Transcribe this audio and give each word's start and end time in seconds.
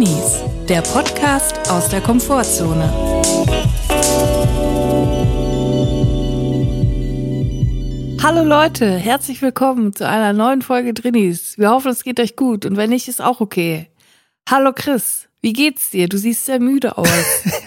Drinis, 0.00 0.40
der 0.66 0.80
Podcast 0.80 1.70
aus 1.70 1.90
der 1.90 2.00
Komfortzone. 2.00 2.90
Hallo 8.22 8.42
Leute, 8.42 8.96
herzlich 8.96 9.42
willkommen 9.42 9.94
zu 9.94 10.08
einer 10.08 10.32
neuen 10.32 10.62
Folge 10.62 10.94
Drinis. 10.94 11.58
Wir 11.58 11.68
hoffen, 11.68 11.90
es 11.90 12.02
geht 12.02 12.18
euch 12.18 12.34
gut 12.34 12.64
und 12.64 12.78
wenn 12.78 12.88
nicht, 12.88 13.08
ist 13.08 13.20
auch 13.20 13.42
okay. 13.42 13.90
Hallo 14.48 14.72
Chris, 14.74 15.28
wie 15.42 15.52
geht's 15.52 15.90
dir? 15.90 16.08
Du 16.08 16.16
siehst 16.16 16.46
sehr 16.46 16.60
müde 16.60 16.96
aus. 16.96 17.10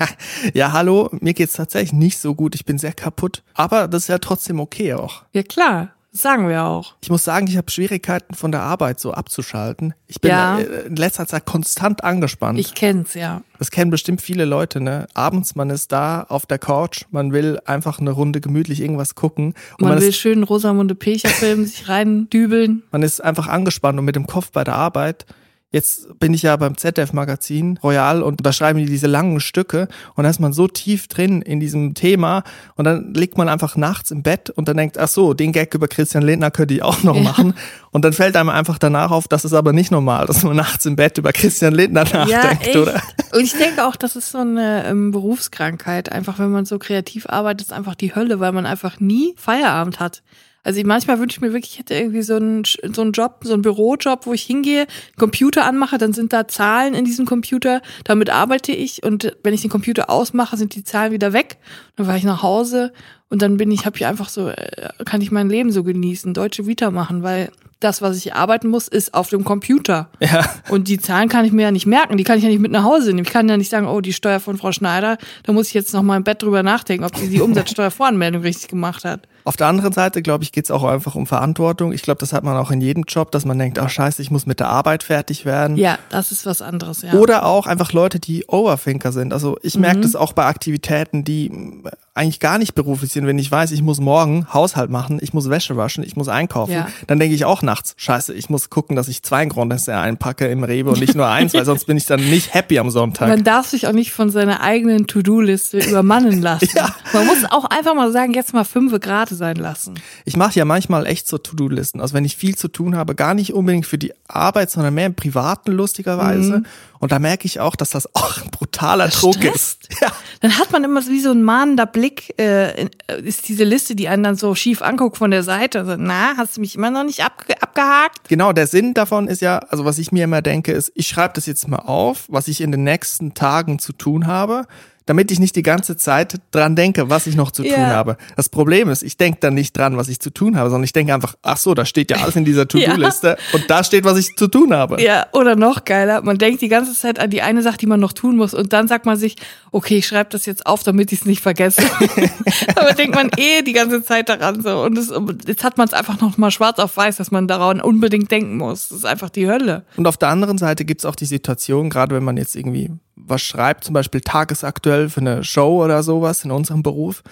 ja, 0.56 0.72
hallo, 0.72 1.10
mir 1.12 1.36
geht's 1.36 1.54
tatsächlich 1.54 1.94
nicht 1.94 2.18
so 2.18 2.34
gut. 2.34 2.56
Ich 2.56 2.66
bin 2.66 2.80
sehr 2.80 2.94
kaputt, 2.94 3.44
aber 3.54 3.88
das 3.88 4.04
ist 4.04 4.08
ja 4.10 4.18
trotzdem 4.18 4.60
okay 4.60 4.96
auch. 4.96 5.22
Ja 5.34 5.44
klar, 5.44 5.94
das 6.14 6.22
sagen 6.22 6.48
wir 6.48 6.64
auch. 6.64 6.94
Ich 7.02 7.10
muss 7.10 7.24
sagen, 7.24 7.48
ich 7.48 7.58
habe 7.58 7.70
Schwierigkeiten 7.72 8.36
von 8.36 8.52
der 8.52 8.62
Arbeit 8.62 9.00
so 9.00 9.14
abzuschalten. 9.14 9.96
Ich 10.08 10.22
bin 10.22 10.30
Ja. 10.30 10.60
äh, 10.60 10.86
in 10.86 10.96
letzter 10.96 11.26
Zeit 11.28 11.46
konstant 11.46 12.04
angespannt. 12.04 12.60
Ich 12.60 12.76
kenn's, 12.76 13.16
ja. 13.16 13.42
das 13.58 13.72
kennen 13.72 13.90
bestimmt 13.92 14.22
viele 14.22 14.46
Leute, 14.46 14.80
ne? 14.80 15.08
Abends, 15.16 15.56
man 15.56 15.72
ist 15.72 15.92
da 15.92 16.22
auf 16.22 16.46
der 16.46 16.60
Couch, 16.60 17.06
man 17.10 17.34
will 17.34 17.60
einfach 17.66 18.00
eine 18.00 18.12
Runde 18.12 18.42
gemütlich 18.42 18.80
irgendwas 18.80 19.16
gucken 19.16 19.48
und 19.48 19.82
Man, 19.82 19.90
man, 19.90 20.02
will 20.02 20.10
ist, 20.10 20.18
schön 20.18 20.44
Rosamunde 20.44 20.94
Pilcher-Film 20.96 21.66
sich 21.66 21.90
reindübeln. 21.90 22.84
man 22.92 23.02
ist 23.02 23.24
einfach 23.24 23.48
angespannt 23.48 23.98
und 23.98 24.06
mit 24.06 24.16
dem 24.16 24.28
Kopf 24.28 24.52
bei 24.52 24.64
der 24.64 24.76
Arbeit. 24.76 25.26
Jetzt 25.74 26.20
bin 26.20 26.34
ich 26.36 26.44
ja 26.44 26.56
beim 26.56 26.78
ZDF-Magazin 26.78 27.80
Royal 27.84 28.22
und 28.22 28.46
da 28.46 28.54
schreiben 28.54 28.78
die 28.80 28.86
diese 28.86 29.08
langen 29.08 29.40
Stücke 29.40 29.88
und 30.16 30.24
da 30.24 30.30
ist 30.30 30.40
man 30.40 30.54
so 30.54 30.68
tief 30.68 31.08
drin 31.08 31.42
in 31.42 31.60
diesem 31.60 31.96
Thema 31.96 32.44
und 32.76 32.86
dann 32.86 33.14
liegt 33.16 33.38
man 33.40 33.50
einfach 33.50 33.76
nachts 33.76 34.12
im 34.12 34.22
Bett 34.22 34.52
und 34.52 34.68
dann 34.68 34.78
denkt, 34.78 35.00
ach 35.00 35.08
so, 35.08 35.34
den 35.34 35.52
Gag 35.52 35.74
über 35.74 35.88
Christian 35.88 36.24
Lindner 36.24 36.52
könnte 36.52 36.76
ich 36.76 36.84
auch 36.84 37.02
noch 37.02 37.20
machen 37.20 37.56
und 37.92 38.06
dann 38.06 38.14
fällt 38.14 38.38
einem 38.38 38.50
einfach 38.50 38.78
danach 38.78 39.10
auf, 39.10 39.28
das 39.28 39.46
ist 39.46 39.54
aber 39.54 39.74
nicht 39.74 39.92
normal, 39.92 40.28
dass 40.28 40.44
man 40.44 40.56
nachts 40.56 40.86
im 40.86 40.96
Bett 40.96 41.18
über 41.18 41.34
Christian 41.34 41.74
Lindner 41.74 42.06
Ja, 42.06 42.26
nachdenkt, 42.26 42.68
echt. 42.68 42.78
oder? 42.78 43.02
Und 43.34 43.42
ich 43.42 43.58
denke 43.58 43.84
auch, 43.86 43.96
das 43.96 44.16
ist 44.16 44.32
so 44.32 44.38
eine 44.38 44.86
ähm, 44.86 45.10
Berufskrankheit. 45.12 46.12
Einfach, 46.12 46.38
wenn 46.38 46.52
man 46.52 46.66
so 46.66 46.78
kreativ 46.78 47.26
arbeitet, 47.28 47.68
ist 47.68 47.74
einfach 47.74 47.96
die 47.96 48.14
Hölle, 48.14 48.40
weil 48.40 48.52
man 48.52 48.68
einfach 48.68 49.00
nie 49.00 49.34
Feierabend 49.38 50.00
hat. 50.00 50.22
Also 50.64 50.80
ich, 50.80 50.86
manchmal 50.86 51.20
wünsche 51.20 51.38
ich 51.38 51.42
mir 51.42 51.52
wirklich, 51.52 51.74
ich 51.74 51.80
hätte 51.80 51.94
irgendwie 51.94 52.22
so 52.22 52.36
einen, 52.36 52.64
so 52.66 53.02
einen 53.02 53.12
Job, 53.12 53.42
so 53.44 53.54
einen 53.54 53.62
Bürojob, 53.62 54.26
wo 54.26 54.34
ich 54.34 54.44
hingehe, 54.44 54.88
Computer 55.18 55.66
anmache, 55.66 55.98
dann 55.98 56.14
sind 56.14 56.32
da 56.32 56.48
Zahlen 56.48 56.94
in 56.94 57.04
diesem 57.04 57.26
Computer, 57.26 57.82
damit 58.06 58.30
arbeite 58.30 58.72
ich 58.72 59.04
und 59.04 59.36
wenn 59.44 59.54
ich 59.54 59.62
den 59.62 59.70
Computer 59.70 60.10
ausmache, 60.10 60.56
sind 60.56 60.76
die 60.76 60.84
Zahlen 60.84 61.12
wieder 61.12 61.34
weg. 61.34 61.58
Dann 61.98 62.06
fahre 62.06 62.18
ich 62.18 62.24
nach 62.24 62.44
Hause 62.44 62.94
und 63.30 63.42
dann 63.42 63.58
bin 63.58 63.72
ich, 63.72 63.86
habe 63.86 63.98
ich 63.98 64.06
einfach 64.06 64.30
so, 64.30 64.50
äh, 64.50 64.90
kann 65.06 65.22
ich 65.22 65.32
mein 65.32 65.50
Leben 65.50 65.72
so 65.72 65.84
genießen, 65.84 66.34
deutsche 66.34 66.66
Vita 66.66 66.92
machen, 66.92 67.24
weil 67.24 67.52
das, 67.84 68.02
was 68.02 68.18
ich 68.18 68.34
arbeiten 68.34 68.70
muss, 68.70 68.88
ist 68.88 69.14
auf 69.14 69.30
dem 69.30 69.44
Computer. 69.44 70.10
Ja. 70.20 70.46
Und 70.70 70.88
die 70.88 70.98
Zahlen 70.98 71.28
kann 71.28 71.44
ich 71.44 71.52
mir 71.52 71.64
ja 71.64 71.72
nicht 71.72 71.86
merken, 71.86 72.16
die 72.16 72.24
kann 72.24 72.38
ich 72.38 72.44
ja 72.44 72.50
nicht 72.50 72.62
mit 72.62 72.72
nach 72.72 72.84
Hause 72.84 73.10
nehmen. 73.10 73.26
Ich 73.26 73.34
kann 73.34 73.50
ja 73.50 73.58
nicht 73.58 73.70
sagen, 73.70 73.88
oh, 73.88 74.00
die 74.00 74.14
Steuer 74.14 74.40
von 74.40 74.58
Frau 74.58 74.72
Schneider, 74.72 75.18
da 75.44 75.52
muss 75.52 75.68
ich 75.68 75.74
jetzt 75.74 75.94
noch 75.94 76.04
mal 76.04 76.16
im 76.16 76.24
Bett 76.24 76.42
drüber 76.42 76.64
nachdenken, 76.64 77.04
ob 77.04 77.16
sie 77.18 77.28
die 77.28 77.42
Umsatzsteuervoranmeldung 77.42 78.42
richtig 78.42 78.70
gemacht 78.70 79.04
hat. 79.04 79.28
Auf 79.46 79.58
der 79.58 79.68
anderen 79.68 79.92
Seite, 79.94 80.22
glaube 80.22 80.44
ich, 80.44 80.52
geht 80.52 80.66
es 80.66 80.72
auch 80.72 80.84
einfach 80.84 81.16
um 81.16 81.28
Verantwortung. 81.28 81.92
Ich 81.94 82.02
glaube, 82.02 82.20
das 82.20 82.34
hat 82.34 82.44
man 82.44 82.56
auch 82.58 82.72
in 82.72 82.82
jedem 82.82 83.04
Job, 83.08 83.32
dass 83.32 83.46
man 83.46 83.60
denkt, 83.60 83.78
ach 83.80 83.90
scheiße, 83.90 84.22
ich 84.22 84.32
muss 84.32 84.46
mit 84.46 84.60
der 84.60 84.70
Arbeit 84.70 85.04
fertig 85.04 85.46
werden. 85.46 85.78
Ja, 85.78 85.98
das 86.10 86.32
ist 86.32 86.46
was 86.46 86.62
anderes, 86.62 87.02
ja. 87.02 87.14
Oder 87.14 87.46
auch 87.46 87.68
einfach 87.68 87.92
Leute, 87.94 88.20
die 88.20 88.46
Overthinker 88.48 89.12
sind. 89.12 89.34
Also 89.34 89.58
ich 89.62 89.78
merke 89.78 89.98
Mhm. 89.98 90.02
das 90.04 90.16
auch 90.16 90.34
bei 90.34 90.46
Aktivitäten, 90.46 91.24
die 91.24 91.50
mh, 91.50 91.92
eigentlich 92.16 92.40
gar 92.40 92.58
nicht 92.58 92.76
beruflich 92.76 93.12
sind. 93.12 93.26
Wenn 93.28 93.40
ich 93.40 93.52
weiß, 93.52 93.72
ich 93.72 93.82
muss 93.82 94.00
morgen 94.00 94.48
Haushalt 94.54 94.90
machen, 94.90 95.20
ich 95.22 95.34
muss 95.34 95.50
Wäsche 95.50 95.76
waschen, 95.78 96.04
ich 96.04 96.16
muss 96.16 96.28
einkaufen, 96.30 96.72
Ja. 96.74 96.88
dann 97.08 97.20
denke 97.20 97.36
ich 97.36 97.44
auch 97.46 97.62
nachts, 97.64 97.96
scheiße, 97.98 98.34
ich 98.34 98.50
muss 98.50 98.70
gucken, 98.70 98.96
dass 98.96 99.08
ich 99.08 99.24
zwei 99.24 99.46
Grundnisse 99.46 99.96
einpacke 99.98 100.48
im 100.48 100.64
Rewe 100.64 100.92
und 100.92 101.00
nicht 101.00 101.16
nur 101.16 101.28
eins, 101.28 101.54
weil 101.54 101.66
sonst 101.66 101.86
bin 101.88 101.98
ich 101.98 102.06
dann 102.06 102.20
nicht 102.30 102.54
happy 102.54 102.80
am 102.80 102.90
Sonntag. 102.92 103.30
Man 103.30 103.44
darf 103.44 103.68
sich 103.68 103.88
auch 103.88 103.94
nicht 103.94 104.12
von 104.12 104.30
seiner 104.30 104.62
eigenen 104.62 105.08
To-Do-Liste 105.08 105.80
übermannen 105.80 106.42
lassen. 106.42 106.70
Ja. 106.76 106.96
Man 107.14 107.26
muss 107.28 107.44
auch 107.50 107.66
einfach 107.66 107.94
mal 107.94 108.12
sagen, 108.12 108.34
jetzt 108.34 108.54
mal 108.54 108.64
fünf 108.64 108.98
Grad 109.00 109.32
sein 109.34 109.58
lassen. 109.58 109.96
Ich 110.26 110.38
mache 110.38 110.58
ja 110.58 110.66
manchmal 110.66 111.06
echt 111.06 111.28
so 111.28 111.38
To-Do-Listen. 111.38 112.02
Also 112.02 112.14
wenn 112.14 112.26
ich 112.26 112.36
viel 112.38 112.56
zu 112.56 112.68
tun 112.68 112.96
habe, 112.96 113.16
gar 113.16 113.34
nicht 113.34 113.54
unbedingt 113.54 113.86
für 113.86 113.98
die 113.98 114.14
Arbeit, 114.28 114.72
sondern 114.72 114.94
mehr 114.94 115.08
im 115.08 115.16
Privaten 115.16 115.72
lustigerweise. 115.72 116.60
Mhm. 116.60 116.66
Und 117.04 117.12
da 117.12 117.20
merke 117.20 117.46
ich 117.46 117.60
auch, 117.60 117.76
dass 117.76 117.90
das 117.90 118.08
auch 118.16 118.42
ein 118.42 118.50
brutaler 118.50 119.10
Druck 119.10 119.36
stresst. 119.36 119.90
ist. 119.90 120.02
Ja. 120.02 120.08
Dann 120.40 120.58
hat 120.58 120.72
man 120.72 120.86
immer 120.86 121.02
so 121.02 121.12
wie 121.12 121.20
so 121.20 121.32
ein 121.32 121.44
mahnender 121.44 121.86
Blick, 121.86 122.34
äh, 122.40 122.84
äh, 122.84 122.88
ist 123.24 123.50
diese 123.50 123.66
Liste, 123.66 123.94
die 123.94 124.08
einen 124.08 124.24
dann 124.24 124.36
so 124.38 124.56
schief 124.56 124.82
anguckt 124.82 125.18
von 125.18 125.30
der 125.30 125.44
Seite. 125.44 125.80
Also, 125.80 125.96
na, 125.98 126.38
hast 126.38 126.56
du 126.56 126.62
mich 126.62 126.76
immer 126.76 126.92
noch 126.92 127.04
nicht 127.04 127.22
abge 127.22 127.62
abgehakt? 127.62 128.30
Genau, 128.30 128.54
der 128.54 128.68
Sinn 128.68 128.94
davon 128.94 129.28
ist 129.28 129.42
ja, 129.42 129.58
also 129.58 129.84
was 129.84 129.98
ich 129.98 130.14
mir 130.14 130.24
immer 130.24 130.42
denke, 130.42 130.72
ist, 130.72 130.94
ich 130.96 131.08
schreibe 131.10 131.34
das 131.34 131.46
jetzt 131.46 131.68
mal 131.68 131.80
auf, 131.80 132.24
was 132.30 132.48
ich 132.48 132.62
in 132.62 132.72
den 132.72 132.86
nächsten 132.86 133.34
Tagen 133.34 133.80
zu 133.80 133.92
tun 133.92 134.26
habe, 134.28 134.66
damit 135.06 135.32
ich 135.32 135.40
nicht 135.42 135.58
die 135.58 135.64
ganze 135.64 135.98
Zeit 135.98 136.40
dran 136.52 136.78
denke, 136.78 137.10
was 137.10 137.28
ich 137.28 137.36
noch 137.36 137.52
zu 137.52 137.66
Ja. 137.66 137.76
tun 137.76 137.86
habe. 137.88 138.16
Das 138.38 138.48
Problem 138.48 138.88
ist, 138.88 139.04
ich 139.04 139.18
denke 139.18 139.40
dann 139.42 139.54
nicht 139.54 139.78
dran, 139.78 139.98
was 139.98 140.08
ich 140.08 140.22
zu 140.22 140.30
tun 140.30 140.56
habe, 140.56 140.70
sondern 140.70 140.86
ich 140.86 140.94
denke 140.94 141.14
einfach, 141.14 141.36
ach 141.42 141.58
so, 141.58 141.74
da 141.74 141.84
steht 141.86 142.10
ja 142.10 142.18
alles 142.24 142.38
in 142.38 142.46
dieser 142.46 142.68
To-Do-Liste 142.70 143.36
und 143.52 143.70
da 143.70 143.84
steht, 143.84 144.06
was 144.06 144.18
ich 144.18 144.34
zu 144.38 144.48
tun 144.48 144.74
habe. 144.74 145.02
Ja, 145.04 145.26
oder 145.34 145.58
noch 145.58 145.84
geiler, 145.84 146.22
man 146.22 146.38
denkt 146.38 146.62
die 146.62 146.70
ganze 146.70 146.93
Zeit 147.02 147.20
an 147.20 147.30
die 147.30 147.42
eine 147.42 147.62
Sache, 147.62 147.78
die 147.78 147.86
man 147.86 148.00
noch 148.00 148.14
tun 148.14 148.38
muss 148.38 148.54
und 148.54 148.74
dann 148.74 148.88
sagt 148.88 149.06
man 149.06 149.18
sich, 149.18 149.36
okay, 149.72 149.98
ich 149.98 150.08
schreibe 150.08 150.30
das 150.30 150.46
jetzt 150.46 150.66
auf, 150.66 150.84
damit 150.84 151.12
ich 151.12 151.22
es 151.22 151.26
nicht 151.26 151.42
vergesse. 151.42 151.82
Aber 152.76 152.94
denkt 152.94 153.16
man 153.16 153.30
eh 153.38 153.62
die 153.62 153.74
ganze 153.74 154.04
Zeit 154.04 154.30
daran 154.30 154.62
so 154.62 154.84
und 154.84 154.98
es, 154.98 155.12
jetzt 155.48 155.64
hat 155.64 155.78
man 155.78 155.88
es 155.88 155.94
einfach 155.94 156.20
noch 156.22 156.38
mal 156.38 156.52
schwarz 156.52 156.80
auf 156.80 156.96
weiß, 156.96 157.18
dass 157.18 157.32
man 157.32 157.48
daran 157.48 157.82
unbedingt 157.82 158.32
denken 158.32 158.58
muss. 158.58 158.90
Das 158.90 159.00
ist 159.00 159.06
einfach 159.06 159.30
die 159.30 159.48
Hölle. 159.48 159.84
Und 159.98 160.08
auf 160.08 160.18
der 160.18 160.30
anderen 160.30 160.58
Seite 160.58 160.86
gibt's 160.86 161.06
auch 161.06 161.16
die 161.16 161.26
Situation, 161.26 161.90
gerade 161.90 162.16
wenn 162.16 162.24
man 162.24 162.38
jetzt 162.38 162.56
irgendwie 162.56 162.92
was 163.16 163.42
schreibt, 163.42 163.84
zum 163.84 163.94
Beispiel 163.94 164.22
tagesaktuell 164.22 165.10
für 165.10 165.22
eine 165.22 165.44
Show 165.44 165.84
oder 165.84 166.04
sowas 166.04 166.44
in 166.44 166.52
unserem 166.52 166.84
Beruf. 166.84 167.24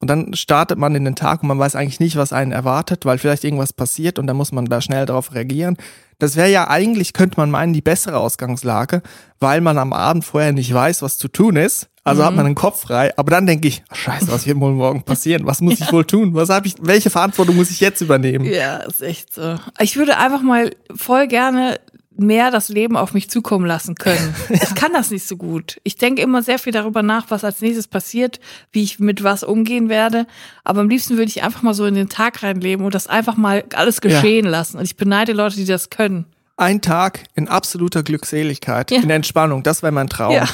Und 0.00 0.08
dann 0.08 0.32
startet 0.32 0.78
man 0.78 0.94
in 0.94 1.04
den 1.04 1.14
Tag 1.14 1.42
und 1.42 1.48
man 1.48 1.58
weiß 1.58 1.76
eigentlich 1.76 2.00
nicht, 2.00 2.16
was 2.16 2.32
einen 2.32 2.52
erwartet, 2.52 3.04
weil 3.04 3.18
vielleicht 3.18 3.44
irgendwas 3.44 3.74
passiert 3.74 4.18
und 4.18 4.26
dann 4.26 4.36
muss 4.36 4.50
man 4.50 4.64
da 4.64 4.80
schnell 4.80 5.04
darauf 5.04 5.34
reagieren. 5.34 5.76
Das 6.20 6.36
wäre 6.36 6.50
ja 6.50 6.68
eigentlich, 6.68 7.12
könnte 7.12 7.38
man 7.38 7.50
meinen, 7.50 7.72
die 7.72 7.80
bessere 7.80 8.18
Ausgangslage, 8.18 9.02
weil 9.40 9.60
man 9.60 9.78
am 9.78 9.92
Abend 9.92 10.24
vorher 10.24 10.52
nicht 10.52 10.72
weiß, 10.72 11.02
was 11.02 11.18
zu 11.18 11.28
tun 11.28 11.56
ist. 11.56 11.88
Also 12.02 12.24
hat 12.24 12.34
man 12.34 12.46
den 12.46 12.54
Kopf 12.54 12.82
frei. 12.82 13.16
Aber 13.18 13.30
dann 13.30 13.46
denke 13.46 13.68
ich, 13.68 13.82
ach, 13.88 13.96
scheiße, 13.96 14.32
was 14.32 14.46
wird 14.46 14.58
wohl 14.58 14.72
morgen 14.72 15.02
passieren? 15.02 15.46
Was 15.46 15.60
muss 15.60 15.80
ich 15.80 15.92
wohl 15.92 16.04
tun? 16.04 16.34
Was 16.34 16.48
habe 16.48 16.66
ich, 16.66 16.74
welche 16.80 17.10
Verantwortung 17.10 17.56
muss 17.56 17.70
ich 17.70 17.80
jetzt 17.80 18.00
übernehmen? 18.00 18.44
Ja, 18.46 18.78
ist 18.78 19.02
echt 19.02 19.34
so. 19.34 19.56
Ich 19.78 19.96
würde 19.96 20.16
einfach 20.16 20.42
mal 20.42 20.70
voll 20.94 21.28
gerne 21.28 21.78
mehr 22.16 22.50
das 22.50 22.68
Leben 22.68 22.96
auf 22.96 23.14
mich 23.14 23.30
zukommen 23.30 23.66
lassen 23.66 23.94
können. 23.94 24.34
Ich 24.50 24.74
kann 24.74 24.92
das 24.92 25.10
nicht 25.10 25.26
so 25.26 25.36
gut. 25.36 25.80
Ich 25.84 25.96
denke 25.96 26.22
immer 26.22 26.42
sehr 26.42 26.58
viel 26.58 26.72
darüber 26.72 27.02
nach, 27.02 27.26
was 27.30 27.44
als 27.44 27.60
nächstes 27.60 27.86
passiert, 27.88 28.40
wie 28.72 28.82
ich 28.82 28.98
mit 28.98 29.22
was 29.22 29.42
umgehen 29.44 29.88
werde. 29.88 30.26
Aber 30.64 30.80
am 30.80 30.88
liebsten 30.88 31.14
würde 31.16 31.30
ich 31.30 31.42
einfach 31.42 31.62
mal 31.62 31.74
so 31.74 31.86
in 31.86 31.94
den 31.94 32.08
Tag 32.08 32.42
reinleben 32.42 32.84
und 32.84 32.94
das 32.94 33.06
einfach 33.06 33.36
mal 33.36 33.64
alles 33.74 34.00
geschehen 34.00 34.46
lassen. 34.46 34.78
Und 34.78 34.84
ich 34.84 34.96
beneide 34.96 35.32
Leute, 35.32 35.56
die 35.56 35.64
das 35.66 35.90
können. 35.90 36.26
Ein 36.56 36.80
Tag 36.82 37.24
in 37.34 37.48
absoluter 37.48 38.02
Glückseligkeit, 38.02 38.90
Ja. 38.90 39.00
in 39.00 39.08
Entspannung, 39.10 39.62
das 39.62 39.82
wäre 39.82 39.92
mein 39.92 40.08
Traum. 40.08 40.32
Ja. 40.34 40.48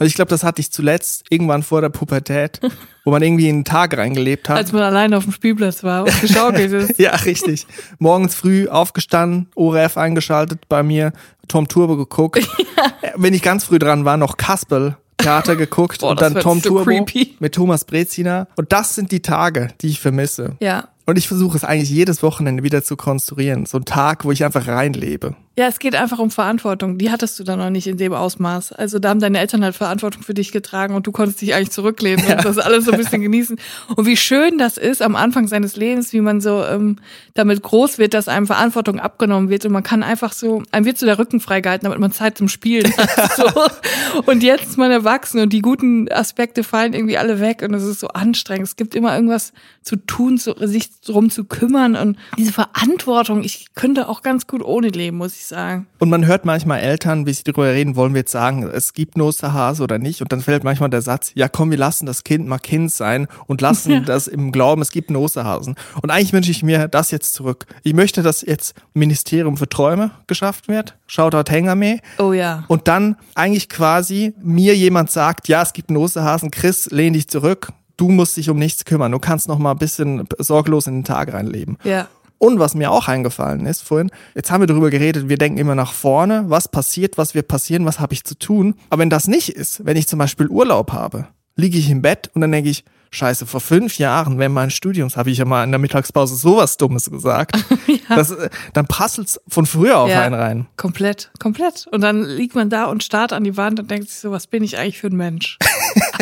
Und 0.00 0.06
ich 0.06 0.14
glaube, 0.14 0.30
das 0.30 0.42
hatte 0.42 0.60
ich 0.60 0.72
zuletzt 0.72 1.24
irgendwann 1.28 1.62
vor 1.62 1.82
der 1.82 1.90
Pubertät, 1.90 2.58
wo 3.04 3.10
man 3.10 3.22
irgendwie 3.22 3.50
in 3.50 3.58
den 3.58 3.64
Tag 3.66 3.96
reingelebt 3.98 4.48
hat. 4.48 4.56
Als 4.56 4.72
man 4.72 4.82
alleine 4.82 5.18
auf 5.18 5.24
dem 5.24 5.32
Spielplatz 5.32 5.84
war 5.84 6.04
und 6.04 6.20
geschaukelt 6.22 6.72
ist. 6.72 6.98
ja, 6.98 7.14
richtig. 7.16 7.66
Morgens 7.98 8.34
früh 8.34 8.66
aufgestanden, 8.66 9.48
ORF 9.54 9.98
eingeschaltet 9.98 10.70
bei 10.70 10.82
mir, 10.82 11.12
Tom 11.48 11.68
Turbo 11.68 11.96
geguckt. 11.96 12.48
Äh, 13.02 13.10
Wenn 13.16 13.34
ich 13.34 13.42
ganz 13.42 13.64
früh 13.64 13.78
dran 13.78 14.06
war, 14.06 14.16
noch 14.16 14.38
Kasperl 14.38 14.96
Theater 15.18 15.54
geguckt 15.56 16.00
Boah, 16.00 16.12
und 16.12 16.22
dann 16.22 16.34
Tom 16.34 16.60
so 16.60 16.70
Turbo 16.70 16.84
creepy. 16.84 17.36
mit 17.38 17.54
Thomas 17.54 17.84
Brezina. 17.84 18.48
Und 18.56 18.72
das 18.72 18.94
sind 18.94 19.12
die 19.12 19.20
Tage, 19.20 19.68
die 19.82 19.88
ich 19.88 20.00
vermisse. 20.00 20.56
Ja. 20.60 20.88
Und 21.04 21.18
ich 21.18 21.28
versuche 21.28 21.58
es 21.58 21.64
eigentlich 21.64 21.90
jedes 21.90 22.22
Wochenende 22.22 22.62
wieder 22.62 22.82
zu 22.82 22.96
konstruieren. 22.96 23.66
So 23.66 23.78
ein 23.78 23.84
Tag, 23.84 24.24
wo 24.24 24.32
ich 24.32 24.44
einfach 24.44 24.66
reinlebe. 24.66 25.34
Ja, 25.60 25.66
es 25.66 25.78
geht 25.78 25.94
einfach 25.94 26.18
um 26.18 26.30
Verantwortung. 26.30 26.96
Die 26.96 27.10
hattest 27.10 27.38
du 27.38 27.44
dann 27.44 27.58
noch 27.58 27.68
nicht 27.68 27.86
in 27.86 27.98
dem 27.98 28.14
Ausmaß. 28.14 28.72
Also 28.72 28.98
da 28.98 29.10
haben 29.10 29.20
deine 29.20 29.38
Eltern 29.38 29.62
halt 29.62 29.76
Verantwortung 29.76 30.22
für 30.22 30.32
dich 30.32 30.52
getragen 30.52 30.94
und 30.94 31.06
du 31.06 31.12
konntest 31.12 31.42
dich 31.42 31.52
eigentlich 31.54 31.70
zurücklehnen 31.70 32.24
und 32.24 32.42
das 32.46 32.56
alles 32.56 32.86
so 32.86 32.92
ein 32.92 32.96
bisschen 32.96 33.20
genießen. 33.20 33.58
Und 33.94 34.06
wie 34.06 34.16
schön 34.16 34.56
das 34.56 34.78
ist 34.78 35.02
am 35.02 35.16
Anfang 35.16 35.48
seines 35.48 35.76
Lebens, 35.76 36.14
wie 36.14 36.22
man 36.22 36.40
so 36.40 36.64
ähm, 36.64 36.96
damit 37.34 37.62
groß 37.62 37.98
wird, 37.98 38.14
dass 38.14 38.26
einem 38.26 38.46
Verantwortung 38.46 39.00
abgenommen 39.00 39.50
wird 39.50 39.66
und 39.66 39.72
man 39.72 39.82
kann 39.82 40.02
einfach 40.02 40.32
so, 40.32 40.62
einem 40.72 40.86
wird 40.86 40.96
so 40.96 41.04
der 41.04 41.18
Rücken 41.18 41.40
freigehalten, 41.40 41.84
damit 41.84 41.98
man 41.98 42.10
Zeit 42.10 42.38
zum 42.38 42.48
Spielen 42.48 42.90
hat. 42.96 43.10
So. 43.36 44.22
Und 44.24 44.42
jetzt 44.42 44.66
ist 44.66 44.78
man 44.78 44.90
erwachsen 44.90 45.40
und 45.40 45.52
die 45.52 45.60
guten 45.60 46.10
Aspekte 46.10 46.64
fallen 46.64 46.94
irgendwie 46.94 47.18
alle 47.18 47.38
weg 47.38 47.62
und 47.62 47.74
es 47.74 47.84
ist 47.84 48.00
so 48.00 48.08
anstrengend. 48.08 48.66
Es 48.66 48.76
gibt 48.76 48.94
immer 48.94 49.14
irgendwas 49.14 49.52
zu 49.82 49.96
tun, 49.96 50.38
so, 50.38 50.54
sich 50.58 51.00
drum 51.00 51.30
zu 51.30 51.44
kümmern 51.44 51.96
und 51.96 52.18
diese 52.38 52.52
Verantwortung, 52.52 53.44
ich 53.44 53.66
könnte 53.74 54.08
auch 54.08 54.22
ganz 54.22 54.46
gut 54.46 54.62
ohne 54.62 54.88
leben, 54.88 55.18
muss 55.18 55.34
ich 55.34 55.46
sagen. 55.46 55.49
Und 55.98 56.10
man 56.10 56.26
hört 56.26 56.44
manchmal 56.44 56.80
Eltern, 56.80 57.26
wie 57.26 57.32
sie 57.32 57.44
darüber 57.44 57.72
reden, 57.72 57.96
wollen 57.96 58.14
wir 58.14 58.20
jetzt 58.20 58.32
sagen, 58.32 58.62
es 58.62 58.92
gibt 58.92 59.16
einen 59.16 59.22
Osterhase 59.22 59.82
oder 59.82 59.98
nicht? 59.98 60.22
Und 60.22 60.32
dann 60.32 60.40
fällt 60.40 60.64
manchmal 60.64 60.90
der 60.90 61.02
Satz, 61.02 61.32
ja 61.34 61.48
komm, 61.48 61.70
wir 61.70 61.78
lassen 61.78 62.06
das 62.06 62.24
Kind 62.24 62.46
mal 62.46 62.58
Kind 62.58 62.92
sein 62.92 63.26
und 63.46 63.60
lassen 63.60 63.92
ja. 63.92 64.00
das 64.06 64.28
im 64.28 64.52
Glauben, 64.52 64.82
es 64.82 64.90
gibt 64.90 65.08
einen 65.08 65.16
Osterhasen. 65.16 65.74
Und 66.02 66.10
eigentlich 66.10 66.32
wünsche 66.32 66.50
ich 66.50 66.62
mir 66.62 66.88
das 66.88 67.10
jetzt 67.10 67.34
zurück. 67.34 67.66
Ich 67.82 67.94
möchte, 67.94 68.22
dass 68.22 68.42
jetzt 68.42 68.74
Ministerium 68.94 69.56
für 69.56 69.68
Träume 69.68 70.10
geschafft 70.26 70.68
wird. 70.68 70.96
Shoutout 71.06 71.50
Hengame. 71.50 71.98
Oh 72.18 72.32
ja. 72.32 72.64
Und 72.68 72.88
dann 72.88 73.16
eigentlich 73.34 73.68
quasi 73.68 74.34
mir 74.42 74.76
jemand 74.76 75.10
sagt, 75.10 75.48
ja, 75.48 75.62
es 75.62 75.72
gibt 75.72 75.90
einen 75.90 75.96
Osterhasen, 75.98 76.50
Chris, 76.50 76.90
lehn 76.90 77.12
dich 77.12 77.28
zurück, 77.28 77.72
du 78.00 78.08
musst 78.08 78.36
dich 78.36 78.48
um 78.48 78.58
nichts 78.58 78.84
kümmern. 78.84 79.12
Du 79.12 79.18
kannst 79.18 79.48
noch 79.48 79.58
mal 79.58 79.72
ein 79.72 79.78
bisschen 79.78 80.26
sorglos 80.38 80.86
in 80.86 80.98
den 80.98 81.04
Tag 81.04 81.32
reinleben. 81.32 81.76
Ja. 81.84 82.08
Und 82.42 82.58
was 82.58 82.74
mir 82.74 82.90
auch 82.90 83.06
eingefallen 83.06 83.66
ist 83.66 83.82
vorhin, 83.82 84.10
jetzt 84.34 84.50
haben 84.50 84.62
wir 84.62 84.66
darüber 84.66 84.88
geredet, 84.88 85.28
wir 85.28 85.36
denken 85.36 85.58
immer 85.58 85.74
nach 85.74 85.92
vorne, 85.92 86.44
was 86.46 86.68
passiert, 86.68 87.18
was 87.18 87.34
wird 87.34 87.48
passieren, 87.48 87.84
was 87.84 88.00
habe 88.00 88.14
ich 88.14 88.24
zu 88.24 88.34
tun. 88.34 88.76
Aber 88.88 89.02
wenn 89.02 89.10
das 89.10 89.28
nicht 89.28 89.50
ist, 89.50 89.84
wenn 89.84 89.98
ich 89.98 90.08
zum 90.08 90.18
Beispiel 90.18 90.48
Urlaub 90.48 90.90
habe, 90.90 91.26
liege 91.56 91.76
ich 91.76 91.90
im 91.90 92.00
Bett 92.00 92.30
und 92.32 92.40
dann 92.40 92.50
denke 92.50 92.70
ich, 92.70 92.82
Scheiße, 93.12 93.44
vor 93.44 93.60
fünf 93.60 93.98
Jahren, 93.98 94.38
während 94.38 94.54
meines 94.54 94.72
Studiums, 94.72 95.16
habe 95.16 95.30
ich 95.30 95.38
ja 95.38 95.44
mal 95.44 95.64
in 95.64 95.72
der 95.72 95.80
Mittagspause 95.80 96.36
sowas 96.36 96.76
Dummes 96.76 97.10
gesagt. 97.10 97.56
ja. 97.86 98.16
das, 98.16 98.30
äh, 98.30 98.48
dann 98.72 98.86
prasselt's 98.86 99.40
von 99.48 99.66
früher 99.66 99.98
auf 99.98 100.08
ja, 100.08 100.22
einen 100.22 100.34
rein. 100.34 100.66
Komplett, 100.76 101.32
komplett. 101.40 101.88
Und 101.90 102.02
dann 102.02 102.22
liegt 102.22 102.54
man 102.54 102.70
da 102.70 102.84
und 102.84 103.02
starrt 103.02 103.32
an 103.32 103.42
die 103.42 103.56
Wand 103.56 103.80
und 103.80 103.90
denkt 103.90 104.08
sich 104.08 104.20
so, 104.20 104.30
was 104.30 104.46
bin 104.46 104.62
ich 104.62 104.78
eigentlich 104.78 104.98
für 104.98 105.08
ein 105.08 105.16
Mensch? 105.16 105.58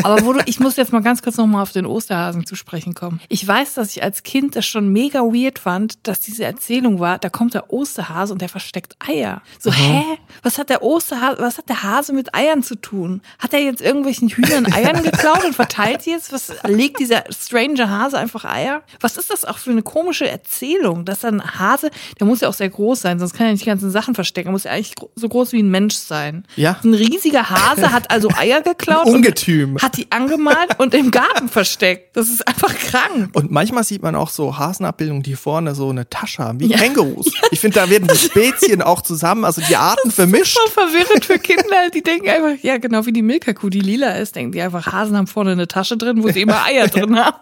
Aber 0.02 0.24
wo 0.24 0.32
du, 0.32 0.40
ich 0.46 0.60
muss 0.60 0.76
jetzt 0.76 0.92
mal 0.92 1.00
ganz 1.00 1.22
kurz 1.22 1.36
nochmal 1.36 1.62
auf 1.62 1.72
den 1.72 1.86
Osterhasen 1.86 2.46
zu 2.46 2.54
sprechen 2.54 2.94
kommen. 2.94 3.20
Ich 3.28 3.46
weiß, 3.46 3.74
dass 3.74 3.96
ich 3.96 4.02
als 4.02 4.22
Kind 4.22 4.56
das 4.56 4.66
schon 4.66 4.92
mega 4.92 5.20
weird 5.20 5.58
fand, 5.58 6.06
dass 6.06 6.20
diese 6.20 6.44
Erzählung 6.44 7.00
war, 7.00 7.18
da 7.18 7.28
kommt 7.28 7.54
der 7.54 7.72
Osterhase 7.72 8.32
und 8.32 8.42
der 8.42 8.48
versteckt 8.48 8.96
Eier. 8.98 9.42
So, 9.58 9.70
mhm. 9.70 9.74
hä? 9.74 10.04
Was 10.42 10.58
hat 10.58 10.70
der 10.70 10.82
Osterhase, 10.82 11.40
was 11.40 11.58
hat 11.58 11.68
der 11.68 11.82
Hase 11.82 12.12
mit 12.12 12.34
Eiern 12.34 12.62
zu 12.62 12.76
tun? 12.76 13.22
Hat 13.38 13.52
er 13.52 13.60
jetzt 13.60 13.80
irgendwelchen 13.80 14.28
Hühnern 14.28 14.72
Eiern 14.72 15.02
geklaut 15.02 15.44
und 15.44 15.54
verteilt 15.54 16.06
jetzt? 16.06 16.32
Was 16.32 16.52
legt 16.66 17.00
dieser 17.00 17.24
strange 17.30 17.88
Hase 17.88 18.18
einfach 18.18 18.44
Eier? 18.44 18.82
Was 19.00 19.16
ist 19.16 19.30
das 19.30 19.44
auch 19.44 19.58
für 19.58 19.70
eine 19.70 19.82
komische 19.82 20.28
Erzählung, 20.28 21.04
dass 21.04 21.20
dann 21.20 21.40
ein 21.40 21.58
Hase, 21.58 21.90
der 22.18 22.26
muss 22.26 22.40
ja 22.40 22.48
auch 22.48 22.54
sehr 22.54 22.68
groß 22.68 23.00
sein, 23.00 23.18
sonst 23.18 23.34
kann 23.34 23.46
er 23.46 23.52
nicht 23.52 23.64
die 23.64 23.68
ganzen 23.68 23.90
Sachen 23.90 24.14
verstecken, 24.14 24.48
er 24.48 24.52
muss 24.52 24.64
ja 24.64 24.72
eigentlich 24.72 24.94
so 25.16 25.28
groß 25.28 25.52
wie 25.52 25.62
ein 25.62 25.70
Mensch 25.70 25.94
sein. 25.94 26.44
Ja. 26.56 26.78
Ein 26.82 26.94
riesiger 26.94 27.50
Hase 27.50 27.92
hat 27.92 28.10
also 28.10 28.28
Eier 28.36 28.62
geklaut. 28.62 29.06
Ein 29.06 29.22
Ungetüm. 29.48 29.78
Hat 29.80 29.96
die 29.96 30.10
angemalt 30.10 30.78
und 30.78 30.94
im 30.94 31.10
Garten 31.10 31.48
versteckt. 31.48 32.16
Das 32.16 32.28
ist 32.28 32.46
einfach 32.46 32.74
krank. 32.74 33.30
Und 33.32 33.50
manchmal 33.50 33.84
sieht 33.84 34.02
man 34.02 34.14
auch 34.14 34.30
so 34.30 34.58
Hasenabbildungen, 34.58 35.22
die 35.22 35.36
vorne 35.36 35.74
so 35.74 35.88
eine 35.88 36.08
Tasche 36.08 36.44
haben, 36.44 36.60
wie 36.60 36.66
ja. 36.66 36.78
Kängurus. 36.78 37.26
Ja. 37.26 37.48
Ich 37.50 37.60
finde, 37.60 37.80
da 37.80 37.90
werden 37.90 38.08
die 38.08 38.18
Spezien 38.18 38.82
auch 38.82 39.02
zusammen, 39.02 39.44
also 39.44 39.62
die 39.66 39.76
Arten 39.76 40.10
vermischt. 40.10 40.56
Das 40.56 40.66
ist 40.66 40.74
so 40.74 40.80
verwirrend 40.80 41.24
für 41.24 41.38
Kinder. 41.38 41.90
Die 41.92 42.02
denken 42.02 42.28
einfach, 42.28 42.62
ja, 42.62 42.78
genau 42.78 43.06
wie 43.06 43.12
die 43.12 43.22
Milka-Kuh, 43.22 43.70
die 43.70 43.80
lila 43.80 44.12
ist, 44.12 44.36
denken 44.36 44.52
die 44.52 44.60
einfach, 44.60 44.92
Hasen 44.92 45.16
haben 45.16 45.26
vorne 45.26 45.52
eine 45.52 45.68
Tasche 45.68 45.96
drin, 45.96 46.22
wo 46.22 46.28
sie 46.30 46.42
immer 46.42 46.64
Eier 46.64 46.88
drin 46.88 47.18
haben. 47.18 47.36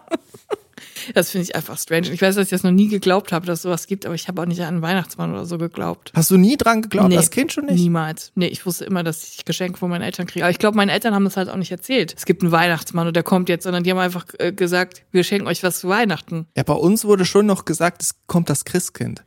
Das 1.13 1.31
finde 1.31 1.43
ich 1.43 1.55
einfach 1.55 1.77
strange. 1.77 2.09
Ich 2.11 2.21
weiß, 2.21 2.35
dass 2.35 2.45
ich 2.45 2.49
das 2.49 2.63
noch 2.63 2.71
nie 2.71 2.87
geglaubt 2.87 3.31
habe, 3.31 3.45
dass 3.45 3.59
es 3.59 3.63
sowas 3.63 3.87
gibt, 3.87 4.05
aber 4.05 4.15
ich 4.15 4.27
habe 4.27 4.41
auch 4.41 4.45
nicht 4.45 4.61
an 4.61 4.67
einen 4.67 4.81
Weihnachtsmann 4.81 5.31
oder 5.31 5.45
so 5.45 5.57
geglaubt. 5.57 6.11
Hast 6.15 6.31
du 6.31 6.37
nie 6.37 6.57
dran 6.57 6.81
geglaubt, 6.81 7.09
nee, 7.09 7.17
als 7.17 7.31
Kind 7.31 7.51
schon 7.51 7.65
nicht? 7.65 7.79
Niemals. 7.79 8.31
Nee, 8.35 8.47
ich 8.47 8.65
wusste 8.65 8.85
immer, 8.85 9.03
dass 9.03 9.23
ich 9.23 9.45
Geschenke 9.45 9.77
von 9.77 9.89
meinen 9.89 10.01
Eltern 10.01 10.27
kriege. 10.27 10.43
Aber 10.45 10.51
ich 10.51 10.59
glaube, 10.59 10.77
meine 10.77 10.91
Eltern 10.91 11.13
haben 11.13 11.23
das 11.23 11.37
halt 11.37 11.49
auch 11.49 11.55
nicht 11.55 11.71
erzählt. 11.71 12.13
Es 12.17 12.25
gibt 12.25 12.41
einen 12.41 12.51
Weihnachtsmann 12.51 13.07
und 13.07 13.15
der 13.15 13.23
kommt 13.23 13.49
jetzt, 13.49 13.63
sondern 13.63 13.83
die 13.83 13.91
haben 13.91 13.97
einfach 13.97 14.25
äh, 14.39 14.51
gesagt, 14.51 15.03
wir 15.11 15.23
schenken 15.23 15.47
euch 15.47 15.63
was 15.63 15.79
zu 15.79 15.89
Weihnachten. 15.89 16.47
Ja, 16.55 16.63
bei 16.63 16.73
uns 16.73 17.05
wurde 17.05 17.25
schon 17.25 17.45
noch 17.45 17.65
gesagt, 17.65 18.01
es 18.01 18.15
kommt 18.27 18.49
das 18.49 18.65
Christkind. 18.65 19.23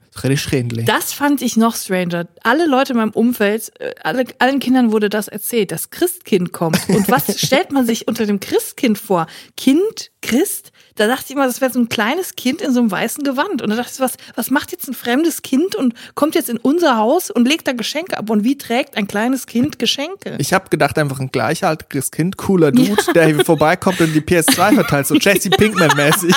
Das 0.86 1.12
fand 1.12 1.40
ich 1.40 1.56
noch 1.56 1.76
stranger. 1.76 2.26
Alle 2.42 2.66
Leute 2.66 2.92
in 2.92 2.98
meinem 2.98 3.12
Umfeld, 3.12 3.72
äh, 3.80 3.94
alle, 4.02 4.24
allen 4.38 4.58
Kindern 4.58 4.92
wurde 4.92 5.08
das 5.08 5.28
erzählt, 5.28 5.70
das 5.70 5.90
Christkind 5.90 6.52
kommt. 6.52 6.88
Und 6.88 7.08
was 7.08 7.40
stellt 7.44 7.70
man 7.70 7.86
sich 7.86 8.08
unter 8.08 8.26
dem 8.26 8.40
Christkind 8.40 8.98
vor? 8.98 9.26
Kind, 9.56 10.10
Christ? 10.20 10.72
Da 11.00 11.06
dachte 11.06 11.24
ich 11.28 11.30
immer, 11.30 11.46
das 11.46 11.62
wäre 11.62 11.72
so 11.72 11.80
ein 11.80 11.88
kleines 11.88 12.36
Kind 12.36 12.60
in 12.60 12.74
so 12.74 12.80
einem 12.80 12.90
weißen 12.90 13.24
Gewand. 13.24 13.62
Und 13.62 13.70
da 13.70 13.76
dachte 13.76 13.90
ich, 13.94 14.00
was, 14.00 14.16
was 14.34 14.50
macht 14.50 14.70
jetzt 14.70 14.86
ein 14.86 14.92
fremdes 14.92 15.40
Kind 15.40 15.74
und 15.74 15.94
kommt 16.14 16.34
jetzt 16.34 16.50
in 16.50 16.58
unser 16.58 16.98
Haus 16.98 17.30
und 17.30 17.48
legt 17.48 17.66
da 17.66 17.72
Geschenke 17.72 18.18
ab? 18.18 18.28
Und 18.28 18.44
wie 18.44 18.58
trägt 18.58 18.98
ein 18.98 19.08
kleines 19.08 19.46
Kind 19.46 19.78
Geschenke? 19.78 20.36
Ich 20.36 20.52
habe 20.52 20.68
gedacht, 20.68 20.98
einfach 20.98 21.18
ein 21.18 21.32
gleichaltriges 21.32 22.10
Kind, 22.10 22.36
cooler 22.36 22.70
Dude, 22.72 23.00
ja. 23.06 23.12
der 23.14 23.26
hier 23.28 23.42
vorbeikommt 23.46 23.98
und 24.02 24.12
die 24.12 24.20
PS2 24.20 24.74
verteilt, 24.74 25.06
so 25.06 25.14
Jesse 25.14 25.48
Pinkman-mäßig. 25.48 26.34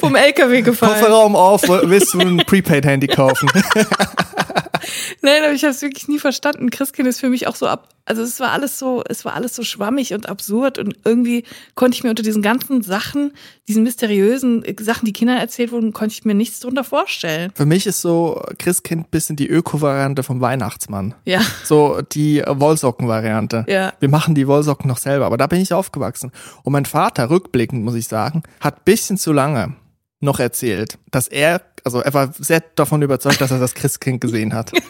Vom 0.00 0.16
LKW 0.16 0.62
gefallen. 0.62 0.94
Kofferraum 0.94 1.36
auf, 1.36 1.62
willst 1.62 2.14
du 2.14 2.18
ein 2.18 2.38
Prepaid-Handy 2.38 3.06
kaufen? 3.06 3.48
Nein, 5.20 5.42
aber 5.42 5.52
ich 5.52 5.62
habe 5.62 5.72
es 5.72 5.82
wirklich 5.82 6.08
nie 6.08 6.18
verstanden. 6.18 6.70
Christkind 6.70 7.08
ist 7.08 7.20
für 7.20 7.28
mich 7.28 7.46
auch 7.46 7.56
so 7.56 7.66
ab. 7.66 7.88
Also 8.04 8.22
es 8.22 8.40
war 8.40 8.50
alles 8.50 8.78
so, 8.78 9.02
es 9.08 9.24
war 9.24 9.34
alles 9.34 9.54
so 9.54 9.62
schwammig 9.62 10.12
und 10.12 10.28
absurd 10.28 10.78
und 10.78 10.96
irgendwie 11.04 11.44
konnte 11.76 11.96
ich 11.96 12.02
mir 12.02 12.10
unter 12.10 12.24
diesen 12.24 12.42
ganzen 12.42 12.82
Sachen, 12.82 13.32
diesen 13.68 13.84
mysteriösen 13.84 14.64
Sachen, 14.80 15.06
die 15.06 15.12
Kindern 15.12 15.36
erzählt 15.36 15.70
wurden, 15.70 15.92
konnte 15.92 16.14
ich 16.14 16.24
mir 16.24 16.34
nichts 16.34 16.58
drunter 16.58 16.82
vorstellen. 16.82 17.52
Für 17.54 17.64
mich 17.64 17.86
ist 17.86 18.00
so 18.00 18.42
Christkind 18.58 19.12
bisschen 19.12 19.36
die 19.36 19.48
Öko-Variante 19.48 20.24
vom 20.24 20.40
Weihnachtsmann. 20.40 21.14
Ja. 21.24 21.42
So 21.64 22.00
die 22.02 22.42
Wollsocken-Variante. 22.44 23.66
Ja. 23.68 23.92
Wir 24.00 24.08
machen 24.08 24.34
die 24.34 24.48
Wollsocken 24.48 24.88
noch 24.88 24.98
selber, 24.98 25.26
aber 25.26 25.36
da 25.36 25.46
bin 25.46 25.60
ich 25.60 25.72
aufgewachsen. 25.72 26.32
Und 26.64 26.72
mein 26.72 26.86
Vater, 26.86 27.30
rückblickend 27.30 27.84
muss 27.84 27.94
ich 27.94 28.08
sagen, 28.08 28.42
hat 28.60 28.84
bisschen 28.84 29.16
zu 29.16 29.32
lange 29.32 29.76
noch 30.22 30.38
erzählt, 30.38 30.98
dass 31.10 31.28
er, 31.28 31.60
also 31.84 32.00
er 32.00 32.14
war 32.14 32.32
sehr 32.38 32.62
davon 32.74 33.02
überzeugt, 33.02 33.40
dass 33.40 33.50
er 33.50 33.58
das 33.58 33.74
Christkind 33.74 34.20
gesehen 34.20 34.54
hat. 34.54 34.72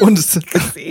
Und, 0.00 0.18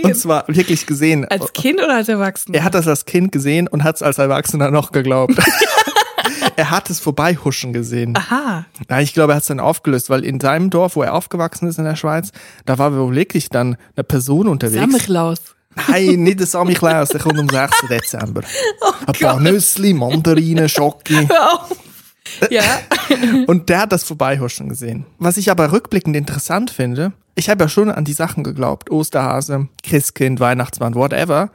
und 0.04 0.16
zwar 0.16 0.44
wirklich 0.46 0.86
gesehen. 0.86 1.24
Als 1.24 1.52
Kind 1.52 1.80
oder 1.80 1.96
als 1.96 2.08
Erwachsener? 2.08 2.58
Er 2.58 2.62
hat 2.62 2.74
das 2.74 2.86
als 2.86 3.06
Kind 3.06 3.32
gesehen 3.32 3.66
und 3.66 3.82
hat 3.82 3.96
es 3.96 4.02
als 4.02 4.18
Erwachsener 4.18 4.70
noch 4.70 4.92
geglaubt. 4.92 5.34
er 6.56 6.70
hat 6.70 6.90
es 6.90 7.00
vorbeihuschen 7.00 7.72
gesehen. 7.72 8.16
Aha. 8.16 8.66
Ja, 8.88 9.00
ich 9.00 9.12
glaube, 9.12 9.32
er 9.32 9.36
hat 9.36 9.42
es 9.42 9.48
dann 9.48 9.58
aufgelöst, 9.58 10.10
weil 10.10 10.24
in 10.24 10.38
seinem 10.38 10.70
Dorf, 10.70 10.94
wo 10.94 11.02
er 11.02 11.14
aufgewachsen 11.14 11.68
ist 11.68 11.78
in 11.78 11.86
der 11.86 11.96
Schweiz, 11.96 12.30
da 12.66 12.78
war 12.78 12.92
wirklich 13.12 13.48
dann 13.48 13.76
eine 13.96 14.04
Person 14.04 14.46
unterwegs. 14.46 14.80
Samichlaus. 14.80 15.40
Nein, 15.74 16.22
nicht 16.22 16.40
der 16.40 16.46
Samichlaus, 16.46 17.08
der 17.08 17.20
kommt 17.20 17.38
am 17.38 17.48
6. 17.48 17.72
Dezember. 17.90 18.42
Oh 18.80 18.92
Ein 19.06 19.12
paar 19.14 19.40
Nüssli, 19.40 19.92
Mandarinen, 19.92 20.68
Schocke. 20.68 21.28
Ja. 22.50 22.62
und 23.46 23.68
der 23.68 23.80
hat 23.80 23.92
das 23.92 24.04
Vorbeihuschen 24.04 24.68
gesehen. 24.68 25.06
Was 25.18 25.36
ich 25.36 25.50
aber 25.50 25.72
rückblickend 25.72 26.16
interessant 26.16 26.70
finde, 26.70 27.12
ich 27.34 27.48
habe 27.48 27.64
ja 27.64 27.68
schon 27.68 27.90
an 27.90 28.04
die 28.04 28.12
Sachen 28.12 28.44
geglaubt. 28.44 28.90
Osterhase, 28.90 29.68
Christkind, 29.82 30.40
Weihnachtsmann, 30.40 30.94
whatever. 30.94 31.50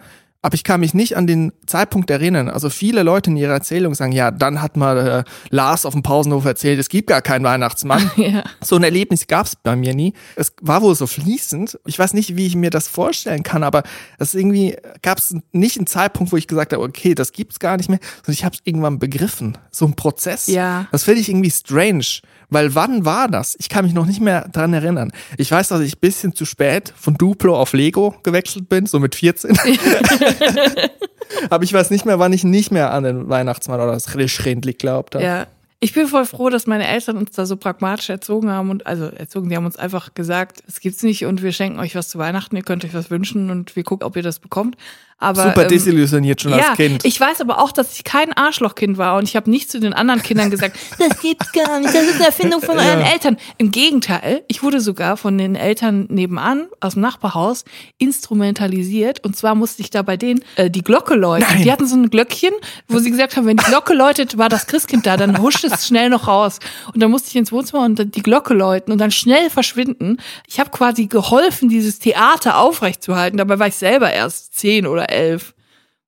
Aber 0.45 0.53
ich 0.53 0.63
kann 0.63 0.79
mich 0.79 0.93
nicht 0.93 1.17
an 1.17 1.25
den 1.25 1.53
Zeitpunkt 1.65 2.11
erinnern. 2.11 2.51
Also 2.51 2.69
viele 2.69 3.01
Leute 3.01 3.31
in 3.31 3.35
ihrer 3.35 3.53
Erzählung 3.53 3.95
sagen, 3.95 4.11
ja, 4.11 4.29
dann 4.29 4.61
hat 4.61 4.77
mal 4.77 5.07
äh, 5.07 5.23
Lars 5.49 5.87
auf 5.87 5.93
dem 5.93 6.03
Pausenhof 6.03 6.45
erzählt, 6.45 6.79
es 6.79 6.87
gibt 6.87 7.07
gar 7.07 7.23
keinen 7.23 7.43
Weihnachtsmann. 7.43 8.11
ja. 8.15 8.43
So 8.63 8.75
ein 8.75 8.83
Erlebnis 8.83 9.25
gab 9.25 9.47
es 9.47 9.55
bei 9.55 9.75
mir 9.75 9.95
nie. 9.95 10.13
Es 10.35 10.53
war 10.61 10.83
wohl 10.83 10.93
so 10.93 11.07
fließend. 11.07 11.79
Ich 11.87 11.97
weiß 11.97 12.13
nicht, 12.13 12.37
wie 12.37 12.45
ich 12.45 12.55
mir 12.55 12.69
das 12.69 12.87
vorstellen 12.87 13.41
kann, 13.41 13.63
aber 13.63 13.81
es 14.19 14.35
irgendwie 14.35 14.77
gab 15.01 15.17
es 15.17 15.35
nicht 15.51 15.77
einen 15.77 15.87
Zeitpunkt, 15.87 16.31
wo 16.31 16.37
ich 16.37 16.45
gesagt 16.45 16.73
habe, 16.73 16.83
okay, 16.83 17.15
das 17.15 17.31
gibt's 17.31 17.57
gar 17.57 17.77
nicht 17.77 17.89
mehr, 17.89 17.97
sondern 18.17 18.33
ich 18.33 18.45
habe 18.45 18.53
es 18.53 18.61
irgendwann 18.65 18.99
begriffen. 18.99 19.57
So 19.71 19.87
ein 19.87 19.95
Prozess. 19.95 20.45
Ja. 20.45 20.85
Das 20.91 21.05
finde 21.05 21.21
ich 21.21 21.29
irgendwie 21.29 21.49
strange. 21.49 22.05
Weil 22.49 22.75
wann 22.75 23.05
war 23.05 23.27
das? 23.27 23.55
Ich 23.59 23.69
kann 23.69 23.85
mich 23.85 23.93
noch 23.93 24.05
nicht 24.05 24.21
mehr 24.21 24.47
dran 24.49 24.73
erinnern. 24.73 25.11
Ich 25.37 25.51
weiß, 25.51 25.69
dass 25.69 25.81
ich 25.81 25.99
bisschen 25.99 26.35
zu 26.35 26.45
spät 26.45 26.93
von 26.95 27.15
Duplo 27.15 27.59
auf 27.59 27.73
Lego 27.73 28.15
gewechselt 28.23 28.69
bin, 28.69 28.85
so 28.85 28.99
mit 28.99 29.15
14. 29.15 29.57
Aber 31.49 31.63
ich 31.63 31.73
weiß 31.73 31.89
nicht 31.89 32.05
mehr, 32.05 32.19
wann 32.19 32.33
ich 32.33 32.43
nicht 32.43 32.71
mehr 32.71 32.91
an 32.91 33.03
den 33.03 33.29
Weihnachtsmann 33.29 33.79
oder 33.79 33.93
das 33.93 34.09
Schrindli 34.31 34.73
glaubt 34.73 35.15
habe. 35.15 35.23
Ja. 35.23 35.47
Ich 35.85 35.93
bin 35.93 36.07
voll 36.07 36.25
froh, 36.25 36.49
dass 36.49 36.65
meine 36.65 36.87
Eltern 36.87 37.15
uns 37.15 37.33
da 37.33 37.45
so 37.45 37.57
pragmatisch 37.57 38.09
erzogen 38.09 38.49
haben 38.49 38.71
und 38.71 38.87
also 38.87 39.05
erzogen, 39.05 39.49
die 39.49 39.55
haben 39.55 39.67
uns 39.67 39.77
einfach 39.77 40.15
gesagt, 40.15 40.63
es 40.67 40.79
gibt's 40.79 41.03
nicht 41.03 41.25
und 41.25 41.43
wir 41.43 41.51
schenken 41.51 41.77
euch 41.77 41.93
was 41.93 42.09
zu 42.09 42.17
Weihnachten, 42.17 42.55
ihr 42.55 42.63
könnt 42.63 42.83
euch 42.83 42.95
was 42.95 43.11
wünschen 43.11 43.51
und 43.51 43.75
wir 43.75 43.83
gucken, 43.83 44.03
ob 44.03 44.15
ihr 44.15 44.23
das 44.23 44.39
bekommt. 44.39 44.77
Aber, 45.17 45.43
Super 45.43 45.63
ähm, 45.63 45.69
desillusioniert 45.69 46.41
schon 46.41 46.51
ja, 46.51 46.69
als 46.69 46.75
Kind. 46.77 47.05
Ich 47.05 47.17
weiß 47.17 47.39
aber 47.39 47.59
auch, 47.59 47.71
dass 47.71 47.95
ich 47.95 48.03
kein 48.03 48.33
Arschlochkind 48.33 48.97
war 48.97 49.15
und 49.15 49.23
ich 49.23 49.37
habe 49.37 49.49
nicht 49.49 49.71
zu 49.71 49.79
den 49.79 49.93
anderen 49.93 50.21
Kindern 50.21 50.51
gesagt, 50.51 50.77
das 50.99 51.21
gibt's 51.21 51.53
gar 51.53 51.79
nicht, 51.79 51.95
das 51.95 52.03
ist 52.03 52.15
eine 52.15 52.25
Erfindung 52.25 52.61
von 52.61 52.77
euren 52.77 52.99
ja. 52.99 53.13
Eltern. 53.13 53.37
Im 53.57 53.71
Gegenteil, 53.71 54.43
ich 54.49 54.61
wurde 54.61 54.81
sogar 54.81 55.15
von 55.15 55.37
den 55.37 55.55
Eltern 55.55 56.07
nebenan 56.09 56.67
aus 56.81 56.93
dem 56.93 57.01
Nachbarhaus 57.01 57.63
instrumentalisiert 57.97 59.23
und 59.23 59.37
zwar 59.37 59.55
musste 59.55 59.81
ich 59.83 59.89
da 59.89 60.01
bei 60.01 60.17
denen 60.17 60.43
äh, 60.57 60.69
die 60.69 60.81
Glocke 60.81 61.15
läuten. 61.15 61.47
Nein. 61.49 61.63
Die 61.63 61.71
hatten 61.71 61.87
so 61.87 61.95
ein 61.95 62.09
Glöckchen, 62.09 62.53
wo 62.89 62.99
sie 62.99 63.09
gesagt 63.09 63.37
haben, 63.37 63.45
wenn 63.45 63.55
die 63.55 63.63
Glocke 63.63 63.93
läutet, 63.93 64.37
war 64.37 64.49
das 64.49 64.67
Christkind 64.67 65.05
da, 65.05 65.15
dann 65.15 65.41
huscht 65.41 65.63
es 65.63 65.74
schnell 65.77 66.09
noch 66.09 66.27
raus. 66.27 66.59
Und 66.93 67.01
dann 67.01 67.11
musste 67.11 67.29
ich 67.29 67.35
ins 67.35 67.51
Wohnzimmer 67.51 67.85
und 67.85 68.15
die 68.15 68.23
Glocke 68.23 68.53
läuten 68.53 68.91
und 68.91 68.99
dann 68.99 69.11
schnell 69.11 69.49
verschwinden. 69.49 70.17
Ich 70.47 70.59
habe 70.59 70.69
quasi 70.69 71.07
geholfen, 71.07 71.69
dieses 71.69 71.99
Theater 71.99 72.59
aufrechtzuerhalten. 72.59 73.37
Dabei 73.37 73.59
war 73.59 73.67
ich 73.67 73.75
selber 73.75 74.11
erst 74.11 74.55
zehn 74.55 74.87
oder 74.87 75.09
elf. 75.09 75.53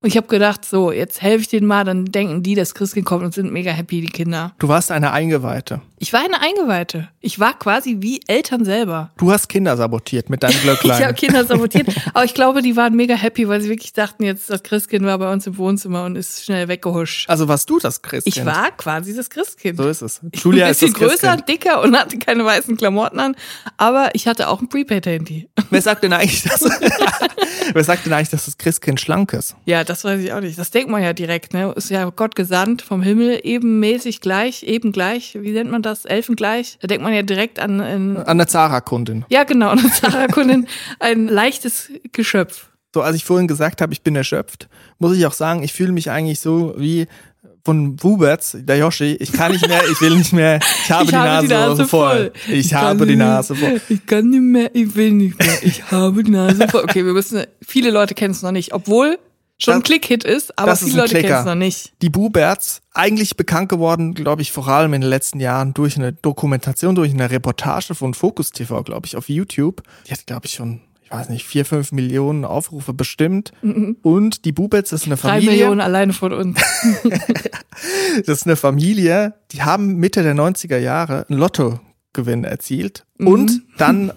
Und 0.02 0.10
ich 0.10 0.18
habe 0.18 0.28
gedacht, 0.28 0.64
so, 0.64 0.92
jetzt 0.92 1.22
helfe 1.24 1.42
ich 1.42 1.48
denen 1.48 1.66
mal, 1.66 1.84
dann 1.84 2.06
denken 2.06 2.44
die, 2.44 2.54
dass 2.54 2.76
Christkind 2.76 3.06
kommt 3.06 3.24
und 3.24 3.34
sind 3.34 3.52
mega 3.52 3.72
happy, 3.72 4.02
die 4.02 4.08
Kinder. 4.08 4.54
Du 4.60 4.68
warst 4.68 4.92
eine 4.92 5.12
Eingeweihte. 5.12 5.82
Ich 6.00 6.14
war 6.14 6.20
eine 6.24 6.40
Eingeweihte. 6.42 7.10
Ich 7.22 7.40
war 7.40 7.58
quasi 7.58 7.98
wie 8.02 8.22
Eltern 8.28 8.64
selber. 8.66 9.10
Du 9.18 9.32
hast 9.32 9.48
Kinder 9.50 9.76
sabotiert 9.76 10.30
mit 10.30 10.44
deinem 10.44 10.52
Ich 10.56 10.62
Glöcklein. 10.62 11.04
habe 11.04 11.14
Kinder 11.16 11.44
sabotiert, 11.44 11.88
aber 12.14 12.24
ich 12.24 12.36
glaube, 12.36 12.62
die 12.62 12.76
waren 12.76 12.96
mega 12.96 13.16
happy, 13.16 13.48
weil 13.48 13.62
sie 13.62 13.70
wirklich 13.70 13.94
dachten, 13.94 14.24
jetzt 14.24 14.48
das 14.50 14.62
Christkind 14.62 15.06
war 15.06 15.18
bei 15.18 15.32
uns 15.32 15.48
im 15.48 15.58
Wohnzimmer 15.58 16.04
und 16.06 16.16
ist 16.16 16.46
schnell 16.46 16.68
weggehuscht. 16.68 17.28
also 17.30 17.48
warst 17.48 17.68
du 17.70 17.80
das 17.80 18.02
Christkind? 18.04 18.38
Ich 18.38 18.46
war 18.46 18.70
quasi 18.78 19.16
das 19.16 19.30
Christkind. 19.32 19.78
So 19.78 19.88
ist 19.90 20.02
es. 20.04 20.22
Ich 20.32 20.44
Julia 20.44 20.62
war 20.62 20.68
ein 20.68 20.72
ist 20.72 20.84
das 20.84 20.92
bisschen 20.94 21.08
größer, 21.08 21.28
Christkind. 21.36 21.50
dicker 21.50 21.82
und 21.82 21.98
hatte 21.98 22.20
keine 22.20 22.46
weißen 22.46 22.78
Klamotten 22.78 23.20
an, 23.20 23.36
aber 23.78 24.12
ich 24.14 24.28
hatte 24.28 24.50
auch 24.50 24.62
ein 24.62 24.70
Prepaid-Handy. 24.70 25.50
Wer 25.72 25.82
sagt 25.82 26.04
denn 26.04 26.14
eigentlich, 26.14 26.44
dass, 26.44 26.62
wer 27.74 27.84
sagt 27.84 28.06
denn 28.06 28.14
eigentlich, 28.14 28.30
dass 28.30 28.46
das 28.46 28.58
Christkind 28.58 29.02
schlank 29.02 29.34
ist? 29.34 29.56
Ja, 29.66 29.84
das 29.84 30.04
weiß 30.06 30.22
ich 30.22 30.32
auch 30.32 30.40
nicht. 30.42 30.58
Das 30.58 30.72
denkt 30.72 30.90
man 30.90 31.02
ja 31.04 31.12
direkt, 31.14 31.54
ne? 31.54 31.74
Ist 31.76 31.90
ja 31.90 32.10
Gott 32.12 32.36
gesandt 32.36 32.82
vom 32.84 33.02
Himmel, 33.02 33.40
ebenmäßig 33.44 34.22
gleich, 34.22 34.64
eben 34.64 34.92
gleich. 34.92 35.36
Wie 35.42 35.52
nennt 35.52 35.70
man 35.72 35.82
das? 35.82 35.87
Elfengleich? 36.06 36.78
Da 36.82 36.88
denkt 36.88 37.04
man 37.04 37.14
ja 37.14 37.22
direkt 37.22 37.60
an, 37.60 37.82
an 37.82 38.18
An 38.18 38.38
der 38.38 38.48
Zara-Kundin. 38.48 39.26
ja 39.30 39.44
genau, 39.44 39.70
eine 39.70 39.90
Zara-Kundin, 39.92 40.68
ein 41.00 41.28
leichtes 41.28 41.92
Geschöpf. 42.12 42.70
So, 42.94 43.02
als 43.02 43.16
ich 43.16 43.26
vorhin 43.26 43.48
gesagt 43.48 43.82
habe, 43.82 43.94
ich 43.94 44.02
bin 44.02 44.16
erschöpft, 44.16 44.70
muss 44.98 45.16
ich 45.16 45.26
auch 45.26 45.34
sagen, 45.34 45.62
ich 45.62 45.74
fühle 45.74 45.92
mich 45.92 46.10
eigentlich 46.10 46.40
so 46.40 46.74
wie 46.78 47.08
von 47.64 48.02
Wuberts, 48.02 48.56
der 48.62 48.78
Yoshi, 48.78 49.18
ich 49.20 49.34
kann 49.34 49.52
nicht 49.52 49.68
mehr, 49.68 49.82
ich 49.92 50.00
will 50.00 50.16
nicht 50.16 50.32
mehr, 50.32 50.60
ich 50.86 50.90
habe, 50.90 51.08
die, 51.08 51.12
Nase 51.12 51.86
voll. 51.86 52.32
Ich, 52.48 52.74
habe 52.74 53.00
kann 53.00 53.08
die 53.10 53.18
Nase 53.18 53.56
voll. 53.56 53.82
Ich 53.90 54.06
kann 54.06 54.30
nicht 54.30 54.40
mehr, 54.40 54.74
ich 54.74 54.96
will 54.96 55.12
nicht 55.12 55.38
mehr, 55.38 55.58
ich 55.62 55.92
habe 55.92 56.24
die 56.24 56.32
Nase 56.32 56.66
voll. 56.70 56.84
Okay, 56.84 57.06
wir 57.06 57.12
müssen, 57.12 57.44
viele 57.62 57.92
Leute 57.92 58.14
kennen 58.16 58.32
es 58.32 58.42
noch 58.42 58.54
nicht, 58.54 58.74
obwohl 58.74 59.20
schon 59.60 59.74
ein 59.76 59.80
Das- 59.82 59.88
Klick-Hit 59.88 60.24
ist, 60.24 60.58
aber 60.58 60.74
ist 60.74 60.80
viele 60.84 60.94
ein 60.94 60.98
Leute 61.10 61.22
kennen 61.22 61.40
es 61.40 61.46
noch 61.46 61.56
nicht. 61.56 61.94
Die 62.02 62.10
Buberts, 62.10 62.82
eigentlich 62.94 63.36
bekannt 63.38 63.70
geworden, 63.70 64.14
glaube 64.14 64.42
ich, 64.42 64.52
vor 64.52 64.68
allem 64.68 64.94
in 64.94 65.02
den 65.02 65.10
letzten 65.10 65.40
Jahren 65.40 65.74
durch 65.74 65.98
eine 65.98 66.14
Dokumentation, 66.14 66.96
durch 66.96 67.12
eine 67.14 67.30
Reportage 67.30 67.96
von 67.96 68.14
Focus 68.14 68.52
TV, 68.52 68.84
glaube 68.84 69.08
ich, 69.08 69.16
auf 69.16 69.30
YouTube. 69.30 69.82
Die 70.08 70.12
hat, 70.14 70.26
glaube 70.28 70.46
ich, 70.46 70.54
schon, 70.54 70.82
ich 71.04 71.12
weiß 71.12 71.30
nicht, 71.30 71.46
vier, 71.46 71.66
fünf 71.66 71.92
Millionen 71.92 72.46
Aufrufe 72.46 72.94
bestimmt. 72.94 73.52
Und 74.04 74.46
die 74.46 74.52
Buberts 74.52 74.92
ist 74.92 75.06
eine 75.06 75.16
Drei 75.16 75.30
Familie. 75.36 75.52
Millionen 75.52 75.82
alleine 75.82 76.14
von 76.14 76.34
uns. 76.34 76.60
Das 78.26 78.40
ist 78.40 78.48
eine 78.48 78.56
Familie, 78.56 79.36
die 79.52 79.62
haben 79.62 79.98
Mitte 79.98 80.24
der 80.24 80.34
90er 80.34 80.78
Jahre 80.78 81.26
einen 81.30 81.40
Lottogewinn 81.40 82.44
erzielt 82.44 83.06
und 83.20 83.62
dann 83.78 84.12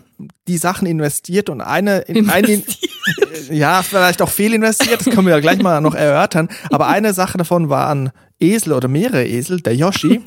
die 0.49 0.59
Sachen 0.59 0.87
investiert 0.87 1.49
und 1.49 1.61
eine, 1.61 1.99
in, 2.00 2.29
eine 2.31 2.47
Investiert. 2.49 2.91
ja, 3.50 3.83
vielleicht 3.83 4.23
auch 4.23 4.29
fehlinvestiert, 4.31 5.00
das 5.07 5.12
können 5.15 5.27
wir 5.27 5.35
ja 5.35 5.41
gleich 5.41 5.62
mal 5.62 5.81
noch 5.81 5.95
erörtern, 5.95 6.49
aber 6.71 6.89
eine 6.89 7.12
Sache 7.15 7.39
davon 7.39 7.69
war 7.69 7.89
ein 7.91 8.11
Esel 8.39 8.73
oder 8.73 8.89
mehrere 8.89 9.27
Esel, 9.27 9.61
der 9.61 9.75
Yoshi. 9.75 10.23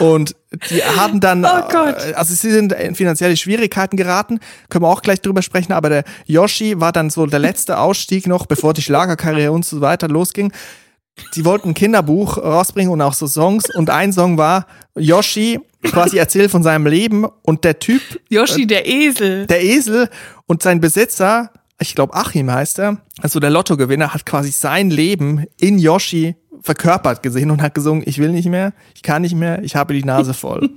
Und 0.00 0.36
die 0.70 0.82
hatten 0.82 1.18
dann, 1.18 1.44
Oh 1.44 1.68
Gott. 1.70 1.96
äh, 1.98 2.12
also 2.14 2.32
sie 2.32 2.50
sind 2.52 2.72
in 2.72 2.94
finanzielle 2.94 3.36
Schwierigkeiten 3.36 3.96
geraten, 3.96 4.38
können 4.68 4.84
wir 4.84 4.88
auch 4.88 5.02
gleich 5.02 5.20
drüber 5.20 5.42
sprechen, 5.42 5.72
aber 5.72 5.88
der 5.88 6.04
Yoshi 6.26 6.80
war 6.80 6.92
dann 6.92 7.10
so 7.10 7.26
der 7.26 7.40
letzte 7.40 7.78
Ausstieg 7.78 8.26
noch, 8.28 8.46
bevor 8.46 8.74
die 8.74 8.82
Schlagerkarriere 8.82 9.50
und 9.50 9.64
so 9.64 9.80
weiter 9.80 10.06
losging. 10.08 10.52
Sie 11.32 11.44
wollten 11.44 11.70
ein 11.70 11.74
Kinderbuch 11.74 12.38
rausbringen 12.38 12.92
und 12.92 13.00
auch 13.00 13.14
so 13.14 13.26
Songs. 13.26 13.64
Und 13.74 13.90
ein 13.90 14.12
Song 14.12 14.38
war 14.38 14.66
Yoshi 14.96 15.60
quasi 15.82 16.18
erzählt 16.18 16.50
von 16.50 16.62
seinem 16.62 16.86
Leben. 16.86 17.26
Und 17.42 17.64
der 17.64 17.78
Typ, 17.78 18.02
Yoshi, 18.28 18.66
der 18.66 18.86
Esel. 18.86 19.46
der 19.46 19.62
Esel. 19.62 20.08
Und 20.46 20.62
sein 20.62 20.80
Besitzer, 20.80 21.50
ich 21.80 21.94
glaube 21.94 22.14
Achim 22.14 22.50
heißt 22.50 22.78
er, 22.80 22.98
also 23.20 23.40
der 23.40 23.50
Lottogewinner, 23.50 24.14
hat 24.14 24.26
quasi 24.26 24.50
sein 24.50 24.90
Leben 24.90 25.46
in 25.58 25.78
Yoshi 25.78 26.36
verkörpert 26.62 27.22
gesehen 27.22 27.50
und 27.50 27.62
hat 27.62 27.74
gesungen, 27.74 28.02
ich 28.06 28.18
will 28.18 28.30
nicht 28.30 28.48
mehr, 28.48 28.72
ich 28.94 29.02
kann 29.02 29.22
nicht 29.22 29.34
mehr, 29.34 29.62
ich 29.62 29.76
habe 29.76 29.94
die 29.94 30.04
Nase 30.04 30.34
voll. 30.34 30.68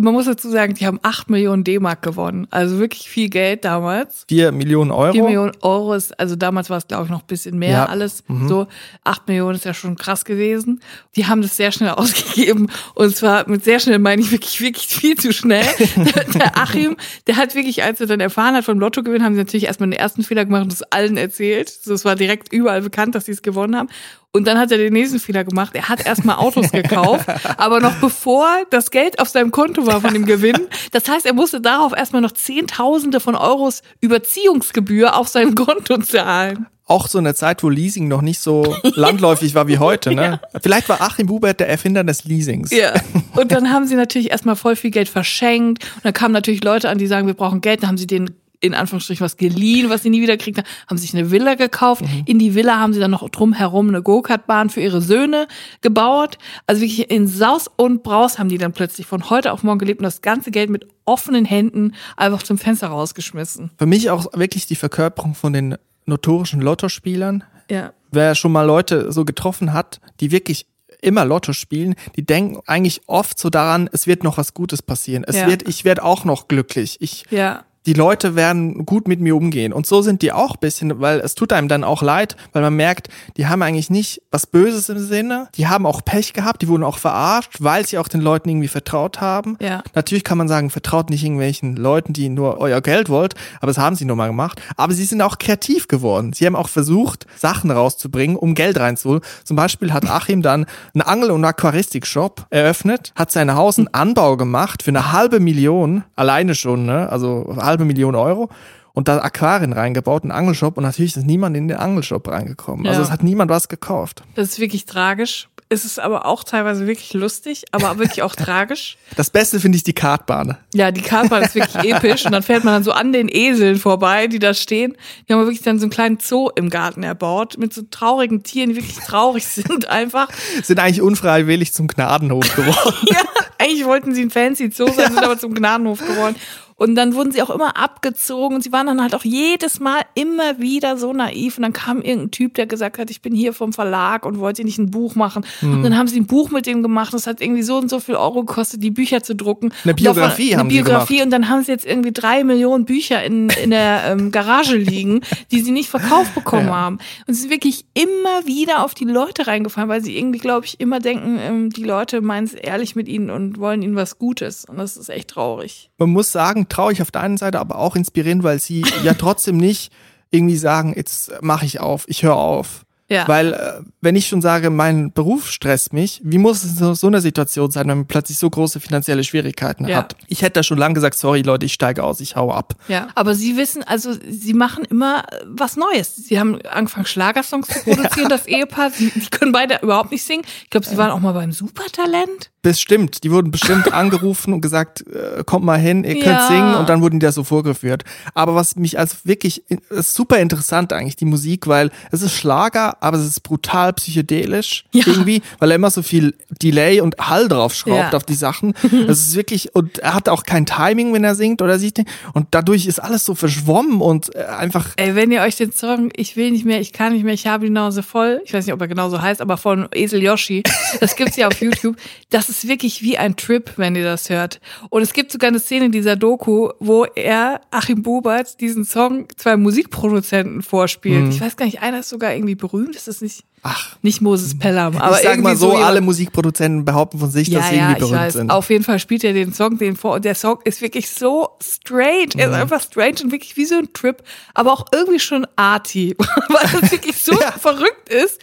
Man 0.00 0.12
muss 0.14 0.26
dazu 0.26 0.50
sagen, 0.50 0.74
die 0.74 0.86
haben 0.86 0.98
8 1.02 1.30
Millionen 1.30 1.64
D-Mark 1.64 2.02
gewonnen. 2.02 2.46
Also 2.50 2.78
wirklich 2.78 3.08
viel 3.08 3.28
Geld 3.28 3.64
damals. 3.64 4.24
Vier 4.28 4.52
Millionen 4.52 4.90
Euro. 4.90 5.12
4 5.12 5.22
Millionen 5.24 5.52
Euro 5.62 5.94
ist, 5.94 6.18
also 6.18 6.36
damals 6.36 6.70
war 6.70 6.78
es, 6.78 6.86
glaube 6.86 7.04
ich, 7.04 7.10
noch 7.10 7.20
ein 7.20 7.26
bisschen 7.26 7.58
mehr 7.58 7.70
Ja. 7.70 7.86
alles. 7.86 8.22
So, 8.46 8.66
8 9.04 9.28
Millionen 9.28 9.56
ist 9.56 9.64
ja 9.64 9.74
schon 9.74 9.96
krass 9.96 10.24
gewesen. 10.24 10.80
Die 11.16 11.26
haben 11.26 11.42
das 11.42 11.56
sehr 11.56 11.72
schnell 11.72 11.90
ausgegeben. 11.96 12.68
Und 12.94 13.16
zwar 13.16 13.48
mit 13.48 13.64
sehr 13.64 13.80
schnell 13.80 13.98
meine 13.98 14.22
ich 14.22 14.30
wirklich, 14.32 14.60
wirklich 14.60 14.86
viel 14.86 15.16
zu 15.16 15.32
schnell. 15.32 15.64
der, 15.96 16.24
der 16.24 16.58
Achim, 16.58 16.96
der 17.26 17.36
hat 17.36 17.54
wirklich, 17.54 17.82
als 17.82 18.00
er 18.00 18.06
dann 18.06 18.20
erfahren 18.20 18.54
hat 18.54 18.64
vom 18.64 18.78
Lottogewinn, 18.78 19.22
haben 19.24 19.34
sie 19.34 19.40
natürlich 19.40 19.64
erstmal 19.66 19.90
den 19.90 19.98
ersten 19.98 20.22
Fehler 20.22 20.44
gemacht 20.44 20.62
und 20.62 20.72
das 20.72 20.82
allen 20.82 21.16
erzählt. 21.16 21.68
So, 21.70 21.94
es 21.94 22.04
war 22.04 22.16
direkt 22.16 22.52
überall 22.52 22.82
bekannt, 22.82 23.14
dass 23.14 23.26
sie 23.26 23.32
es 23.32 23.42
gewonnen 23.42 23.76
haben. 23.76 23.88
Und 24.32 24.46
dann 24.46 24.58
hat 24.58 24.70
er 24.70 24.78
den 24.78 24.92
nächsten 24.92 25.18
Fehler 25.18 25.42
gemacht. 25.42 25.74
Er 25.74 25.88
hat 25.88 26.06
erstmal 26.06 26.36
Autos 26.36 26.70
gekauft, 26.72 27.26
aber 27.56 27.80
noch 27.80 27.94
bevor 27.96 28.46
das 28.70 28.90
Geld 28.90 29.18
auf 29.18 29.28
seinem 29.28 29.50
Konto 29.50 29.86
war 29.86 30.00
von 30.00 30.14
dem 30.14 30.24
Gewinn. 30.24 30.68
Das 30.92 31.08
heißt, 31.08 31.26
er 31.26 31.32
musste 31.32 31.60
darauf 31.60 31.92
erstmal 31.96 32.22
noch 32.22 32.32
Zehntausende 32.32 33.18
von 33.18 33.34
Euros 33.34 33.82
Überziehungsgebühr 34.00 35.16
auf 35.16 35.26
sein 35.28 35.56
Konto 35.56 35.98
zahlen. 35.98 36.66
Auch 36.86 37.06
so 37.06 37.18
eine 37.18 37.34
Zeit, 37.34 37.62
wo 37.62 37.68
Leasing 37.68 38.08
noch 38.08 38.20
nicht 38.20 38.40
so 38.40 38.76
landläufig 38.82 39.54
war 39.54 39.68
wie 39.68 39.78
heute. 39.78 40.12
Ne? 40.12 40.40
Vielleicht 40.62 40.88
war 40.88 41.00
Achim 41.00 41.26
Bubert 41.26 41.60
der 41.60 41.68
Erfinder 41.68 42.02
des 42.02 42.24
Leasings. 42.24 42.70
Ja. 42.72 42.94
Und 43.36 43.52
dann 43.52 43.72
haben 43.72 43.86
sie 43.86 43.94
natürlich 43.94 44.30
erstmal 44.30 44.56
voll 44.56 44.74
viel 44.74 44.90
Geld 44.90 45.08
verschenkt. 45.08 45.84
Und 45.96 46.04
dann 46.04 46.12
kamen 46.12 46.32
natürlich 46.32 46.64
Leute 46.64 46.88
an, 46.88 46.98
die 46.98 47.06
sagen, 47.06 47.28
wir 47.28 47.34
brauchen 47.34 47.60
Geld. 47.60 47.82
Dann 47.82 47.90
haben 47.90 47.98
sie 47.98 48.08
denen 48.08 48.34
in 48.60 48.74
Anführungsstrichen 48.74 49.24
was 49.24 49.36
geliehen, 49.36 49.88
was 49.90 50.02
sie 50.02 50.10
nie 50.10 50.20
wieder 50.20 50.36
kriegt 50.36 50.58
haben, 50.58 50.66
haben 50.86 50.98
sich 50.98 51.14
eine 51.14 51.30
Villa 51.30 51.54
gekauft. 51.54 52.04
In 52.26 52.38
die 52.38 52.54
Villa 52.54 52.78
haben 52.78 52.92
sie 52.92 53.00
dann 53.00 53.10
noch 53.10 53.28
drumherum 53.30 53.88
eine 53.88 54.02
Go-Kart-Bahn 54.02 54.70
für 54.70 54.80
ihre 54.80 55.00
Söhne 55.00 55.48
gebaut. 55.80 56.36
Also 56.66 56.82
wirklich 56.82 57.10
in 57.10 57.26
Saus 57.26 57.68
und 57.76 58.02
Braus 58.02 58.38
haben 58.38 58.48
die 58.48 58.58
dann 58.58 58.72
plötzlich 58.72 59.06
von 59.06 59.30
heute 59.30 59.52
auf 59.52 59.62
morgen 59.62 59.78
gelebt 59.78 60.00
und 60.00 60.04
das 60.04 60.20
ganze 60.22 60.50
Geld 60.50 60.70
mit 60.70 60.86
offenen 61.04 61.44
Händen 61.44 61.94
einfach 62.16 62.42
zum 62.42 62.58
Fenster 62.58 62.88
rausgeschmissen. 62.88 63.70
Für 63.78 63.86
mich 63.86 64.10
auch 64.10 64.26
wirklich 64.34 64.66
die 64.66 64.76
Verkörperung 64.76 65.34
von 65.34 65.52
den 65.52 65.76
notorischen 66.06 66.60
Lottospielern. 66.60 67.44
Ja. 67.70 67.92
Wer 68.10 68.34
schon 68.34 68.52
mal 68.52 68.62
Leute 68.66 69.10
so 69.12 69.24
getroffen 69.24 69.72
hat, 69.72 70.00
die 70.20 70.30
wirklich 70.32 70.66
immer 71.02 71.24
Lotto 71.24 71.52
spielen, 71.54 71.94
die 72.16 72.26
denken 72.26 72.60
eigentlich 72.66 73.00
oft 73.06 73.38
so 73.38 73.48
daran, 73.48 73.88
es 73.92 74.06
wird 74.06 74.22
noch 74.22 74.36
was 74.36 74.52
Gutes 74.52 74.82
passieren. 74.82 75.24
Es 75.26 75.36
Ja. 75.36 75.46
wird, 75.46 75.66
ich 75.66 75.84
werde 75.86 76.02
auch 76.04 76.24
noch 76.24 76.46
glücklich. 76.48 76.98
Ich, 77.00 77.24
Ja. 77.30 77.64
Die 77.86 77.94
Leute 77.94 78.36
werden 78.36 78.84
gut 78.84 79.08
mit 79.08 79.20
mir 79.20 79.34
umgehen. 79.36 79.72
Und 79.72 79.86
so 79.86 80.02
sind 80.02 80.22
die 80.22 80.32
auch 80.32 80.54
ein 80.56 80.60
bisschen, 80.60 81.00
weil 81.00 81.20
es 81.20 81.34
tut 81.34 81.52
einem 81.52 81.68
dann 81.68 81.82
auch 81.82 82.02
leid, 82.02 82.36
weil 82.52 82.62
man 82.62 82.76
merkt, 82.76 83.08
die 83.36 83.46
haben 83.46 83.62
eigentlich 83.62 83.88
nicht 83.88 84.22
was 84.30 84.46
Böses 84.46 84.88
im 84.88 84.98
Sinne. 84.98 85.48
Die 85.54 85.66
haben 85.66 85.86
auch 85.86 86.04
Pech 86.04 86.32
gehabt, 86.34 86.62
die 86.62 86.68
wurden 86.68 86.84
auch 86.84 86.98
verarscht, 86.98 87.56
weil 87.60 87.86
sie 87.86 87.98
auch 87.98 88.08
den 88.08 88.20
Leuten 88.20 88.48
irgendwie 88.50 88.68
vertraut 88.68 89.20
haben. 89.20 89.56
Ja. 89.60 89.82
Natürlich 89.94 90.24
kann 90.24 90.36
man 90.36 90.48
sagen, 90.48 90.70
vertraut 90.70 91.08
nicht 91.08 91.24
irgendwelchen 91.24 91.76
Leuten, 91.76 92.12
die 92.12 92.28
nur 92.28 92.58
euer 92.58 92.80
Geld 92.82 93.08
wollt, 93.08 93.34
aber 93.60 93.68
das 93.68 93.78
haben 93.78 93.96
sie 93.96 94.04
nun 94.04 94.18
mal 94.18 94.28
gemacht. 94.28 94.60
Aber 94.76 94.92
sie 94.92 95.04
sind 95.04 95.22
auch 95.22 95.38
kreativ 95.38 95.88
geworden. 95.88 96.32
Sie 96.34 96.44
haben 96.44 96.56
auch 96.56 96.68
versucht, 96.68 97.26
Sachen 97.36 97.70
rauszubringen, 97.70 98.36
um 98.36 98.54
Geld 98.54 98.78
reinzuholen. 98.78 99.22
Zum 99.44 99.56
Beispiel 99.56 99.92
hat 99.92 100.08
Achim 100.08 100.42
dann 100.42 100.66
einen 100.94 101.02
Angel- 101.02 101.30
und 101.30 101.44
Aquaristik-Shop 101.44 102.46
eröffnet, 102.50 103.12
hat 103.16 103.32
sein 103.32 103.54
Haus 103.54 103.78
einen 103.78 103.88
Anbau 103.88 104.36
gemacht 104.36 104.82
für 104.82 104.90
eine 104.90 105.12
halbe 105.12 105.40
Million, 105.40 106.04
alleine 106.14 106.54
schon, 106.54 106.84
ne? 106.84 107.08
Also 107.10 107.46
halbe 107.70 107.84
Million 107.84 108.14
Euro. 108.14 108.50
Und 108.92 109.06
da 109.06 109.18
Aquarien 109.22 109.72
reingebaut, 109.72 110.24
einen 110.24 110.32
Angelshop 110.32 110.76
und 110.76 110.82
natürlich 110.82 111.16
ist 111.16 111.24
niemand 111.24 111.56
in 111.56 111.68
den 111.68 111.76
Angelshop 111.78 112.26
reingekommen. 112.28 112.86
Also 112.88 113.00
Ja. 113.00 113.06
es 113.06 113.12
hat 113.12 113.22
niemand 113.22 113.48
was 113.48 113.68
gekauft. 113.68 114.24
Das 114.34 114.48
ist 114.48 114.58
wirklich 114.58 114.84
tragisch. 114.84 115.48
Es 115.72 115.84
ist 115.84 116.00
aber 116.00 116.26
auch 116.26 116.42
teilweise 116.42 116.88
wirklich 116.88 117.12
lustig, 117.14 117.62
aber 117.70 117.98
wirklich 118.00 118.24
auch 118.24 118.34
tragisch. 118.34 118.98
Das 119.16 119.30
Beste 119.30 119.60
finde 119.60 119.76
ich 119.76 119.84
die 119.84 119.92
Kartbahn. 119.92 120.56
Ja, 120.74 120.90
die 120.90 121.00
Kartbahn 121.02 121.44
ist 121.44 121.54
wirklich 121.54 121.94
episch 121.94 122.26
und 122.26 122.32
dann 122.32 122.42
fährt 122.42 122.64
man 122.64 122.74
dann 122.74 122.82
so 122.82 122.90
an 122.90 123.12
den 123.12 123.28
Eseln 123.28 123.76
vorbei, 123.76 124.26
die 124.26 124.40
da 124.40 124.52
stehen. 124.54 124.96
Die 125.28 125.32
haben 125.34 125.40
wirklich 125.42 125.62
dann 125.62 125.78
so 125.78 125.84
einen 125.84 125.90
kleinen 125.92 126.18
Zoo 126.18 126.50
im 126.56 126.68
Garten 126.70 127.04
erbaut 127.04 127.56
mit 127.58 127.72
so 127.72 127.82
traurigen 127.88 128.42
Tieren, 128.42 128.70
die 128.70 128.76
wirklich 128.76 128.96
traurig 128.98 129.46
sind 129.46 129.88
einfach. 129.88 130.28
Sind 130.64 130.80
eigentlich 130.80 131.00
unfreiwillig 131.02 131.72
zum 131.72 131.86
Gnadenhof 131.86 132.52
geworden. 132.56 132.96
Ja, 133.08 133.20
eigentlich 133.58 133.84
wollten 133.86 134.12
sie 134.14 134.22
ein 134.22 134.30
fancy 134.30 134.70
Zoo 134.72 134.86
sein, 134.88 135.12
sind 135.12 135.22
aber 135.22 135.38
zum 135.38 135.54
Gnadenhof 135.54 136.00
geworden. 136.00 136.34
Und 136.80 136.94
dann 136.94 137.14
wurden 137.14 137.30
sie 137.30 137.42
auch 137.42 137.50
immer 137.50 137.76
abgezogen 137.76 138.56
und 138.56 138.62
sie 138.62 138.72
waren 138.72 138.86
dann 138.86 139.02
halt 139.02 139.14
auch 139.14 139.22
jedes 139.22 139.80
Mal 139.80 140.00
immer 140.14 140.58
wieder 140.60 140.96
so 140.96 141.12
naiv. 141.12 141.58
Und 141.58 141.62
dann 141.64 141.74
kam 141.74 142.00
irgendein 142.00 142.30
Typ, 142.30 142.54
der 142.54 142.66
gesagt 142.66 142.96
hat, 142.98 143.10
ich 143.10 143.20
bin 143.20 143.34
hier 143.34 143.52
vom 143.52 143.74
Verlag 143.74 144.24
und 144.24 144.38
wollte 144.38 144.64
nicht 144.64 144.78
ein 144.78 144.90
Buch 144.90 145.14
machen. 145.14 145.44
Und 145.60 145.82
dann 145.82 145.98
haben 145.98 146.08
sie 146.08 146.18
ein 146.18 146.26
Buch 146.26 146.50
mit 146.50 146.64
dem 146.64 146.82
gemacht. 146.82 147.12
Das 147.12 147.26
hat 147.26 147.42
irgendwie 147.42 147.62
so 147.62 147.76
und 147.76 147.90
so 147.90 148.00
viel 148.00 148.14
Euro 148.14 148.44
gekostet, 148.44 148.82
die 148.82 148.90
Bücher 148.90 149.22
zu 149.22 149.36
drucken. 149.36 149.72
Eine 149.84 149.92
Und 149.92 150.00
davon- 150.00 150.14
Biografie 150.14 150.52
eine 150.54 150.60
haben 150.60 150.70
sie 150.70 150.76
Biografie 150.76 151.14
gemacht. 151.18 151.24
und 151.26 151.30
dann 151.32 151.48
haben 151.50 151.62
sie 151.64 151.72
jetzt 151.72 151.84
irgendwie 151.84 152.12
drei 152.12 152.44
Millionen 152.44 152.86
Bücher 152.86 153.22
in, 153.22 153.50
in 153.62 153.70
der 153.72 154.02
ähm, 154.06 154.30
Garage 154.32 154.76
liegen, 154.78 155.20
die 155.50 155.60
sie 155.60 155.72
nicht 155.72 155.90
verkauft 155.90 156.34
bekommen 156.34 156.68
Ja. 156.68 156.74
haben. 156.76 156.98
Und 157.26 157.34
sie 157.34 157.42
sind 157.42 157.50
wirklich 157.50 157.84
immer 157.92 158.46
wieder 158.46 158.82
auf 158.82 158.94
die 158.94 159.04
Leute 159.04 159.46
reingefallen, 159.46 159.90
weil 159.90 160.02
sie 160.02 160.16
irgendwie, 160.16 160.38
glaube 160.38 160.64
ich, 160.64 160.80
immer 160.80 160.98
denken, 160.98 161.38
ähm, 161.42 161.68
die 161.68 161.84
Leute 161.84 162.22
meinen 162.22 162.44
es 162.46 162.54
ehrlich 162.54 162.96
mit 162.96 163.06
ihnen 163.06 163.28
und 163.28 163.58
wollen 163.58 163.82
ihnen 163.82 163.96
was 163.96 164.18
Gutes. 164.18 164.64
Und 164.64 164.78
das 164.78 164.96
ist 164.96 165.10
echt 165.10 165.28
traurig. 165.28 165.90
man 165.98 166.08
muss 166.08 166.32
sagen, 166.32 166.68
traurig 166.70 167.02
auf 167.02 167.10
der 167.10 167.20
einen 167.20 167.36
Seite, 167.36 167.60
aber 167.60 167.76
auch 167.78 167.96
inspirierend, 167.96 168.42
weil 168.42 168.58
sie 168.60 168.82
ja 169.04 169.14
trotzdem 169.14 169.56
nicht 169.58 169.92
irgendwie 170.30 170.56
sagen, 170.56 170.94
jetzt 170.96 171.32
mache 171.42 171.66
ich 171.66 171.80
auf, 171.80 172.04
ich 172.06 172.22
höre 172.22 172.36
auf. 172.36 172.84
Ja. 173.12 173.26
Weil, 173.26 173.54
äh, 173.54 173.82
wenn 174.00 174.14
ich 174.14 174.28
schon 174.28 174.40
sage, 174.40 174.70
mein 174.70 175.10
Beruf 175.12 175.50
stresst 175.50 175.92
mich, 175.92 176.20
wie 176.22 176.38
muss 176.38 176.62
es 176.62 176.80
in 176.80 176.94
so 176.94 177.08
einer 177.08 177.20
Situation 177.20 177.68
sein, 177.72 177.88
wenn 177.88 177.98
man 177.98 178.06
plötzlich 178.06 178.38
so 178.38 178.48
große 178.48 178.78
finanzielle 178.78 179.24
Schwierigkeiten 179.24 179.88
Ja. 179.88 179.96
hat? 179.96 180.14
Ich 180.28 180.42
hätte 180.42 180.52
da 180.52 180.62
schon 180.62 180.78
lange 180.78 180.94
gesagt, 180.94 181.18
sorry 181.18 181.42
Leute, 181.42 181.66
ich 181.66 181.72
steige 181.72 182.04
aus, 182.04 182.20
ich 182.20 182.36
hau 182.36 182.52
ab. 182.52 182.76
Ja, 182.86 183.08
aber 183.16 183.34
sie 183.34 183.56
wissen, 183.56 183.82
also 183.82 184.12
sie 184.30 184.54
machen 184.54 184.84
immer 184.84 185.24
äh, 185.32 185.44
was 185.44 185.76
Neues. 185.76 186.14
Sie 186.14 186.38
haben 186.38 186.60
angefangen, 186.70 187.04
Schlagersongs 187.06 187.66
zu 187.66 187.80
produzieren, 187.80 188.28
das 188.28 188.46
Ehepaar. 188.46 188.90
Sie, 188.90 189.10
die 189.10 189.26
können 189.28 189.50
beide 189.50 189.80
überhaupt 189.82 190.12
nicht 190.12 190.22
singen. 190.24 190.44
Ich 190.62 190.70
glaube, 190.70 190.86
sie 190.86 190.96
waren 190.96 191.10
auch 191.10 191.18
mal 191.18 191.32
beim 191.32 191.50
Supertalent. 191.50 192.52
Bestimmt, 192.62 193.24
die 193.24 193.30
wurden 193.30 193.50
bestimmt 193.50 193.90
angerufen 193.94 194.52
und 194.52 194.60
gesagt, 194.60 195.02
äh, 195.08 195.42
kommt 195.44 195.64
mal 195.64 195.78
hin, 195.78 196.04
ihr 196.04 196.18
könnt 196.18 196.40
Ja. 196.40 196.46
singen 196.46 196.74
und 196.74 196.90
dann 196.90 197.00
wurden 197.00 197.18
die 197.18 197.24
da 197.24 197.32
so 197.32 197.42
vorgeführt. 197.42 198.04
Aber 198.34 198.54
was 198.54 198.76
mich 198.76 198.98
also 198.98 199.16
wirklich, 199.24 199.62
ist 199.88 200.14
super 200.14 200.38
interessant 200.38 200.92
eigentlich, 200.92 201.16
die 201.16 201.24
Musik, 201.24 201.66
weil 201.68 201.90
es 202.10 202.20
ist 202.20 202.34
Schlager, 202.34 203.02
aber 203.02 203.16
es 203.16 203.24
ist 203.26 203.40
brutal 203.42 203.94
psychedelisch 203.94 204.84
Ja. 204.92 205.04
irgendwie, 205.06 205.40
weil 205.58 205.70
er 205.70 205.76
immer 205.76 205.90
so 205.90 206.02
viel 206.02 206.34
Delay 206.62 207.00
und 207.00 207.16
Hall 207.18 207.48
draufschraubt 207.48 208.12
Ja. 208.12 208.16
auf 208.16 208.24
die 208.24 208.34
Sachen. 208.34 208.74
Es 209.08 209.20
ist 209.20 209.34
wirklich, 209.36 209.74
und 209.74 209.98
er 210.00 210.12
hat 210.14 210.28
auch 210.28 210.42
kein 210.42 210.66
Timing, 210.66 211.14
wenn 211.14 211.24
er 211.24 211.34
singt 211.34 211.62
oder 211.62 211.78
sieht. 211.78 212.04
Und 212.34 212.48
dadurch 212.50 212.86
ist 212.86 212.98
alles 212.98 213.24
so 213.24 213.34
verschwommen 213.34 214.02
und 214.02 214.34
äh, 214.34 214.44
einfach 214.44 214.88
Ey, 214.96 215.14
wenn 215.14 215.30
ihr 215.32 215.40
euch 215.40 215.56
den 215.56 215.72
Song 215.72 216.10
Ich 216.14 216.36
will 216.36 216.50
nicht 216.50 216.66
mehr, 216.66 216.80
ich 216.80 216.92
kann 216.92 217.14
nicht 217.14 217.24
mehr, 217.24 217.32
ich 217.32 217.46
habe 217.46 217.64
die 217.64 217.70
Nase 217.70 218.02
voll, 218.02 218.42
ich 218.44 218.52
weiß 218.52 218.66
nicht, 218.66 218.74
ob 218.74 218.80
er 218.82 218.88
genauso 218.88 219.22
heißt, 219.22 219.40
aber 219.40 219.56
von 219.56 219.88
Esel 219.94 220.22
Yoshi, 220.22 220.62
das 221.00 221.16
gibt's 221.16 221.36
ja 221.36 221.48
auf 221.48 221.58
YouTube, 221.62 221.96
das 222.28 222.49
ist 222.50 222.68
wirklich 222.68 223.02
wie 223.02 223.16
ein 223.16 223.36
Trip, 223.36 223.72
wenn 223.76 223.94
ihr 223.96 224.04
das 224.04 224.28
hört. 224.28 224.60
Und 224.90 225.02
es 225.02 225.12
gibt 225.12 225.32
sogar 225.32 225.48
eine 225.48 225.60
Szene 225.60 225.86
in 225.86 225.92
dieser 225.92 226.16
Doku, 226.16 226.70
wo 226.78 227.04
er, 227.04 227.60
Achim 227.70 228.02
Bubert, 228.02 228.60
diesen 228.60 228.84
Song 228.84 229.28
zwei 229.36 229.56
Musikproduzenten 229.56 230.62
vorspielt. 230.62 231.32
Ich 231.32 231.40
weiß 231.40 231.56
gar 231.56 231.66
nicht, 231.66 231.80
einer 231.82 232.00
ist 232.00 232.08
sogar 232.08 232.34
irgendwie 232.34 232.54
berühmt, 232.56 232.94
ist 232.96 233.08
das 233.08 233.20
nicht, 233.20 233.44
Ach. 233.62 233.96
nicht 234.02 234.20
Moses 234.20 234.58
Pelham, 234.58 234.96
aber 234.96 235.16
ich 235.16 235.22
sag 235.22 235.32
irgendwie 235.32 235.42
mal 235.50 235.56
so, 235.56 235.68
jemand- 235.72 235.84
alle 235.86 236.00
Musikproduzenten 236.00 236.84
behaupten 236.84 237.18
von 237.18 237.30
sich, 237.30 237.50
dass 237.50 237.68
sie 237.68 237.76
irgendwie 237.76 237.92
ich 238.04 238.10
berühmt 238.10 238.32
sind. 238.32 238.50
Auf 238.50 238.70
jeden 238.70 238.84
Fall 238.84 238.98
spielt 238.98 239.22
er 239.24 239.32
den 239.32 239.52
Song 239.52 239.78
den 239.78 239.96
vor 239.96 240.14
und 240.14 240.24
der 240.24 240.34
Song 240.34 240.58
ist 240.64 240.80
wirklich 240.80 241.10
so 241.10 241.50
strange. 241.62 242.28
Er 242.36 242.46
ist 242.46 242.54
Mhm. 242.56 242.62
einfach 242.62 242.82
strange 242.82 243.16
und 243.24 243.32
wirklich 243.32 243.56
wie 243.56 243.66
so 243.66 243.76
ein 243.76 243.92
Trip, 243.92 244.22
aber 244.54 244.72
auch 244.72 244.86
irgendwie 244.92 245.20
schon 245.20 245.46
arty, 245.56 246.16
weil 246.48 246.82
es 246.82 246.92
wirklich 246.92 247.16
so 247.22 247.32
Ja. 247.40 247.52
verrückt 247.52 248.08
ist. 248.08 248.40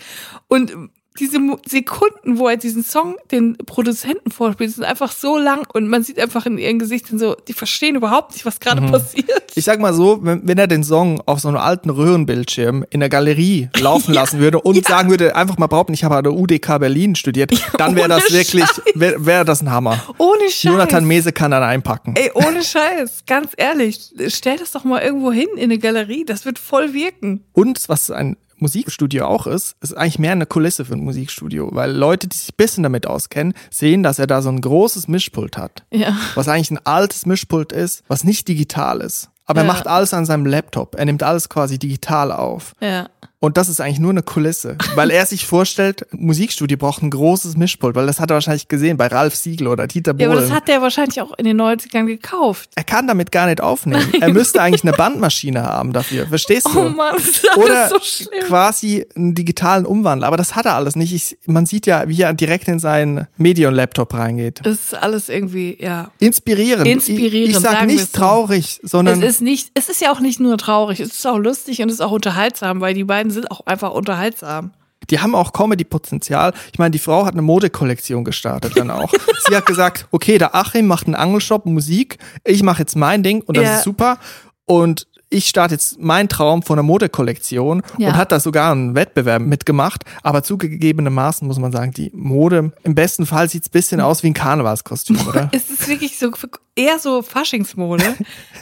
Und 0.48 0.72
diese 1.20 1.40
Sekunden, 1.66 2.38
wo 2.38 2.48
er 2.48 2.58
diesen 2.58 2.84
Song 2.84 3.18
den 3.32 3.58
Produzenten 3.58 4.32
vorspielt, 4.32 4.72
sind 4.72 4.84
einfach 4.84 5.12
so 5.12 5.38
lang 5.38 5.66
und 5.74 5.88
man 5.88 6.04
sieht 6.04 6.20
einfach 6.20 6.46
in 6.46 6.58
ihren 6.58 6.80
Gesichtern 6.80 7.20
so, 7.20 7.36
die 7.48 7.54
verstehen 7.54 7.96
überhaupt 7.96 8.34
nicht, 8.34 8.46
was 8.46 8.60
gerade 8.60 8.82
passiert. 8.82 9.28
Mhm. 9.28 9.54
Ich 9.56 9.66
sag 9.66 9.80
mal 9.80 9.94
so, 9.94 10.20
wenn, 10.22 10.48
wenn 10.48 10.58
er 10.58 10.68
den 10.68 10.84
Song 10.84 11.22
auf 11.26 11.40
so 11.40 11.48
einem 11.48 11.58
alten 11.58 11.90
Röhrenbildschirm 11.90 12.86
in 12.90 13.00
der 13.00 13.10
Galerie 13.10 13.70
laufen 13.80 14.14
lassen 14.14 14.40
würde 14.40 14.62
und 14.62 14.86
sagen 14.86 15.10
würde, 15.10 15.36
einfach 15.36 15.58
mal 15.58 15.68
behaupten, 15.68 15.94
ich 15.94 16.04
habe 16.04 16.16
an 16.16 16.24
der 16.24 16.34
UDK 16.34 16.80
Berlin 16.80 17.16
studiert, 17.16 17.52
dann 17.78 17.96
wäre 17.96 18.08
das 18.08 18.32
wirklich, 18.32 18.66
wäre 18.94 19.26
wär 19.26 19.46
das 19.46 19.62
ein 19.62 19.72
Hammer. 19.72 20.02
Ohne 20.18 20.44
Scheiß. 20.50 20.64
Jonathan 20.64 21.06
Mese 21.06 21.32
kann 21.32 21.52
dann 21.52 21.64
einpacken. 21.64 22.16
Ey, 22.16 22.32
ohne 22.34 22.64
Scheiß, 22.64 23.24
ganz 23.26 23.52
ehrlich, 23.58 24.14
stell 24.28 24.58
das 24.58 24.72
doch 24.72 24.84
mal 24.84 25.02
irgendwo 25.02 25.32
hin 25.32 25.48
in 25.56 25.64
eine 25.64 25.80
Galerie, 25.80 26.26
das 26.26 26.46
wird 26.46 26.60
voll 26.60 26.94
wirken. 26.94 27.44
Und 27.54 27.90
was 27.90 28.12
ein 28.12 28.38
Musikstudio 28.60 29.26
auch 29.26 29.48
ist, 29.48 29.76
ist 29.82 29.96
eigentlich 29.96 30.20
mehr 30.20 30.32
eine 30.34 30.46
Kulisse 30.46 30.86
für 30.86 30.94
ein 30.94 31.04
Musikstudio, 31.04 31.70
weil 31.74 31.92
Leute, 31.92 32.28
die 32.28 32.36
sich 32.38 32.50
ein 32.50 32.58
bisschen 32.58 32.84
damit 32.84 33.06
auskennen, 33.08 33.54
sehen, 33.70 34.04
dass 34.04 34.20
er 34.20 34.28
da 34.28 34.42
so 34.42 34.50
ein 34.50 34.62
großes 34.62 35.08
Mischpult 35.08 35.58
hat. 35.58 35.84
Ja. 35.92 36.16
Was 36.36 36.48
eigentlich 36.48 36.72
ein 36.72 36.86
altes 36.86 37.26
Mischpult 37.26 37.72
ist, 37.72 38.04
was 38.08 38.24
nicht 38.24 38.48
digital 38.48 39.02
ist. 39.02 39.30
Aber 39.46 39.62
er 39.62 39.68
Ja. 39.68 39.72
macht 39.74 39.88
alles 39.88 40.14
an 40.14 40.26
seinem 40.26 40.46
Laptop. 40.46 40.96
Er 40.96 41.06
nimmt 41.06 41.24
alles 41.24 41.48
quasi 41.50 41.80
digital 41.80 42.32
auf. 42.32 42.74
Ja. 42.82 43.08
Und 43.40 43.56
das 43.58 43.70
ist 43.70 43.80
eigentlich 43.80 44.00
nur 44.00 44.10
eine 44.12 44.24
Kulisse, 44.24 44.78
weil 44.96 45.12
er 45.12 45.26
sich 45.28 45.46
vorstellt, 45.46 46.08
Musikstudio 46.12 46.76
braucht 46.78 47.04
ein 47.04 47.12
großes 47.12 47.56
Mischpult, 47.56 47.96
weil 47.96 48.08
das 48.08 48.20
hat 48.20 48.32
er 48.32 48.36
wahrscheinlich 48.36 48.68
gesehen 48.68 48.98
bei 48.98 49.08
Ralf 49.08 49.36
Siegel 49.36 49.68
oder 49.68 49.86
Dieter 49.86 50.16
Ja, 50.18 50.26
aber 50.28 50.36
Bohlen. 50.38 50.50
das 50.50 50.58
hat 50.58 50.68
der 50.68 50.82
wahrscheinlich 50.82 51.22
auch 51.22 51.38
in 51.38 51.46
den 51.46 51.62
90ern 51.62 52.06
gekauft. 52.06 52.72
er 52.76 52.84
kann 52.84 53.08
damit 53.08 53.32
gar 53.32 53.46
nicht 53.46 53.62
aufnehmen. 53.62 54.12
Er 54.22 54.30
müsste 54.34 54.62
eigentlich 54.62 54.84
eine 54.84 54.94
Bandmaschine 54.94 55.62
haben 55.64 55.94
dafür. 55.94 56.26
Verstehst 56.28 56.68
du? 56.68 56.80
Oh 56.80 56.90
Mann, 56.90 57.14
das 57.16 57.28
ist 57.28 57.58
Oder 57.58 57.90
so 57.90 58.00
schlimm. 58.02 58.44
quasi 58.48 59.06
einen 59.16 59.36
digitalen 59.36 59.86
Umwandler. 59.86 60.28
Aber 60.28 60.38
das 60.38 60.56
hat 60.56 60.66
er 60.66 60.74
alles 60.76 60.96
nicht. 60.96 61.14
Ich, 61.14 61.38
man 61.46 61.66
sieht 61.68 61.86
ja, 61.86 62.08
wie 62.08 62.22
er 62.22 62.34
direkt 62.34 62.68
in 62.68 62.80
seinen 62.80 63.28
Medion-Laptop 63.38 64.14
reingeht. 64.16 64.62
Das 64.64 64.74
ist 64.76 64.94
alles 64.96 65.30
irgendwie, 65.30 65.78
ja. 65.80 66.10
Inspirierend. 66.20 66.88
Inspirierend, 66.88 67.50
Ich, 67.50 67.56
ich 67.56 67.60
sag 67.62 67.86
nicht 67.86 68.14
traurig, 68.14 68.80
sondern 68.84 69.22
Es 69.22 69.36
ist 69.36 69.42
nicht, 69.42 69.70
es 69.76 69.90
ist 69.90 70.02
ja 70.02 70.12
auch 70.12 70.20
nicht 70.22 70.40
nur 70.40 70.58
traurig, 70.58 71.00
es 71.00 71.10
ist 71.10 71.28
auch 71.28 71.38
lustig 71.38 71.82
und 71.84 71.90
es 71.90 71.96
ist 71.96 72.02
auch 72.02 72.12
unterhaltsam, 72.12 72.82
weil 72.82 72.94
die 72.96 73.04
beiden 73.04 73.27
sind 73.32 73.52
auch 73.52 73.66
einfach 73.66 73.92
unterhaltsam. 73.92 74.72
Die 75.10 75.20
haben 75.20 75.36
auch 75.36 75.54
Comedy-Potenzial. 75.54 76.54
Ich 76.74 76.80
meine, 76.80 76.92
die 76.92 77.00
Frau 77.00 77.26
hat 77.26 77.34
eine 77.34 77.42
Modekollektion 77.42 78.24
gestartet 78.26 78.76
dann 78.78 78.92
auch. 78.92 79.14
Sie 79.48 79.56
hat 79.56 79.66
gesagt, 79.66 80.08
okay, 80.12 80.38
der 80.38 80.54
Achim 80.56 80.88
macht 80.88 81.06
einen 81.06 81.16
Angelshop, 81.16 81.66
Musik, 81.66 82.18
ich 82.44 82.64
mache 82.64 82.80
jetzt 82.80 82.96
mein 82.96 83.24
Ding 83.24 83.42
und 83.42 83.56
das 83.58 83.64
Ja. 83.64 83.78
ist 83.78 83.84
super. 83.84 84.18
Und 84.66 85.08
ich 85.30 85.48
starte 85.48 85.74
jetzt 85.74 86.00
meinen 86.00 86.30
Traum 86.30 86.64
von 86.64 86.76
einer 86.80 86.84
Modekollektion 86.84 87.82
Ja. 87.98 88.10
und 88.10 88.18
hat 88.18 88.32
da 88.32 88.40
sogar 88.40 88.72
einen 88.72 88.96
Wettbewerb 88.96 89.42
mitgemacht. 89.42 90.04
Aber 90.24 90.42
zugegebenermaßen 90.44 91.46
muss 91.48 91.60
man 91.60 91.72
sagen, 91.72 91.92
die 91.92 92.12
Mode, 92.14 92.72
im 92.84 92.96
besten 92.96 93.26
Fall 93.26 93.50
sieht's 93.50 93.68
bisschen 93.70 94.00
aus 94.02 94.24
wie 94.24 94.28
ein 94.28 94.34
Karnevalskostüm, 94.34 95.20
oder? 95.28 95.50
Es 95.58 95.70
ist 95.70 95.88
wirklich 95.88 96.18
so 96.18 96.32
eher 96.76 97.00
so 97.00 97.24
Faschingsmode, 97.24 98.16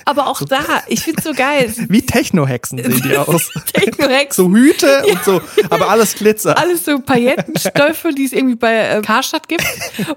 aber 0.05 0.27
auch 0.27 0.41
da, 0.43 0.63
ich 0.87 1.01
find's 1.03 1.23
so 1.25 1.33
geil. 1.33 1.73
Wie 1.89 2.01
Techno-Hexen 2.01 2.77
sehen 2.81 3.01
die 3.03 3.17
aus. 3.17 3.51
Techno-Hex, 3.73 4.37
So 4.37 4.47
Hüte 4.49 5.03
und 5.11 5.21
so, 5.25 5.41
aber 5.69 5.89
alles 5.89 6.15
Glitzer. 6.15 6.57
alles 6.57 6.85
so 6.85 6.97
Paillettenstöpfe, 6.99 8.13
die 8.13 8.23
es 8.23 8.31
irgendwie 8.31 8.55
bei 8.55 8.73
äh, 8.73 9.01
Karstadt 9.01 9.49
gibt 9.49 9.65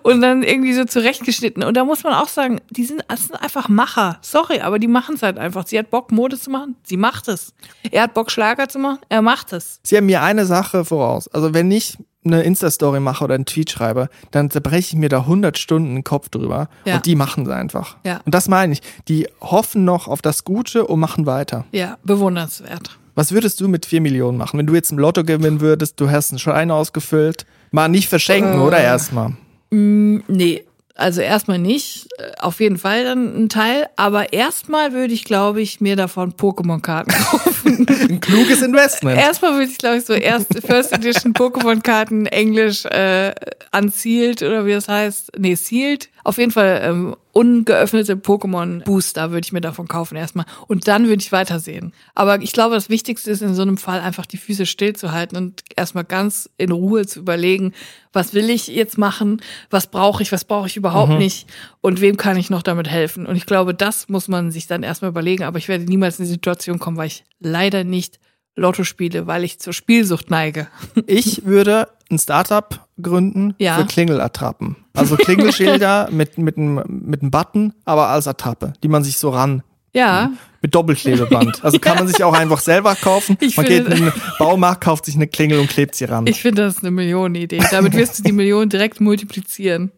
und 0.03 0.21
dann 0.23 0.45
irgendwie 0.45 0.75
so 0.75 0.85
zurechtgeschnitten. 0.85 1.65
Und 1.65 1.77
da 1.77 1.85
muss 1.85 2.05
man 2.05 2.15
auch 2.15 2.29
sagen, 2.29 2.61
die 2.71 2.85
sind, 2.85 3.03
das 3.09 3.25
sind 3.27 3.35
einfach 3.35 3.69
Macher. 3.69 4.19
Sorry, 4.23 4.61
aber 4.61 4.79
die 4.79 4.87
machen 4.89 5.17
es 5.17 5.23
halt 5.23 5.37
einfach. 5.37 5.67
Sie 5.67 5.77
hat 5.77 5.91
Bock, 5.91 6.13
Mode 6.13 6.38
zu 6.43 6.51
machen, 6.51 6.77
sie 6.85 6.97
macht 6.97 7.29
es. 7.29 7.53
Er 7.91 8.03
hat 8.05 8.15
Bock, 8.15 8.31
Schlager 8.31 8.69
zu 8.69 8.79
machen, 8.79 8.99
er 9.09 9.23
macht 9.23 9.53
es. 9.53 9.81
Sie 9.83 9.97
haben 9.97 10.07
mir 10.07 10.23
eine 10.23 10.47
Sache 10.47 10.85
voraus. 10.85 11.29
Also 11.29 11.55
wenn 11.55 11.71
ich 11.71 11.99
eine 12.25 12.43
Insta-Story 12.43 13.01
mache 13.01 13.25
oder 13.25 13.35
einen 13.37 13.47
Tweet 13.47 13.71
schreibe, 13.71 14.09
dann 14.33 14.51
zerbreche 14.51 14.95
ich 14.95 14.97
mir 14.97 15.09
da 15.09 15.21
100 15.21 15.57
Stunden 15.57 15.95
den 15.95 16.05
Kopf 16.05 16.29
drüber. 16.29 16.69
Ja. 16.85 16.97
Und 16.97 17.07
die 17.07 17.15
machen 17.15 17.47
sie 17.47 17.55
einfach. 17.55 17.97
Ja. 18.05 18.21
Und 18.25 18.35
das 18.35 18.49
meine 18.49 18.73
ich. 18.73 18.83
Die 19.09 19.27
hoffen 19.41 19.85
noch 19.85 20.09
auf 20.09 20.21
das 20.21 20.45
Gute 20.45 20.87
und 20.87 21.01
machen 21.01 21.25
weiter. 21.27 21.65
Ja, 21.73 21.97
bewundernswert. 22.05 22.99
Was 23.15 23.33
würdest 23.33 23.61
du 23.61 23.69
mit 23.69 23.87
4 23.87 24.01
Millionen 24.01 24.37
machen? 24.37 24.59
Wenn 24.59 24.67
du 24.67 24.75
jetzt 24.75 24.93
im 24.93 24.99
Lotto 24.99 25.25
gewinnen 25.25 25.61
würdest, 25.61 25.99
du 26.01 26.11
hast 26.11 26.31
einen 26.31 26.39
Schein 26.39 26.71
ausgefüllt. 26.71 27.47
Mal 27.71 27.89
nicht 27.89 28.09
verschenken, 28.09 28.61
Äh. 28.61 28.63
oder 28.65 28.79
erstmal? 28.79 29.33
Nee, 29.71 30.65
also 30.99 31.21
erstmal 31.21 31.59
nicht. 31.59 32.09
Äh, 32.19 32.33
Auf 32.41 32.61
jeden 32.61 32.77
Fall 32.77 33.05
dann 33.05 33.45
ein 33.45 33.49
Teil. 33.49 33.89
Aber 33.97 34.33
erstmal 34.33 34.93
würde 34.93 35.15
ich, 35.15 35.25
glaube 35.25 35.63
ich, 35.63 35.81
mir 35.81 35.95
davon 35.97 36.33
Pokémon-Karten 36.35 37.11
kaufen. 37.31 37.87
Ein 38.11 38.21
kluges 38.21 38.63
Investment. 38.63 39.17
erstmal 39.19 39.53
würde 39.53 39.71
ich, 39.71 39.79
glaube 39.79 39.99
ich, 39.99 40.05
so 40.05 40.13
erst 40.13 40.49
First 40.67 40.93
Edition 40.93 41.33
Pokémon-Karten 41.35 42.27
Englisch 42.27 42.85
äh, 42.87 43.33
unsealed 43.73 44.43
oder 44.43 44.67
wie 44.67 44.73
das 44.73 44.89
heißt. 44.89 45.33
Nee, 45.39 45.55
sealed. 45.55 46.09
Auf 46.25 46.37
jeden 46.37 46.51
Fall 46.51 46.81
ähm, 46.83 47.17
ungeöffnete 47.39 48.17
Pokémon-Booster 48.17 49.31
würde 49.31 49.45
ich 49.45 49.53
mir 49.53 49.61
davon 49.61 49.87
kaufen 49.87 50.17
erstmal. 50.17 50.45
Und 50.67 50.89
dann 50.89 51.07
würde 51.07 51.23
ich 51.23 51.31
weitersehen. 51.31 51.93
Aber 52.17 52.43
ich 52.43 52.53
glaube, 52.53 52.75
das 52.75 52.91
Wichtigste 52.91 53.31
ist 53.31 53.43
in 53.43 53.55
so 53.55 53.63
einem 53.63 53.77
Fall 53.77 54.01
einfach 54.01 54.27
die 54.27 54.39
Füße 54.39 54.67
stillzuhalten 54.67 55.39
und 55.39 55.63
erstmal 55.77 56.03
ganz 56.03 56.51
in 56.59 56.73
Ruhe 56.73 57.07
zu 57.07 57.21
überlegen, 57.21 57.75
was 58.13 58.35
will 58.35 58.51
ich 58.51 58.67
jetzt 58.67 58.99
machen, 58.99 59.41
was 59.71 59.87
brauche 59.87 60.21
ich, 60.21 60.33
was 60.33 60.45
brauche 60.45 60.67
ich 60.67 60.77
überhaupt 60.77 61.17
nicht 61.19 61.47
und 61.81 62.01
wem 62.01 62.17
kann 62.17 62.37
ich 62.37 62.51
noch 62.51 62.65
damit 62.65 62.89
helfen. 62.89 63.25
Und 63.25 63.37
ich 63.37 63.47
glaube, 63.47 63.73
das 63.73 64.09
muss 64.09 64.27
man 64.27 64.51
sich 64.51 64.67
dann 64.67 64.83
erstmal 64.83 65.13
überlegen. 65.13 65.45
Aber 65.45 65.59
ich 65.59 65.69
werde 65.69 65.85
niemals 65.85 66.19
in 66.19 66.25
die 66.25 66.33
Situation 66.33 66.81
kommen, 66.81 66.97
weil 66.97 67.07
ich 67.07 67.25
leider 67.39 67.85
nicht 67.85 68.19
Lotto 68.57 68.83
spiele, 68.83 69.29
weil 69.29 69.45
ich 69.45 69.61
zur 69.61 69.73
Spielsucht 69.73 70.29
neige. 70.29 70.67
Ich 71.07 71.45
würde 71.45 71.87
ein 72.11 72.19
Startup 72.19 72.88
gründen 73.01 73.55
Ja. 73.59 73.77
für 73.79 73.87
Klingelattrappen. 73.87 74.77
Also 74.95 75.17
Klingelschilder 75.17 76.09
mit, 76.13 76.39
mit, 76.39 76.57
einem, 76.57 76.83
mit 76.89 77.23
einem 77.23 77.31
Button, 77.31 77.73
aber 77.85 78.09
als 78.09 78.27
Attrappe, 78.27 78.73
die 78.83 78.89
man 78.89 79.05
sich 79.05 79.19
so 79.19 79.31
ran 79.31 79.63
Ja, 79.95 80.33
mit 80.61 80.75
Doppelklebeband. 80.75 81.65
Also 81.65 81.79
kann 81.79 81.97
man 81.99 82.09
sich 82.09 82.23
auch 82.25 82.35
einfach 82.35 82.61
selber 82.61 82.95
kaufen. 82.97 83.37
Ich 83.41 83.57
man 83.57 83.67
geht 83.67 83.87
in 83.87 84.05
den 84.05 84.13
Baumarkt, 84.39 84.83
kauft 84.83 85.05
sich 85.05 85.15
eine 85.15 85.29
Klingel 85.29 85.61
und 85.61 85.69
klebt 85.69 85.95
sie 85.95 86.05
ran. 86.05 86.27
ich 86.27 86.41
finde 86.43 86.63
das 86.63 86.81
eine 86.81 86.91
Millionenidee. 86.91 87.63
Damit 87.71 87.95
wirst 87.95 88.19
du 88.19 88.23
die 88.25 88.33
Million 88.33 88.69
direkt 88.69 89.01
multiplizieren. 89.01 89.93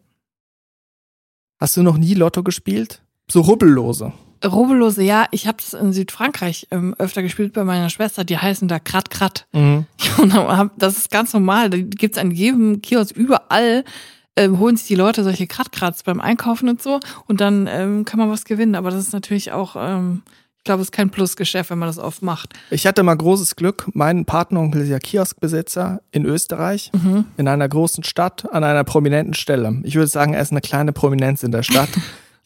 Hast 1.58 1.76
du 1.76 1.82
noch 1.82 1.98
nie 1.98 2.14
Lotto 2.14 2.42
gespielt? 2.42 3.02
So 3.30 3.40
rubbellose. 3.42 4.12
Rubbellose, 4.44 5.02
ja, 5.02 5.26
ich 5.30 5.46
habe 5.46 5.58
das 5.58 5.74
in 5.74 5.92
Südfrankreich 5.92 6.68
ähm, 6.70 6.94
öfter 6.98 7.22
gespielt 7.22 7.52
bei 7.52 7.64
meiner 7.64 7.90
Schwester. 7.90 8.24
Die 8.24 8.38
heißen 8.38 8.68
da 8.68 8.78
Krat 8.78 9.10
Krat. 9.10 9.46
Mhm. 9.52 9.86
Das 10.78 10.96
ist 10.98 11.10
ganz 11.10 11.32
normal. 11.32 11.70
Da 11.70 11.78
gibt's 11.78 12.18
an 12.18 12.30
jedem 12.30 12.80
Kiosk 12.82 13.16
überall. 13.16 13.84
Ähm, 14.36 14.58
holen 14.58 14.76
sich 14.76 14.86
die 14.86 14.94
Leute 14.94 15.24
solche 15.24 15.46
Krat-Krats 15.48 16.04
beim 16.04 16.20
Einkaufen 16.20 16.68
und 16.68 16.80
so 16.80 17.00
und 17.26 17.40
dann 17.40 17.66
ähm, 17.68 18.04
kann 18.04 18.18
man 18.18 18.30
was 18.30 18.44
gewinnen. 18.44 18.76
Aber 18.76 18.90
das 18.90 19.00
ist 19.06 19.12
natürlich 19.12 19.50
auch, 19.52 19.74
ähm, 19.76 20.22
Ich 20.58 20.64
glaube, 20.64 20.82
es 20.82 20.86
ist 20.88 20.92
kein 20.92 21.10
Plusgeschäft, 21.10 21.70
wenn 21.70 21.78
man 21.78 21.88
das 21.88 21.98
oft 21.98 22.22
macht. 22.22 22.54
Ich 22.70 22.86
hatte 22.86 23.02
mal 23.02 23.16
großes 23.16 23.56
Glück. 23.56 23.88
Mein 23.92 24.24
Patenonkel 24.26 24.82
ist 24.82 24.88
ja 24.88 24.98
Kioskbesitzer 25.00 26.00
in 26.12 26.24
Österreich, 26.26 26.90
Mhm. 26.94 27.24
in 27.38 27.48
einer 27.48 27.68
großen 27.68 28.04
Stadt, 28.04 28.46
an 28.52 28.62
einer 28.62 28.84
prominenten 28.84 29.34
Stelle. 29.34 29.80
Ich 29.82 29.96
würde 29.96 30.06
sagen, 30.06 30.32
er 30.32 30.42
ist 30.42 30.52
eine 30.52 30.60
kleine 30.60 30.92
Prominenz 30.92 31.42
in 31.42 31.50
der 31.52 31.62
Stadt. 31.64 31.88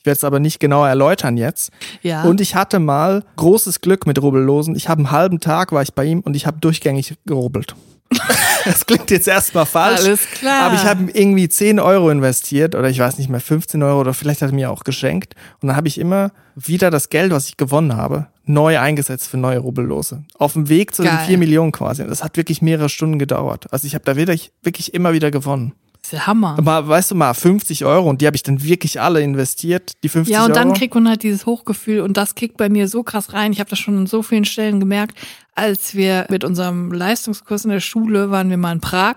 Ich 0.04 0.06
werde 0.06 0.18
es 0.18 0.24
aber 0.24 0.38
nicht 0.38 0.60
genauer 0.60 0.86
erläutern 0.86 1.38
jetzt. 1.38 1.70
Ja. 2.02 2.24
Und 2.24 2.42
ich 2.42 2.54
hatte 2.54 2.78
mal 2.78 3.24
großes 3.36 3.80
Glück 3.80 4.06
mit 4.06 4.20
Rubbellosen. 4.20 4.76
Ich 4.76 4.90
habe 4.90 4.98
einen 4.98 5.10
halben 5.10 5.40
Tag 5.40 5.72
war 5.72 5.80
ich 5.80 5.94
bei 5.94 6.04
ihm 6.04 6.20
und 6.20 6.36
ich 6.36 6.46
habe 6.46 6.58
durchgängig 6.60 7.14
gerubbelt. 7.24 7.74
das 8.66 8.84
klingt 8.84 9.10
jetzt 9.10 9.26
erstmal 9.26 9.64
falsch. 9.64 10.00
Alles 10.00 10.28
klar. 10.28 10.64
Aber 10.64 10.74
ich 10.74 10.84
habe 10.84 11.10
irgendwie 11.10 11.48
10 11.48 11.80
Euro 11.80 12.10
investiert 12.10 12.74
oder 12.74 12.90
ich 12.90 12.98
weiß 12.98 13.16
nicht 13.16 13.30
mehr, 13.30 13.40
15 13.40 13.82
Euro 13.82 14.00
oder 14.00 14.12
vielleicht 14.12 14.42
hat 14.42 14.50
er 14.50 14.54
mir 14.54 14.70
auch 14.70 14.84
geschenkt. 14.84 15.36
Und 15.62 15.68
dann 15.68 15.76
habe 15.76 15.88
ich 15.88 15.96
immer 15.96 16.32
wieder 16.54 16.90
das 16.90 17.08
Geld, 17.08 17.32
was 17.32 17.48
ich 17.48 17.56
gewonnen 17.56 17.96
habe, 17.96 18.26
neu 18.44 18.78
eingesetzt 18.78 19.28
für 19.28 19.38
neue 19.38 19.60
Rubbellose. 19.60 20.24
Auf 20.36 20.52
dem 20.52 20.68
Weg 20.68 20.94
zu 20.94 21.00
den 21.00 21.12
Geil. 21.12 21.26
4 21.28 21.38
Millionen 21.38 21.72
quasi. 21.72 22.02
Und 22.02 22.10
das 22.10 22.22
hat 22.22 22.36
wirklich 22.36 22.60
mehrere 22.60 22.90
Stunden 22.90 23.18
gedauert. 23.18 23.68
Also 23.70 23.86
ich 23.86 23.94
habe 23.94 24.04
da 24.04 24.16
wirklich, 24.16 24.52
wirklich 24.62 24.92
immer 24.92 25.14
wieder 25.14 25.30
gewonnen. 25.30 25.72
Das 26.04 26.12
ist 26.12 26.18
der 26.18 26.26
Hammer. 26.26 26.60
Mal, 26.60 26.86
weißt 26.86 27.12
du 27.12 27.14
mal, 27.14 27.32
50 27.32 27.86
Euro 27.86 28.10
und 28.10 28.20
die 28.20 28.26
habe 28.26 28.36
ich 28.36 28.42
dann 28.42 28.62
wirklich 28.62 29.00
alle 29.00 29.22
investiert, 29.22 29.92
die 30.02 30.10
50 30.10 30.34
Ja, 30.34 30.44
und 30.44 30.54
dann 30.54 30.68
Euro. 30.68 30.76
kriegt 30.76 30.94
man 30.94 31.08
halt 31.08 31.22
dieses 31.22 31.46
Hochgefühl 31.46 32.00
und 32.00 32.18
das 32.18 32.34
kickt 32.34 32.58
bei 32.58 32.68
mir 32.68 32.88
so 32.88 33.02
krass 33.02 33.32
rein. 33.32 33.52
Ich 33.52 33.58
habe 33.58 33.70
das 33.70 33.78
schon 33.78 33.96
an 33.96 34.06
so 34.06 34.22
vielen 34.22 34.44
Stellen 34.44 34.80
gemerkt, 34.80 35.16
als 35.54 35.94
wir 35.94 36.26
mit 36.28 36.44
unserem 36.44 36.92
Leistungskurs 36.92 37.64
in 37.64 37.70
der 37.70 37.80
Schule 37.80 38.30
waren 38.30 38.50
wir 38.50 38.58
mal 38.58 38.72
in 38.72 38.82
Prag 38.82 39.16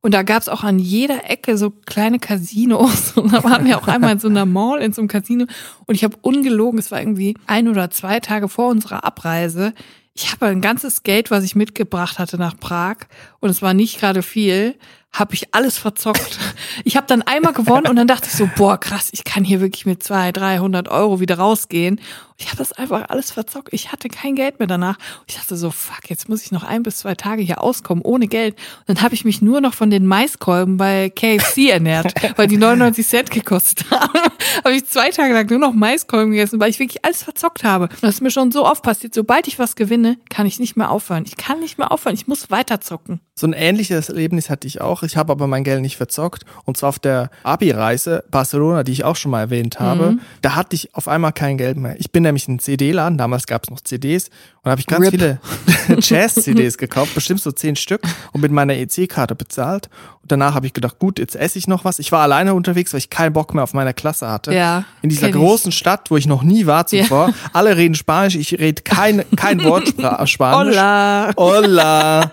und 0.00 0.14
da 0.14 0.24
gab's 0.24 0.48
auch 0.48 0.64
an 0.64 0.80
jeder 0.80 1.30
Ecke 1.30 1.56
so 1.56 1.70
kleine 1.70 2.18
Casinos 2.18 3.12
und 3.14 3.32
da 3.32 3.44
waren 3.44 3.64
wir 3.64 3.78
auch 3.78 3.86
einmal 3.86 4.10
in 4.10 4.18
so 4.18 4.26
einer 4.26 4.46
Mall 4.46 4.82
in 4.82 4.92
so 4.92 5.02
einem 5.02 5.08
Casino 5.08 5.46
und 5.86 5.94
ich 5.94 6.02
habe 6.02 6.16
ungelogen, 6.22 6.80
es 6.80 6.90
war 6.90 6.98
irgendwie 6.98 7.36
ein 7.46 7.68
oder 7.68 7.88
zwei 7.92 8.18
Tage 8.18 8.48
vor 8.48 8.70
unserer 8.70 9.04
Abreise. 9.04 9.74
Ich 10.12 10.32
habe 10.32 10.46
ein 10.46 10.60
ganzes 10.60 11.04
Geld, 11.04 11.30
was 11.30 11.44
ich 11.44 11.54
mitgebracht 11.54 12.18
hatte 12.18 12.36
nach 12.36 12.58
Prag 12.58 12.96
und 13.38 13.48
es 13.48 13.62
war 13.62 13.74
nicht 13.74 14.00
gerade 14.00 14.22
viel, 14.22 14.74
habe 15.18 15.34
ich 15.34 15.54
alles 15.54 15.78
verzockt. 15.78 16.38
Ich 16.84 16.96
habe 16.96 17.06
dann 17.06 17.22
einmal 17.22 17.54
gewonnen 17.54 17.86
und 17.86 17.96
dann 17.96 18.06
dachte 18.06 18.28
ich 18.28 18.34
so, 18.34 18.48
boah, 18.56 18.78
krass, 18.78 19.08
ich 19.12 19.24
kann 19.24 19.44
hier 19.44 19.60
wirklich 19.60 19.86
mit 19.86 20.02
zwei, 20.02 20.30
300 20.30 20.88
Euro 20.88 21.20
wieder 21.20 21.38
rausgehen. 21.38 22.00
Ich 22.38 22.48
habe 22.48 22.58
das 22.58 22.72
einfach 22.72 23.08
alles 23.08 23.30
verzockt. 23.30 23.72
Ich 23.72 23.92
hatte 23.92 24.10
kein 24.10 24.34
Geld 24.34 24.58
mehr 24.58 24.68
danach. 24.68 24.98
Ich 25.26 25.36
dachte 25.36 25.56
so, 25.56 25.70
fuck, 25.70 26.10
jetzt 26.10 26.28
muss 26.28 26.42
ich 26.42 26.52
noch 26.52 26.64
ein 26.64 26.82
bis 26.82 26.98
zwei 26.98 27.14
Tage 27.14 27.40
hier 27.40 27.62
auskommen 27.62 28.04
ohne 28.04 28.28
Geld. 28.28 28.58
Und 28.80 28.98
dann 28.98 29.02
habe 29.02 29.14
ich 29.14 29.24
mich 29.24 29.40
nur 29.40 29.62
noch 29.62 29.72
von 29.72 29.88
den 29.88 30.04
Maiskolben 30.04 30.76
bei 30.76 31.08
KFC 31.08 31.58
ernährt, 31.70 32.12
weil 32.36 32.46
die 32.46 32.58
99 32.58 33.06
Cent 33.06 33.30
gekostet 33.30 33.90
haben. 33.90 34.20
habe 34.64 34.74
ich 34.74 34.86
zwei 34.86 35.10
Tage 35.10 35.32
lang 35.32 35.48
nur 35.48 35.58
noch 35.58 35.72
Maiskolben 35.72 36.32
gegessen, 36.32 36.60
weil 36.60 36.68
ich 36.68 36.78
wirklich 36.78 37.04
alles 37.06 37.22
verzockt 37.22 37.64
habe. 37.64 37.84
Und 37.84 38.02
das 38.02 38.16
ist 38.16 38.20
mir 38.20 38.30
schon 38.30 38.52
so 38.52 38.66
oft 38.66 38.82
passiert. 38.82 39.14
Sobald 39.14 39.48
ich 39.48 39.58
was 39.58 39.74
gewinne, 39.74 40.18
kann 40.28 40.46
ich 40.46 40.60
nicht 40.60 40.76
mehr 40.76 40.90
aufhören. 40.90 41.24
Ich 41.26 41.38
kann 41.38 41.60
nicht 41.60 41.78
mehr 41.78 41.90
aufhören. 41.90 42.14
Ich 42.14 42.26
muss 42.26 42.50
weiter 42.50 42.82
zocken. 42.82 43.20
So 43.38 43.46
ein 43.46 43.52
ähnliches 43.52 44.08
Erlebnis 44.08 44.48
hatte 44.48 44.66
ich 44.66 44.80
auch. 44.80 45.02
Ich 45.02 45.18
habe 45.18 45.30
aber 45.30 45.46
mein 45.46 45.62
Geld 45.62 45.82
nicht 45.82 45.98
verzockt. 45.98 46.44
Und 46.64 46.78
zwar 46.78 46.88
auf 46.88 46.98
der 46.98 47.28
Abi-Reise 47.42 48.24
Barcelona, 48.30 48.82
die 48.82 48.92
ich 48.92 49.04
auch 49.04 49.16
schon 49.16 49.30
mal 49.30 49.40
erwähnt 49.40 49.78
habe. 49.78 50.12
Mhm. 50.12 50.20
Da 50.40 50.54
hatte 50.54 50.74
ich 50.74 50.94
auf 50.94 51.06
einmal 51.06 51.32
kein 51.34 51.58
Geld 51.58 51.76
mehr. 51.76 51.96
Ich 52.00 52.10
bin 52.10 52.22
nämlich 52.22 52.48
in 52.48 52.52
einen 52.52 52.58
CD-Laden, 52.60 53.18
damals 53.18 53.46
gab 53.46 53.64
es 53.64 53.70
noch 53.70 53.82
CDs. 53.82 54.28
Und 54.28 54.32
da 54.64 54.70
habe 54.70 54.80
ich 54.80 54.86
ganz 54.86 55.04
Rip. 55.04 55.10
viele 55.10 55.38
Jazz-CDs 56.00 56.78
gekauft, 56.78 57.14
bestimmt 57.14 57.42
so 57.42 57.52
zehn 57.52 57.76
Stück 57.76 58.00
und 58.32 58.40
mit 58.40 58.52
meiner 58.52 58.72
EC-Karte 58.72 59.34
bezahlt. 59.34 59.90
Und 60.22 60.32
danach 60.32 60.54
habe 60.54 60.64
ich 60.66 60.72
gedacht, 60.72 60.98
gut, 60.98 61.18
jetzt 61.18 61.36
esse 61.36 61.58
ich 61.58 61.68
noch 61.68 61.84
was. 61.84 61.98
Ich 61.98 62.10
war 62.12 62.22
alleine 62.22 62.54
unterwegs, 62.54 62.94
weil 62.94 62.98
ich 63.00 63.10
keinen 63.10 63.34
Bock 63.34 63.52
mehr 63.52 63.64
auf 63.64 63.74
meine 63.74 63.92
Klasse 63.92 64.30
hatte. 64.30 64.54
Ja, 64.54 64.84
In 65.02 65.10
dieser 65.10 65.26
kenn 65.28 65.36
ich. 65.38 65.44
großen 65.44 65.72
Stadt, 65.72 66.10
wo 66.10 66.16
ich 66.16 66.26
noch 66.26 66.42
nie 66.42 66.64
war 66.64 66.86
zuvor. 66.86 67.34
Alle 67.52 67.76
reden 67.76 67.96
Spanisch, 67.96 68.34
ich 68.34 68.58
rede 68.58 68.80
kein, 68.80 69.24
kein 69.36 69.62
Wort 69.62 69.88
Spanisch. 70.26 70.74
Hola, 70.74 71.32
Hola. 71.36 72.32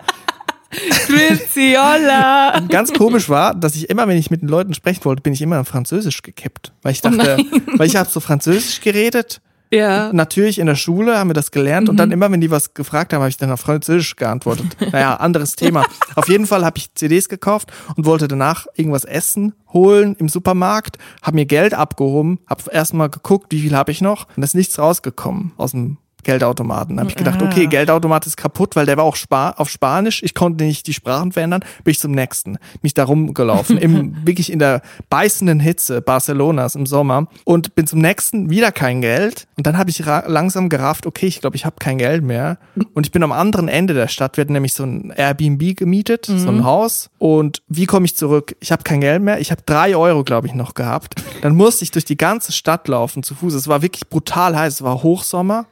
Grüezi, 1.08 1.76
hola. 1.78 2.62
Ganz 2.70 2.94
komisch 2.94 3.30
war, 3.30 3.54
dass 3.54 3.76
ich 3.76 3.90
immer, 3.90 4.08
wenn 4.08 4.18
ich 4.18 4.32
mit 4.32 4.42
den 4.42 4.50
Leuten 4.50 4.74
sprechen 4.74 5.06
wollte, 5.06 5.22
bin 5.22 5.34
ich 5.34 5.42
immer 5.42 5.60
in 5.60 5.66
Französisch 5.66 6.22
gekippt. 6.22 6.74
Weil 6.82 6.94
ich 6.94 7.02
Oh 7.04 7.10
dachte, 7.10 7.38
weil 7.78 7.88
ich 7.88 7.96
habe 7.96 8.10
so 8.10 8.20
Französisch 8.20 8.82
geredet. 8.82 9.42
Ja. 9.74 10.14
Natürlich 10.14 10.60
in 10.60 10.68
der 10.68 10.76
Schule 10.76 11.18
haben 11.18 11.32
wir 11.32 11.34
das 11.34 11.50
gelernt 11.50 11.90
und 11.90 11.98
dann 11.98 12.12
immer, 12.12 12.32
wenn 12.32 12.42
die 12.42 12.52
was 12.52 12.76
gefragt 12.76 13.12
haben, 13.12 13.22
habe 13.22 13.30
ich 13.30 13.38
dann 13.38 13.52
auf 13.52 13.60
Französisch 13.60 14.16
geantwortet. 14.16 14.68
Naja, 14.92 15.16
anderes 15.16 15.56
Thema. 15.56 15.84
Auf 16.16 16.30
jeden 16.30 16.46
Fall 16.46 16.64
habe 16.64 16.78
ich 16.78 16.94
CDs 16.94 17.28
gekauft 17.28 17.74
und 17.96 18.06
wollte 18.06 18.28
danach 18.28 18.68
irgendwas 18.76 19.04
essen, 19.04 19.56
holen 19.72 20.16
im 20.20 20.30
Supermarkt, 20.30 21.00
habe 21.24 21.36
mir 21.36 21.46
Geld 21.48 21.74
abgehoben, 21.74 22.40
habe 22.48 22.72
erstmal 22.72 23.10
geguckt, 23.10 23.48
wie 23.52 23.62
viel 23.62 23.76
habe 23.76 23.92
ich 23.92 24.00
noch 24.00 24.28
und 24.38 24.44
es 24.44 24.52
ist 24.52 24.56
nichts 24.56 24.78
rausgekommen 24.78 25.54
aus 25.58 25.72
dem 25.72 25.98
Geldautomaten. 26.24 26.96
Da 26.98 27.02
habe 27.02 27.10
ich 27.10 27.16
gedacht, 27.16 27.42
Ah. 27.42 27.46
okay, 27.46 27.68
Geldautomat 27.68 28.26
ist 28.28 28.38
kaputt, 28.38 28.76
weil 28.76 28.86
der 28.86 28.98
war 28.98 29.04
auch 29.04 29.16
Spa 29.16 29.52
auf 29.52 29.70
Spanisch. 29.70 30.22
Ich 30.24 30.34
konnte 30.34 30.64
nicht 30.64 30.88
die 30.88 30.94
Sprachen 30.94 31.32
verändern. 31.32 31.64
Bin 31.84 31.92
ich 31.92 32.00
zum 32.00 32.12
nächsten. 32.12 32.58
Mich 32.82 32.94
da 32.94 33.04
rumgelaufen. 33.06 33.78
Im, 33.78 34.16
wirklich 34.26 34.52
in 34.52 34.60
der 34.60 34.82
beißenden 35.10 35.60
Hitze 35.60 36.02
Barcelonas 36.02 36.76
im 36.76 36.86
Sommer. 36.86 37.28
Und 37.44 37.76
bin 37.76 37.88
zum 37.88 38.00
nächsten, 38.00 38.50
wieder 38.50 38.72
kein 38.72 39.02
Geld. 39.02 39.48
Und 39.58 39.68
dann 39.68 39.78
habe 39.78 39.90
ich 39.90 40.00
langsam 40.28 40.70
gerafft, 40.70 41.06
okay, 41.06 41.28
ich 41.28 41.42
glaube, 41.42 41.56
ich 41.56 41.66
habe 41.66 41.76
kein 41.80 41.98
Geld 41.98 42.24
mehr. 42.24 42.58
Und 42.94 43.06
ich 43.06 43.12
bin 43.12 43.24
am 43.24 43.32
anderen 43.32 43.68
Ende 43.68 43.94
der 43.94 44.08
Stadt. 44.08 44.38
Wir 44.38 44.44
hatten 44.44 44.54
nämlich 44.54 44.74
so 44.74 44.84
ein 44.84 45.12
Airbnb 45.16 45.76
gemietet, 45.78 46.26
so 46.26 46.50
ein 46.50 46.64
Haus. 46.64 47.10
Und 47.20 47.62
wie 47.68 47.86
komme 47.86 48.06
ich 48.06 48.16
zurück? 48.16 48.56
Ich 48.60 48.72
habe 48.72 48.84
kein 48.84 49.02
Geld 49.02 49.22
mehr. 49.22 49.40
Ich 49.40 49.52
habe 49.52 49.62
drei 49.66 49.96
Euro, 49.96 50.24
glaube 50.24 50.48
ich, 50.48 50.54
noch 50.54 50.74
gehabt. 50.74 51.16
Dann 51.42 51.56
musste 51.56 51.84
ich 51.84 51.92
durch 51.92 52.06
die 52.06 52.18
ganze 52.18 52.52
Stadt 52.52 52.88
laufen 52.88 53.24
zu 53.24 53.36
Fuß. 53.36 53.54
Es 53.54 53.68
war 53.68 53.82
wirklich 53.82 54.08
brutal 54.10 54.56
heiß. 54.56 54.76
Es 54.76 54.82
war 54.84 55.04
Hochsommer. 55.04 55.66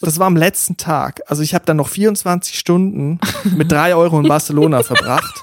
Das 0.00 0.18
war 0.18 0.26
am 0.26 0.36
letzten 0.36 0.76
Tag. 0.76 1.20
Also 1.26 1.42
ich 1.42 1.54
habe 1.54 1.64
dann 1.64 1.76
noch 1.76 1.88
24 1.88 2.58
Stunden 2.58 3.18
mit 3.56 3.70
drei 3.70 3.94
Euro 3.94 4.20
in 4.20 4.28
Barcelona 4.28 4.82
verbracht. 4.82 5.42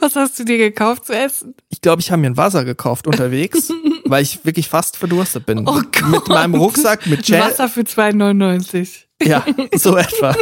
Was 0.00 0.16
hast 0.16 0.38
du 0.38 0.44
dir 0.44 0.58
gekauft 0.58 1.06
zu 1.06 1.12
essen? 1.12 1.54
Ich 1.68 1.80
glaube, 1.80 2.00
ich 2.00 2.10
habe 2.10 2.20
mir 2.20 2.28
ein 2.28 2.36
Wasser 2.36 2.64
gekauft 2.64 3.06
unterwegs, 3.06 3.70
weil 4.04 4.22
ich 4.22 4.44
wirklich 4.44 4.68
fast 4.68 4.96
verdurstet 4.96 5.46
bin. 5.46 5.66
Oh 5.68 5.80
Gott. 5.92 6.08
Mit 6.08 6.28
meinem 6.28 6.54
Rucksack, 6.54 7.06
mit 7.06 7.24
Gel. 7.24 7.40
Wasser 7.40 7.68
für 7.68 7.82
2,99. 7.82 9.04
Ja, 9.22 9.44
so 9.74 9.96
etwa. 9.96 10.34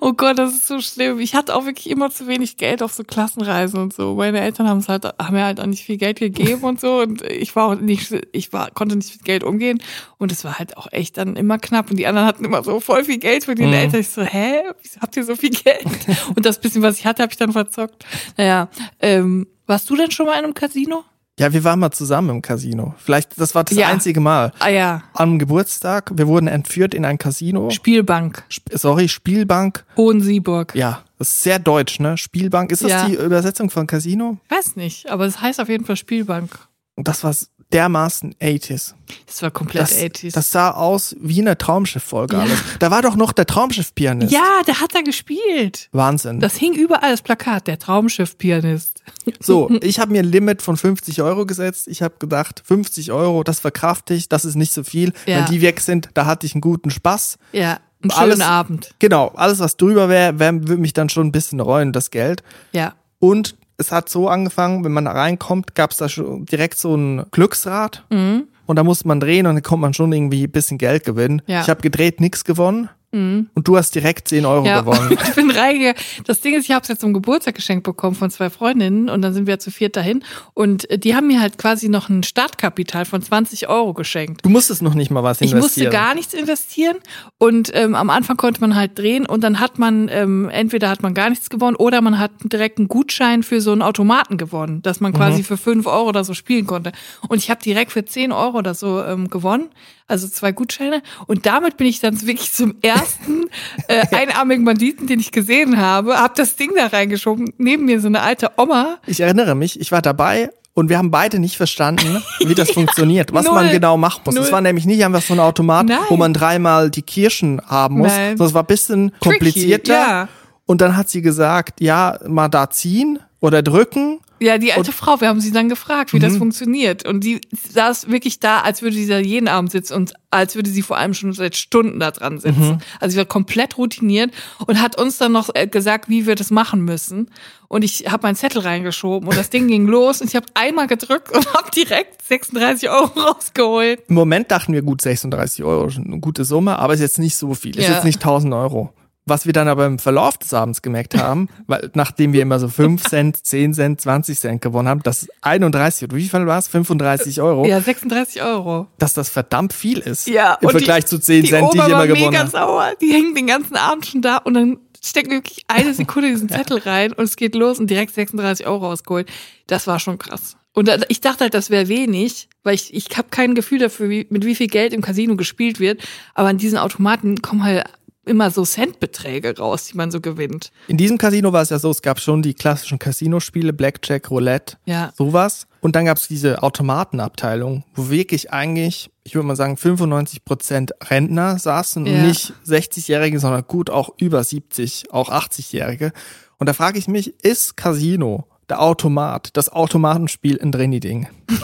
Oh 0.00 0.12
Gott, 0.12 0.38
das 0.38 0.52
ist 0.54 0.66
so 0.66 0.80
schlimm. 0.80 1.20
Ich 1.20 1.34
hatte 1.34 1.54
auch 1.54 1.64
wirklich 1.66 1.88
immer 1.90 2.10
zu 2.10 2.26
wenig 2.26 2.56
Geld 2.56 2.82
auf 2.82 2.92
so 2.92 3.04
Klassenreisen 3.04 3.80
und 3.80 3.92
so. 3.94 4.14
Meine 4.14 4.40
Eltern 4.40 4.68
haben 4.68 4.78
es 4.78 4.88
halt, 4.88 5.04
haben 5.04 5.34
mir 5.34 5.44
halt 5.44 5.60
auch 5.60 5.66
nicht 5.66 5.84
viel 5.84 5.96
Geld 5.96 6.18
gegeben 6.18 6.62
und 6.62 6.80
so. 6.80 7.00
Und 7.00 7.22
ich 7.22 7.54
war 7.54 7.68
auch 7.68 7.74
nicht, 7.76 8.12
ich 8.32 8.52
war, 8.52 8.70
konnte 8.70 8.96
nicht 8.96 9.12
mit 9.14 9.24
Geld 9.24 9.44
umgehen. 9.44 9.82
Und 10.18 10.32
es 10.32 10.44
war 10.44 10.58
halt 10.58 10.76
auch 10.76 10.88
echt 10.90 11.16
dann 11.18 11.36
immer 11.36 11.58
knapp. 11.58 11.90
Und 11.90 11.96
die 11.96 12.06
anderen 12.06 12.26
hatten 12.26 12.44
immer 12.44 12.62
so 12.64 12.80
voll 12.80 13.04
viel 13.04 13.18
Geld 13.18 13.44
für 13.44 13.54
die 13.54 13.64
Mhm. 13.66 13.72
Eltern. 13.74 14.00
Ich 14.00 14.08
so, 14.08 14.22
hä? 14.22 14.62
Wieso 14.82 15.00
habt 15.00 15.16
ihr 15.16 15.24
so 15.24 15.36
viel 15.36 15.50
Geld? 15.50 15.84
Und 16.34 16.44
das 16.44 16.60
bisschen, 16.60 16.82
was 16.82 16.98
ich 16.98 17.06
hatte, 17.06 17.22
habe 17.22 17.30
ich 17.32 17.38
dann 17.38 17.52
verzockt. 17.52 18.04
Naja, 18.36 18.68
ähm, 19.00 19.46
warst 19.66 19.88
du 19.88 19.96
denn 19.96 20.10
schon 20.10 20.26
mal 20.26 20.38
in 20.38 20.44
einem 20.44 20.54
Casino? 20.54 21.04
Ja, 21.38 21.52
wir 21.52 21.64
waren 21.64 21.80
mal 21.80 21.90
zusammen 21.90 22.30
im 22.30 22.42
Casino. 22.42 22.94
Vielleicht, 22.96 23.40
das 23.40 23.56
war 23.56 23.64
das 23.64 23.76
Ja. 23.76 23.88
einzige 23.88 24.20
Mal. 24.20 24.52
Ah 24.60 24.68
ja, 24.68 25.02
Am 25.14 25.40
Geburtstag, 25.40 26.12
wir 26.14 26.28
wurden 26.28 26.46
entführt 26.46 26.94
in 26.94 27.04
ein 27.04 27.18
Casino. 27.18 27.70
Spielbank, 27.70 28.44
Sp 28.46 28.70
sorry, 28.78 29.08
Spielbank. 29.08 29.84
Hohensieburg. 29.96 30.74
Ja, 30.76 31.02
das 31.18 31.30
ist 31.34 31.42
sehr 31.42 31.58
deutsch, 31.58 31.98
ne? 31.98 32.16
Spielbank. 32.16 32.70
Ist 32.70 32.84
das 32.84 32.90
Ja. 32.92 33.06
die 33.08 33.14
Übersetzung 33.16 33.68
von 33.68 33.88
Casino? 33.88 34.38
Weiß 34.48 34.76
nicht, 34.76 35.10
aber 35.10 35.26
es 35.26 35.40
heißt 35.40 35.60
auf 35.60 35.68
jeden 35.68 35.84
Fall 35.84 35.96
Spielbank. 35.96 36.56
Und 36.94 37.08
das 37.08 37.24
war 37.24 37.34
dermaßen 37.74 38.34
80s. 38.40 38.94
Das 39.26 39.42
war 39.42 39.50
komplett 39.50 39.82
Das, 39.82 39.92
80s. 39.98 40.32
das 40.32 40.50
sah 40.50 40.70
aus 40.70 41.14
wie 41.20 41.40
eine 41.40 41.58
Traumschiff-Folge 41.58 42.36
Ja. 42.36 42.42
alles. 42.42 42.58
Da 42.78 42.90
war 42.90 43.02
doch 43.02 43.16
noch 43.16 43.32
der 43.32 43.46
Traumschiff-Pianist. 43.46 44.32
ja, 44.32 44.62
der 44.66 44.80
hat 44.80 44.94
da 44.94 45.02
gespielt. 45.02 45.88
Wahnsinn. 45.92 46.40
Das 46.40 46.54
hing 46.56 46.72
überall, 46.74 47.10
das 47.10 47.20
Plakat, 47.22 47.66
der 47.66 47.78
Traumschiff-Pianist. 47.78 49.02
so, 49.40 49.70
ich 49.82 49.98
habe 49.98 50.12
mir 50.12 50.22
ein 50.22 50.30
Limit 50.30 50.62
von 50.62 50.76
50 50.76 51.20
Euro 51.22 51.44
gesetzt. 51.46 51.88
Ich 51.88 52.00
habe 52.02 52.14
gedacht, 52.18 52.62
50 52.64 53.12
Euro, 53.12 53.42
das 53.44 53.60
verkrafte 53.60 54.14
ich, 54.14 54.28
das 54.28 54.44
ist 54.44 54.54
nicht 54.54 54.72
so 54.72 54.84
viel. 54.84 55.12
Ja. 55.26 55.38
Wenn 55.38 55.46
die 55.46 55.60
weg 55.60 55.80
sind, 55.80 56.08
da 56.14 56.26
hatte 56.26 56.46
ich 56.46 56.54
einen 56.54 56.60
guten 56.62 56.90
Spaß. 56.90 57.38
Ja, 57.52 57.78
einen 58.02 58.10
schönen 58.10 58.20
Alles- 58.22 58.40
Abend. 58.40 58.94
Genau, 58.98 59.28
alles 59.34 59.58
was 59.58 59.76
drüber 59.76 60.08
wäre, 60.08 60.38
wär, 60.38 60.52
würde 60.68 60.78
mich 60.80 60.92
dann 60.92 61.08
schon 61.08 61.26
ein 61.26 61.32
bisschen 61.32 61.60
reuen, 61.60 61.92
das 61.92 62.10
Geld. 62.10 62.42
Ja. 62.72 62.94
Und 63.18 63.56
es 63.76 63.92
hat 63.92 64.08
so 64.08 64.28
angefangen, 64.28 64.84
wenn 64.84 64.92
man 64.92 65.04
da 65.04 65.12
reinkommt, 65.12 65.74
gab 65.74 65.90
es 65.90 65.98
da 65.98 66.08
schon 66.08 66.46
direkt 66.46 66.78
so 66.78 66.96
ein 66.96 67.26
Glücksrad. 67.30 68.04
Mhm. 68.10 68.44
Und 68.66 68.76
da 68.76 68.84
muss 68.84 69.04
man 69.04 69.20
drehen 69.20 69.46
und 69.46 69.56
dann 69.56 69.62
kommt 69.62 69.82
man 69.82 69.92
schon 69.92 70.12
irgendwie 70.12 70.44
ein 70.44 70.50
bisschen 70.50 70.78
Geld 70.78 71.04
gewinnen. 71.04 71.42
Ja. 71.46 71.60
Ich 71.60 71.68
habe 71.68 71.82
gedreht, 71.82 72.20
nichts 72.20 72.44
gewonnen. 72.44 72.88
Und 73.14 73.68
du 73.68 73.76
hast 73.76 73.94
direkt 73.94 74.28
10 74.28 74.44
Euro 74.44 74.60
Mhm. 74.62 74.66
Ja, 74.66 74.80
gewonnen. 74.80 75.16
ich 75.28 75.34
bin 75.34 75.50
reingegangen. 75.50 75.94
Das 76.26 76.40
Ding 76.40 76.54
ist, 76.54 76.64
ich 76.64 76.70
habe 76.72 76.82
es 76.82 76.88
jetzt 76.88 77.00
zum 77.00 77.12
Geburtstag 77.12 77.54
geschenkt 77.54 77.84
bekommen 77.84 78.16
von 78.16 78.30
zwei 78.30 78.50
Freundinnen 78.50 79.08
und 79.08 79.22
dann 79.22 79.32
sind 79.34 79.46
wir 79.46 79.58
zu 79.58 79.70
viert 79.70 79.96
dahin 79.96 80.24
und 80.54 80.90
äh, 80.90 80.98
die 80.98 81.14
haben 81.14 81.26
mir 81.28 81.40
halt 81.40 81.58
quasi 81.58 81.88
noch 81.88 82.08
ein 82.08 82.22
Startkapital 82.22 83.04
von 83.04 83.22
20 83.22 83.68
Euro 83.68 83.94
geschenkt. 83.94 84.44
Du 84.44 84.48
musstest 84.48 84.82
noch 84.82 84.94
nicht 84.94 85.10
mal 85.10 85.22
was 85.22 85.40
Ich 85.40 85.52
investieren. 85.52 85.84
musste 85.86 85.90
gar 85.90 86.14
nichts 86.14 86.34
investieren 86.34 86.96
und 87.38 87.70
ähm, 87.74 87.94
am 87.94 88.10
Anfang 88.10 88.36
konnte 88.36 88.60
man 88.60 88.74
halt 88.74 88.98
drehen 88.98 89.26
und 89.26 89.42
dann 89.42 89.60
hat 89.60 89.78
man 89.78 90.08
ähm, 90.10 90.48
entweder 90.48 90.88
hat 90.88 91.02
man 91.02 91.14
gar 91.14 91.30
nichts 91.30 91.50
gewonnen 91.50 91.76
oder 91.76 92.00
man 92.00 92.18
hat 92.18 92.32
direkt 92.44 92.78
einen 92.78 92.88
Gutschein 92.88 93.42
für 93.42 93.60
so 93.60 93.72
einen 93.72 93.82
Automaten 93.82 94.36
gewonnen, 94.38 94.82
dass 94.82 95.00
man 95.00 95.12
quasi 95.12 95.38
Mhm. 95.40 95.44
für 95.44 95.56
5 95.56 95.86
Euro 95.86 96.08
oder 96.08 96.24
so 96.24 96.34
spielen 96.34 96.66
konnte. 96.66 96.92
Und 97.28 97.38
ich 97.38 97.50
habe 97.50 97.60
direkt 97.62 97.92
für 97.92 98.04
10 98.04 98.32
Euro 98.32 98.58
oder 98.58 98.74
so 98.74 99.02
ähm, 99.02 99.28
gewonnen, 99.28 99.68
also 100.06 100.28
zwei 100.28 100.52
Gutscheine. 100.52 101.02
Und 101.26 101.46
damit 101.46 101.76
bin 101.76 101.86
ich 101.86 102.00
dann 102.00 102.20
wirklich 102.26 102.52
zum 102.52 102.74
ersten 102.82 103.46
äh, 103.88 104.06
einarmigen 104.14 104.64
Banditen, 104.64 105.06
den 105.06 105.20
ich 105.20 105.32
gesehen 105.32 105.78
habe, 105.78 106.18
habe 106.18 106.34
das 106.36 106.56
Ding 106.56 106.72
da 106.76 106.86
reingeschoben. 106.86 107.52
Neben 107.58 107.86
mir 107.86 108.00
so 108.00 108.08
eine 108.08 108.20
alte 108.20 108.50
Oma. 108.56 108.98
Ich 109.06 109.20
erinnere 109.20 109.54
mich, 109.54 109.80
ich 109.80 109.92
war 109.92 110.02
dabei 110.02 110.50
und 110.74 110.88
wir 110.88 110.98
haben 110.98 111.10
beide 111.10 111.38
nicht 111.38 111.56
verstanden, 111.56 112.22
wie 112.40 112.54
das 112.54 112.70
funktioniert, 112.72 113.32
was 113.32 113.46
man 113.46 113.66
Null. 113.66 113.72
genau 113.72 113.96
machen 113.96 114.22
muss. 114.24 114.36
Es 114.36 114.52
war 114.52 114.60
nämlich 114.60 114.86
nicht 114.86 115.04
einfach 115.04 115.22
so 115.22 115.32
ein 115.34 115.40
Automat, 115.40 115.86
Nein. 115.86 115.98
wo 116.08 116.16
man 116.16 116.34
dreimal 116.34 116.90
die 116.90 117.02
Kirschen 117.02 117.60
haben 117.66 117.98
muss, 117.98 118.08
Nein. 118.08 118.36
sondern 118.36 118.48
es 118.48 118.54
war 118.54 118.62
ein 118.62 118.66
bisschen 118.66 119.12
komplizierter. 119.20 119.92
ja. 119.94 120.28
Und 120.66 120.80
dann 120.80 120.96
hat 120.96 121.08
sie 121.10 121.22
gesagt, 121.22 121.80
ja, 121.80 122.18
mal 122.26 122.48
da 122.48 122.70
ziehen 122.70 123.18
oder 123.40 123.62
drücken. 123.62 124.20
Ja, 124.44 124.58
die 124.58 124.72
alte 124.72 124.92
Frau, 124.92 125.20
wir 125.20 125.28
haben 125.28 125.40
sie 125.40 125.52
dann 125.52 125.68
gefragt, 125.68 126.12
wie 126.12 126.18
Mhm. 126.18 126.22
das 126.22 126.36
funktioniert. 126.36 127.06
Und 127.08 127.24
die 127.24 127.40
saß 127.72 128.08
wirklich 128.10 128.40
da, 128.40 128.60
als 128.60 128.82
würde 128.82 128.96
sie 128.96 129.06
da 129.06 129.18
jeden 129.18 129.48
Abend 129.48 129.70
sitzen 129.70 129.94
und 129.94 130.12
als 130.30 130.54
würde 130.54 130.68
sie 130.68 130.82
vor 130.82 130.98
allem 130.98 131.14
schon 131.14 131.32
seit 131.32 131.56
Stunden 131.56 131.98
da 132.00 132.10
dran 132.10 132.38
sitzen. 132.38 132.68
Mhm. 132.72 132.78
Also 133.00 133.12
sie 133.14 133.18
war 133.18 133.24
komplett 133.24 133.78
routiniert 133.78 134.32
und 134.66 134.80
hat 134.82 134.98
uns 135.00 135.16
dann 135.18 135.32
noch 135.32 135.48
äh, 135.54 135.66
gesagt, 135.66 136.08
wie 136.08 136.26
wir 136.26 136.34
das 136.34 136.50
machen 136.50 136.82
müssen. 136.82 137.30
Und 137.68 137.82
ich 137.84 138.10
habe 138.12 138.24
meinen 138.26 138.34
Zettel 138.36 138.60
reingeschoben 138.62 139.28
und 139.28 139.36
das 139.38 139.50
Ding 139.50 139.66
ging 139.68 139.86
los 139.88 140.20
und 140.20 140.28
ich 140.28 140.36
habe 140.36 140.46
einmal 140.54 140.86
gedrückt 140.88 141.30
und 141.34 141.52
habe 141.54 141.70
direkt 141.70 142.22
36 142.22 142.90
Euro 142.90 143.06
rausgeholt. 143.18 144.02
Im 144.08 144.14
Moment 144.14 144.50
dachten 144.50 144.72
wir, 144.72 144.82
gut, 144.82 145.00
36 145.02 145.64
Euro, 145.64 145.86
ist 145.86 145.96
eine 145.98 146.20
gute 146.20 146.44
Summe, 146.44 146.78
aber 146.78 146.94
ist 146.94 147.00
jetzt 147.00 147.18
nicht 147.18 147.36
so 147.36 147.54
viel. 147.54 147.78
Ist 147.78 147.88
Ja. 147.88 147.94
jetzt 147.94 148.04
nicht 148.04 148.20
1000 148.22 148.52
Euro. 148.54 148.92
Was 149.26 149.46
wir 149.46 149.52
dann 149.54 149.68
aber 149.68 149.86
im 149.86 149.98
Verlauf 149.98 150.36
des 150.36 150.52
Abends 150.52 150.82
gemerkt 150.82 151.16
haben, 151.16 151.48
weil 151.66 151.90
nachdem 151.94 152.32
wir 152.34 152.42
immer 152.42 152.58
so 152.58 152.68
5 152.68 153.02
Cent, 153.04 153.44
10 153.46 153.72
Cent, 153.74 154.00
20 154.00 154.38
Cent 154.38 154.60
gewonnen 154.60 154.88
haben, 154.88 155.02
das 155.02 155.26
31, 155.40 156.08
oder 156.08 156.16
wie 156.16 156.28
viel 156.28 156.46
war 156.46 156.58
es? 156.58 156.68
35 156.68 157.40
Euro, 157.40 157.64
Ja, 157.66 157.80
36 157.80 158.42
Euro. 158.42 158.86
dass 158.98 159.14
das 159.14 159.30
verdammt 159.30 159.72
viel 159.72 159.98
ist. 159.98 160.28
Ja, 160.28 160.58
Im 160.60 160.68
Vergleich 160.70 161.04
die, 161.04 161.10
zu 161.10 161.18
10 161.18 161.42
die 161.42 161.48
Cent, 161.48 161.72
die 161.72 161.78
Oma 161.78 161.86
ich 161.86 161.92
immer 161.92 162.06
gewonnen 162.06 162.30
mega 162.30 162.38
habe. 162.40 162.50
sauer. 162.50 162.92
Die 163.00 163.12
hängen 163.12 163.34
den 163.34 163.46
ganzen 163.46 163.76
Abend 163.76 164.04
schon 164.06 164.20
da 164.20 164.36
und 164.38 164.54
dann 164.54 164.78
stecken 165.02 165.30
wirklich 165.30 165.64
eine 165.68 165.92
Sekunde 165.94 166.28
diesen 166.30 166.48
Zettel 166.48 166.78
rein 166.78 167.12
und 167.12 167.24
es 167.24 167.36
geht 167.36 167.54
los 167.54 167.78
und 167.78 167.88
direkt 167.88 168.14
36 168.14 168.66
Euro 168.66 168.86
rausgeholt. 168.86 169.30
Das 169.66 169.86
war 169.86 170.00
schon 170.00 170.18
krass. 170.18 170.56
Und 170.72 170.90
ich 171.08 171.20
dachte 171.20 171.44
halt, 171.44 171.54
das 171.54 171.70
wäre 171.70 171.88
wenig, 171.88 172.48
weil 172.62 172.74
ich, 172.74 172.92
ich 172.92 173.06
habe 173.16 173.28
kein 173.30 173.54
Gefühl 173.54 173.78
dafür, 173.78 174.08
wie, 174.10 174.26
mit 174.30 174.44
wie 174.44 174.54
viel 174.56 174.66
Geld 174.66 174.92
im 174.92 175.02
Casino 175.02 175.36
gespielt 175.36 175.78
wird. 175.78 176.02
Aber 176.34 176.48
an 176.48 176.58
diesen 176.58 176.78
Automaten 176.78 177.42
kommen 177.42 177.62
halt 177.62 177.84
immer 178.26 178.50
so 178.50 178.64
Centbeträge 178.64 179.56
raus, 179.58 179.86
die 179.86 179.96
man 179.96 180.10
so 180.10 180.20
gewinnt. 180.20 180.70
In 180.88 180.96
diesem 180.96 181.18
Casino 181.18 181.52
war 181.52 181.62
es 181.62 181.70
ja 181.70 181.78
so, 181.78 181.90
es 181.90 182.02
gab 182.02 182.20
schon 182.20 182.42
die 182.42 182.54
klassischen 182.54 182.98
Casinospiele, 182.98 183.72
Blackjack, 183.72 184.30
Roulette, 184.30 184.76
Ja. 184.86 185.12
sowas. 185.16 185.66
Und 185.80 185.96
dann 185.96 186.06
gab 186.06 186.16
es 186.16 186.28
diese 186.28 186.62
Automatenabteilung, 186.62 187.84
wo 187.94 188.08
wirklich 188.10 188.52
eigentlich, 188.52 189.10
ich 189.24 189.34
würde 189.34 189.46
mal 189.46 189.56
sagen, 189.56 189.76
95% 189.76 190.92
Rentner 191.10 191.58
saßen 191.58 192.06
Ja. 192.06 192.12
und 192.14 192.22
nicht 192.28 192.52
60-Jährige, 192.66 193.38
sondern 193.38 193.64
gut 193.66 193.90
auch 193.90 194.10
über 194.18 194.42
70, 194.42 195.12
auch 195.12 195.30
80-Jährige. 195.30 196.12
Und 196.58 196.68
da 196.68 196.72
frage 196.72 196.98
ich 196.98 197.08
mich, 197.08 197.34
ist 197.44 197.76
Casino, 197.76 198.46
der 198.70 198.80
Automat, 198.80 199.50
das 199.56 199.68
Automatenspiel 199.68 200.58
ein 200.62 200.72
Drenny-Ding? 200.72 201.28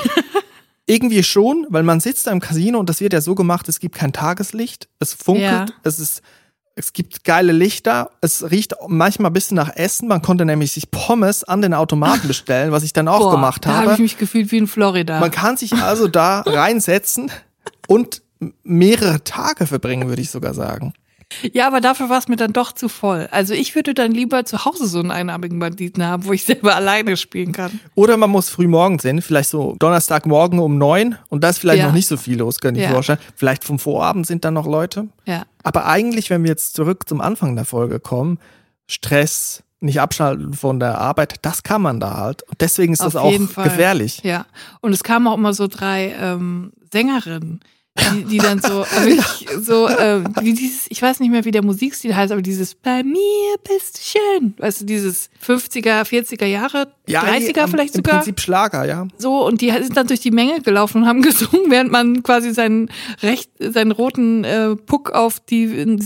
Irgendwie 0.86 1.22
schon, 1.22 1.66
weil 1.68 1.84
man 1.84 2.00
sitzt 2.00 2.26
da 2.26 2.32
im 2.32 2.40
Casino 2.40 2.80
und 2.80 2.88
das 2.88 3.00
wird 3.00 3.12
ja 3.12 3.20
so 3.20 3.36
gemacht, 3.36 3.68
es 3.68 3.78
gibt 3.78 3.94
kein 3.94 4.12
Tageslicht, 4.12 4.88
es 4.98 5.14
funkelt, 5.14 5.44
Ja. 5.44 5.66
es 5.84 6.00
ist, 6.00 6.20
es 6.80 6.94
gibt 6.94 7.24
geile 7.24 7.52
Lichter, 7.52 8.10
es 8.22 8.50
riecht 8.50 8.74
manchmal 8.88 9.30
ein 9.30 9.34
bisschen 9.34 9.54
nach 9.54 9.76
Essen. 9.76 10.08
Man 10.08 10.22
konnte 10.22 10.46
nämlich 10.46 10.72
sich 10.72 10.90
Pommes 10.90 11.44
an 11.44 11.60
den 11.60 11.74
Automaten 11.74 12.26
bestellen, 12.26 12.72
was 12.72 12.82
ich 12.84 12.94
dann 12.94 13.06
auch 13.06 13.18
Boah, 13.18 13.32
gemacht 13.32 13.66
da 13.66 13.70
habe 13.70 13.80
habe. 13.82 13.92
ich 13.94 13.98
mich 14.00 14.18
gefühlt 14.18 14.50
wie 14.50 14.56
in 14.56 14.66
Florida. 14.66 15.20
Man 15.20 15.30
kann 15.30 15.58
sich 15.58 15.74
also 15.74 16.08
da 16.08 16.40
reinsetzen 16.46 17.30
und 17.86 18.22
mehrere 18.62 19.22
Tage 19.24 19.66
verbringen, 19.66 20.08
würde 20.08 20.22
ich 20.22 20.30
sogar 20.30 20.54
sagen. 20.54 20.94
Ja, 21.52 21.66
aber 21.68 21.80
dafür 21.80 22.08
war 22.08 22.18
es 22.18 22.28
mir 22.28 22.36
dann 22.36 22.52
doch 22.52 22.72
zu 22.72 22.88
voll. 22.88 23.28
Also 23.30 23.54
ich 23.54 23.74
würde 23.74 23.94
dann 23.94 24.12
lieber 24.12 24.44
zu 24.44 24.64
Hause 24.64 24.86
so 24.86 24.98
einen 24.98 25.10
einarmigen 25.10 25.58
Banditen 25.58 26.04
haben, 26.04 26.24
wo 26.24 26.32
ich 26.32 26.44
selber 26.44 26.74
alleine 26.74 27.16
spielen 27.16 27.52
kann. 27.52 27.78
Oder 27.94 28.16
man 28.16 28.30
muss 28.30 28.48
früh 28.50 28.66
morgens 28.66 29.02
hin, 29.02 29.22
vielleicht 29.22 29.48
so 29.50 29.76
Donnerstagmorgen 29.78 30.58
um 30.58 30.76
neun 30.78 31.16
und 31.28 31.44
da 31.44 31.50
ist 31.50 31.58
vielleicht 31.58 31.78
Ja. 31.80 31.86
noch 31.86 31.94
nicht 31.94 32.08
so 32.08 32.16
viel 32.16 32.38
los, 32.38 32.58
könnte 32.60 32.80
ich 32.80 32.86
Ja. 32.86 32.92
vorstellen. 32.92 33.20
Vielleicht 33.36 33.64
vom 33.64 33.78
Vorabend 33.78 34.26
sind 34.26 34.44
dann 34.44 34.54
noch 34.54 34.66
Leute. 34.66 35.08
Ja. 35.26 35.44
Aber 35.62 35.86
eigentlich, 35.86 36.30
wenn 36.30 36.42
wir 36.42 36.50
jetzt 36.50 36.74
zurück 36.74 37.08
zum 37.08 37.20
Anfang 37.20 37.54
der 37.54 37.64
Folge 37.64 38.00
kommen, 38.00 38.38
Stress, 38.88 39.62
nicht 39.80 40.00
abschalten 40.00 40.52
von 40.52 40.80
der 40.80 40.98
Arbeit, 40.98 41.36
das 41.42 41.62
kann 41.62 41.80
man 41.80 42.00
da 42.00 42.16
halt. 42.16 42.42
Und 42.42 42.60
deswegen 42.60 42.92
ist 42.92 43.02
das 43.02 43.16
Auf 43.16 43.24
auch 43.26 43.30
jeden 43.30 43.48
Fall. 43.48 43.64
gefährlich. 43.64 44.20
Ja. 44.24 44.46
Und 44.80 44.92
es 44.92 45.02
kamen 45.04 45.26
auch 45.28 45.36
immer 45.38 45.54
so 45.54 45.68
drei 45.68 46.12
ähm, 46.20 46.72
Sängerinnen, 46.92 47.60
die, 47.98 48.24
die 48.24 48.38
dann 48.38 48.60
so, 48.60 48.68
wirklich 49.02 49.46
so, 49.60 49.88
äh, 49.88 50.22
wie 50.40 50.52
dieses, 50.54 50.86
ich 50.88 51.02
weiß 51.02 51.20
nicht 51.20 51.30
mehr, 51.30 51.44
wie 51.44 51.50
der 51.50 51.64
Musikstil 51.64 52.14
heißt, 52.14 52.32
aber 52.32 52.40
dieses 52.42 52.74
Bei 52.74 53.02
mir 53.02 53.18
bist 53.68 53.98
du 53.98 54.18
schön. 54.18 54.54
Weißt 54.58 54.80
du, 54.82 54.84
dieses 54.84 55.28
50er, 55.44 56.02
40er 56.04 56.46
Jahre, 56.46 56.92
30er 57.08 57.64
im- 57.64 57.68
vielleicht 57.70 57.94
im 57.94 57.98
sogar. 57.98 58.16
Prinzip 58.18 58.40
Schlager, 58.40 58.84
ja. 58.86 59.06
So, 59.18 59.44
und 59.44 59.60
die 59.60 59.70
sind 59.70 59.96
dann 59.96 60.06
durch 60.06 60.20
die 60.20 60.30
Menge 60.30 60.60
gelaufen 60.60 61.02
und 61.02 61.08
haben 61.08 61.22
gesungen, 61.30 61.70
während 61.70 61.90
man 61.90 62.22
quasi 62.22 62.52
seinen 62.54 62.90
recht, 63.22 63.50
seinen 63.58 63.90
roten 63.90 64.44
äh, 64.44 64.76
Puck 64.76 65.10
auf 65.10 65.40
die, 65.40 65.98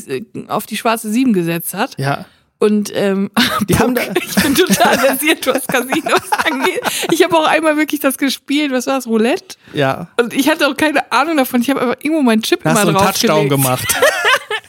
auf 0.48 0.66
die 0.66 0.76
schwarze 0.76 1.10
Sieben 1.10 1.32
gesetzt 1.32 1.74
hat. 1.74 1.98
Ja. 1.98 2.24
Und 2.58 2.90
ähm, 2.94 3.30
Die 3.68 3.78
haben 3.78 3.94
da- 3.94 4.02
ich 4.26 4.34
bin 4.42 4.54
total 4.54 4.98
versiert, 4.98 5.46
was 5.46 5.66
Casinos 5.66 6.30
angeht. 6.50 6.80
Ich 7.10 7.22
habe 7.22 7.36
auch 7.36 7.46
einmal 7.46 7.76
wirklich 7.76 8.00
das 8.00 8.16
gespielt, 8.18 8.72
was 8.72 8.86
war 8.86 8.94
das, 8.96 9.06
Roulette? 9.06 9.56
Ja. 9.72 10.08
Und 10.20 10.32
ich 10.32 10.48
hatte 10.48 10.66
auch 10.68 10.76
keine 10.76 11.10
Ahnung 11.12 11.36
davon. 11.36 11.60
Ich 11.60 11.70
habe 11.70 11.80
aber 11.82 12.04
irgendwo 12.04 12.22
meinen 12.22 12.42
Chip 12.42 12.62
Da 12.62 12.70
hast 12.70 12.82
immer 12.82 12.92
du 12.92 12.98
einen 12.98 13.06
Touchdown 13.12 13.48
gemacht. 13.48 13.84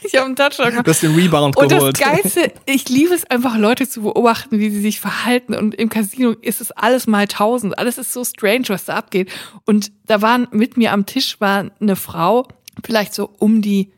Ich 0.03 0.15
habe 0.15 0.25
einen 0.25 0.35
Touchdown 0.35 0.69
gemacht. 0.69 0.85
Du 0.87 0.91
hast 0.91 1.01
den 1.03 1.15
Rebound 1.15 1.57
Und 1.57 1.71
das 1.71 1.79
geholt. 1.79 1.99
Geilste, 1.99 2.51
ich 2.65 2.89
liebe 2.89 3.13
es 3.13 3.25
einfach, 3.25 3.57
Leute 3.57 3.87
zu 3.89 4.01
beobachten, 4.01 4.59
wie 4.59 4.69
sie 4.69 4.81
sich 4.81 4.99
verhalten. 4.99 5.53
Und 5.55 5.73
im 5.75 5.89
Casino 5.89 6.31
ist 6.31 6.61
es 6.61 6.71
alles 6.71 7.07
mal 7.07 7.27
tausend. 7.27 7.77
Alles 7.79 7.97
ist 7.97 8.13
so 8.13 8.23
strange, 8.23 8.65
was 8.67 8.85
da 8.85 8.95
abgeht. 8.95 9.31
Und 9.65 9.91
da 10.05 10.21
waren 10.21 10.47
mit 10.51 10.77
mir 10.77 10.91
am 10.91 11.05
Tisch 11.05 11.39
war 11.41 11.71
eine 11.79 11.95
Frau, 11.95 12.47
vielleicht 12.83 13.13
so 13.15 13.31
um 13.39 13.61
die 13.61 13.91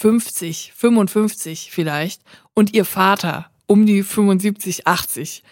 50, 0.00 0.72
55 0.76 1.70
vielleicht. 1.72 2.22
Und 2.60 2.74
ihr 2.74 2.84
Vater 2.84 3.50
um 3.66 3.86
die 3.86 4.02
75, 4.02 4.86
80. 4.86 5.42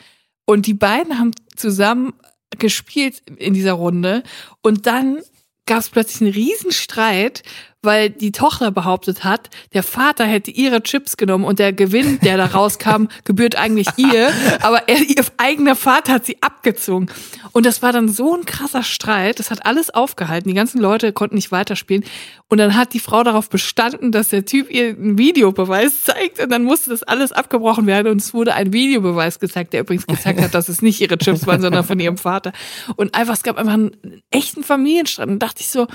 Und 0.44 0.66
die 0.66 0.74
beiden 0.74 1.18
haben 1.18 1.30
zusammen 1.56 2.12
gespielt 2.58 3.22
in 3.38 3.54
dieser 3.54 3.72
Runde. 3.72 4.22
Und 4.60 4.86
dann 4.86 5.22
gab 5.64 5.78
es 5.78 5.88
plötzlich 5.88 6.20
einen 6.20 6.32
Riesenstreit, 6.34 7.44
weil 7.82 8.10
die 8.10 8.32
Tochter 8.32 8.70
behauptet 8.70 9.22
hat, 9.24 9.50
der 9.72 9.82
Vater 9.82 10.24
hätte 10.24 10.50
ihre 10.50 10.82
Chips 10.82 11.16
genommen 11.16 11.44
und 11.44 11.58
der 11.58 11.72
Gewinn, 11.72 12.18
der 12.20 12.36
da 12.36 12.46
rauskam, 12.46 13.06
gebührt 13.24 13.56
eigentlich 13.56 13.86
ihr, 13.96 14.32
aber 14.62 14.88
er, 14.88 14.98
ihr 14.98 15.24
eigener 15.36 15.76
Vater 15.76 16.14
hat 16.14 16.26
sie 16.26 16.38
abgezogen. 16.42 17.08
Und 17.52 17.66
das 17.66 17.80
war 17.82 17.92
dann 17.92 18.08
so 18.08 18.34
ein 18.34 18.44
krasser 18.44 18.82
Streit, 18.82 19.38
das 19.38 19.50
hat 19.50 19.64
alles 19.64 19.90
aufgehalten, 19.90 20.48
die 20.48 20.54
ganzen 20.54 20.80
Leute 20.80 21.12
konnten 21.12 21.36
nicht 21.36 21.52
weiterspielen. 21.52 22.04
Und 22.48 22.58
dann 22.58 22.74
hat 22.76 22.94
die 22.94 23.00
Frau 23.00 23.22
darauf 23.22 23.50
bestanden, 23.50 24.10
dass 24.10 24.30
der 24.30 24.44
Typ 24.44 24.70
ihr 24.70 24.88
einen 24.88 25.18
Videobeweis 25.18 26.02
zeigt 26.02 26.40
und 26.40 26.50
dann 26.50 26.64
musste 26.64 26.90
das 26.90 27.02
alles 27.02 27.30
abgebrochen 27.30 27.86
werden 27.86 28.10
und 28.10 28.22
es 28.22 28.32
wurde 28.32 28.54
ein 28.54 28.72
Videobeweis 28.72 29.38
gezeigt, 29.38 29.72
der 29.72 29.80
übrigens 29.82 30.06
gezeigt 30.06 30.40
hat, 30.40 30.54
dass 30.54 30.68
es 30.68 30.82
nicht 30.82 31.00
ihre 31.00 31.18
Chips 31.18 31.46
waren, 31.46 31.60
sondern 31.60 31.84
von 31.84 32.00
ihrem 32.00 32.16
Vater. 32.16 32.52
Und 32.96 33.14
einfach, 33.14 33.34
es 33.34 33.42
gab 33.42 33.58
einfach 33.58 33.74
einen 33.74 34.22
echten 34.30 34.64
Familienstreit 34.64 35.28
und 35.28 35.40
dachte 35.40 35.60
ich 35.60 35.68
so, 35.68 35.86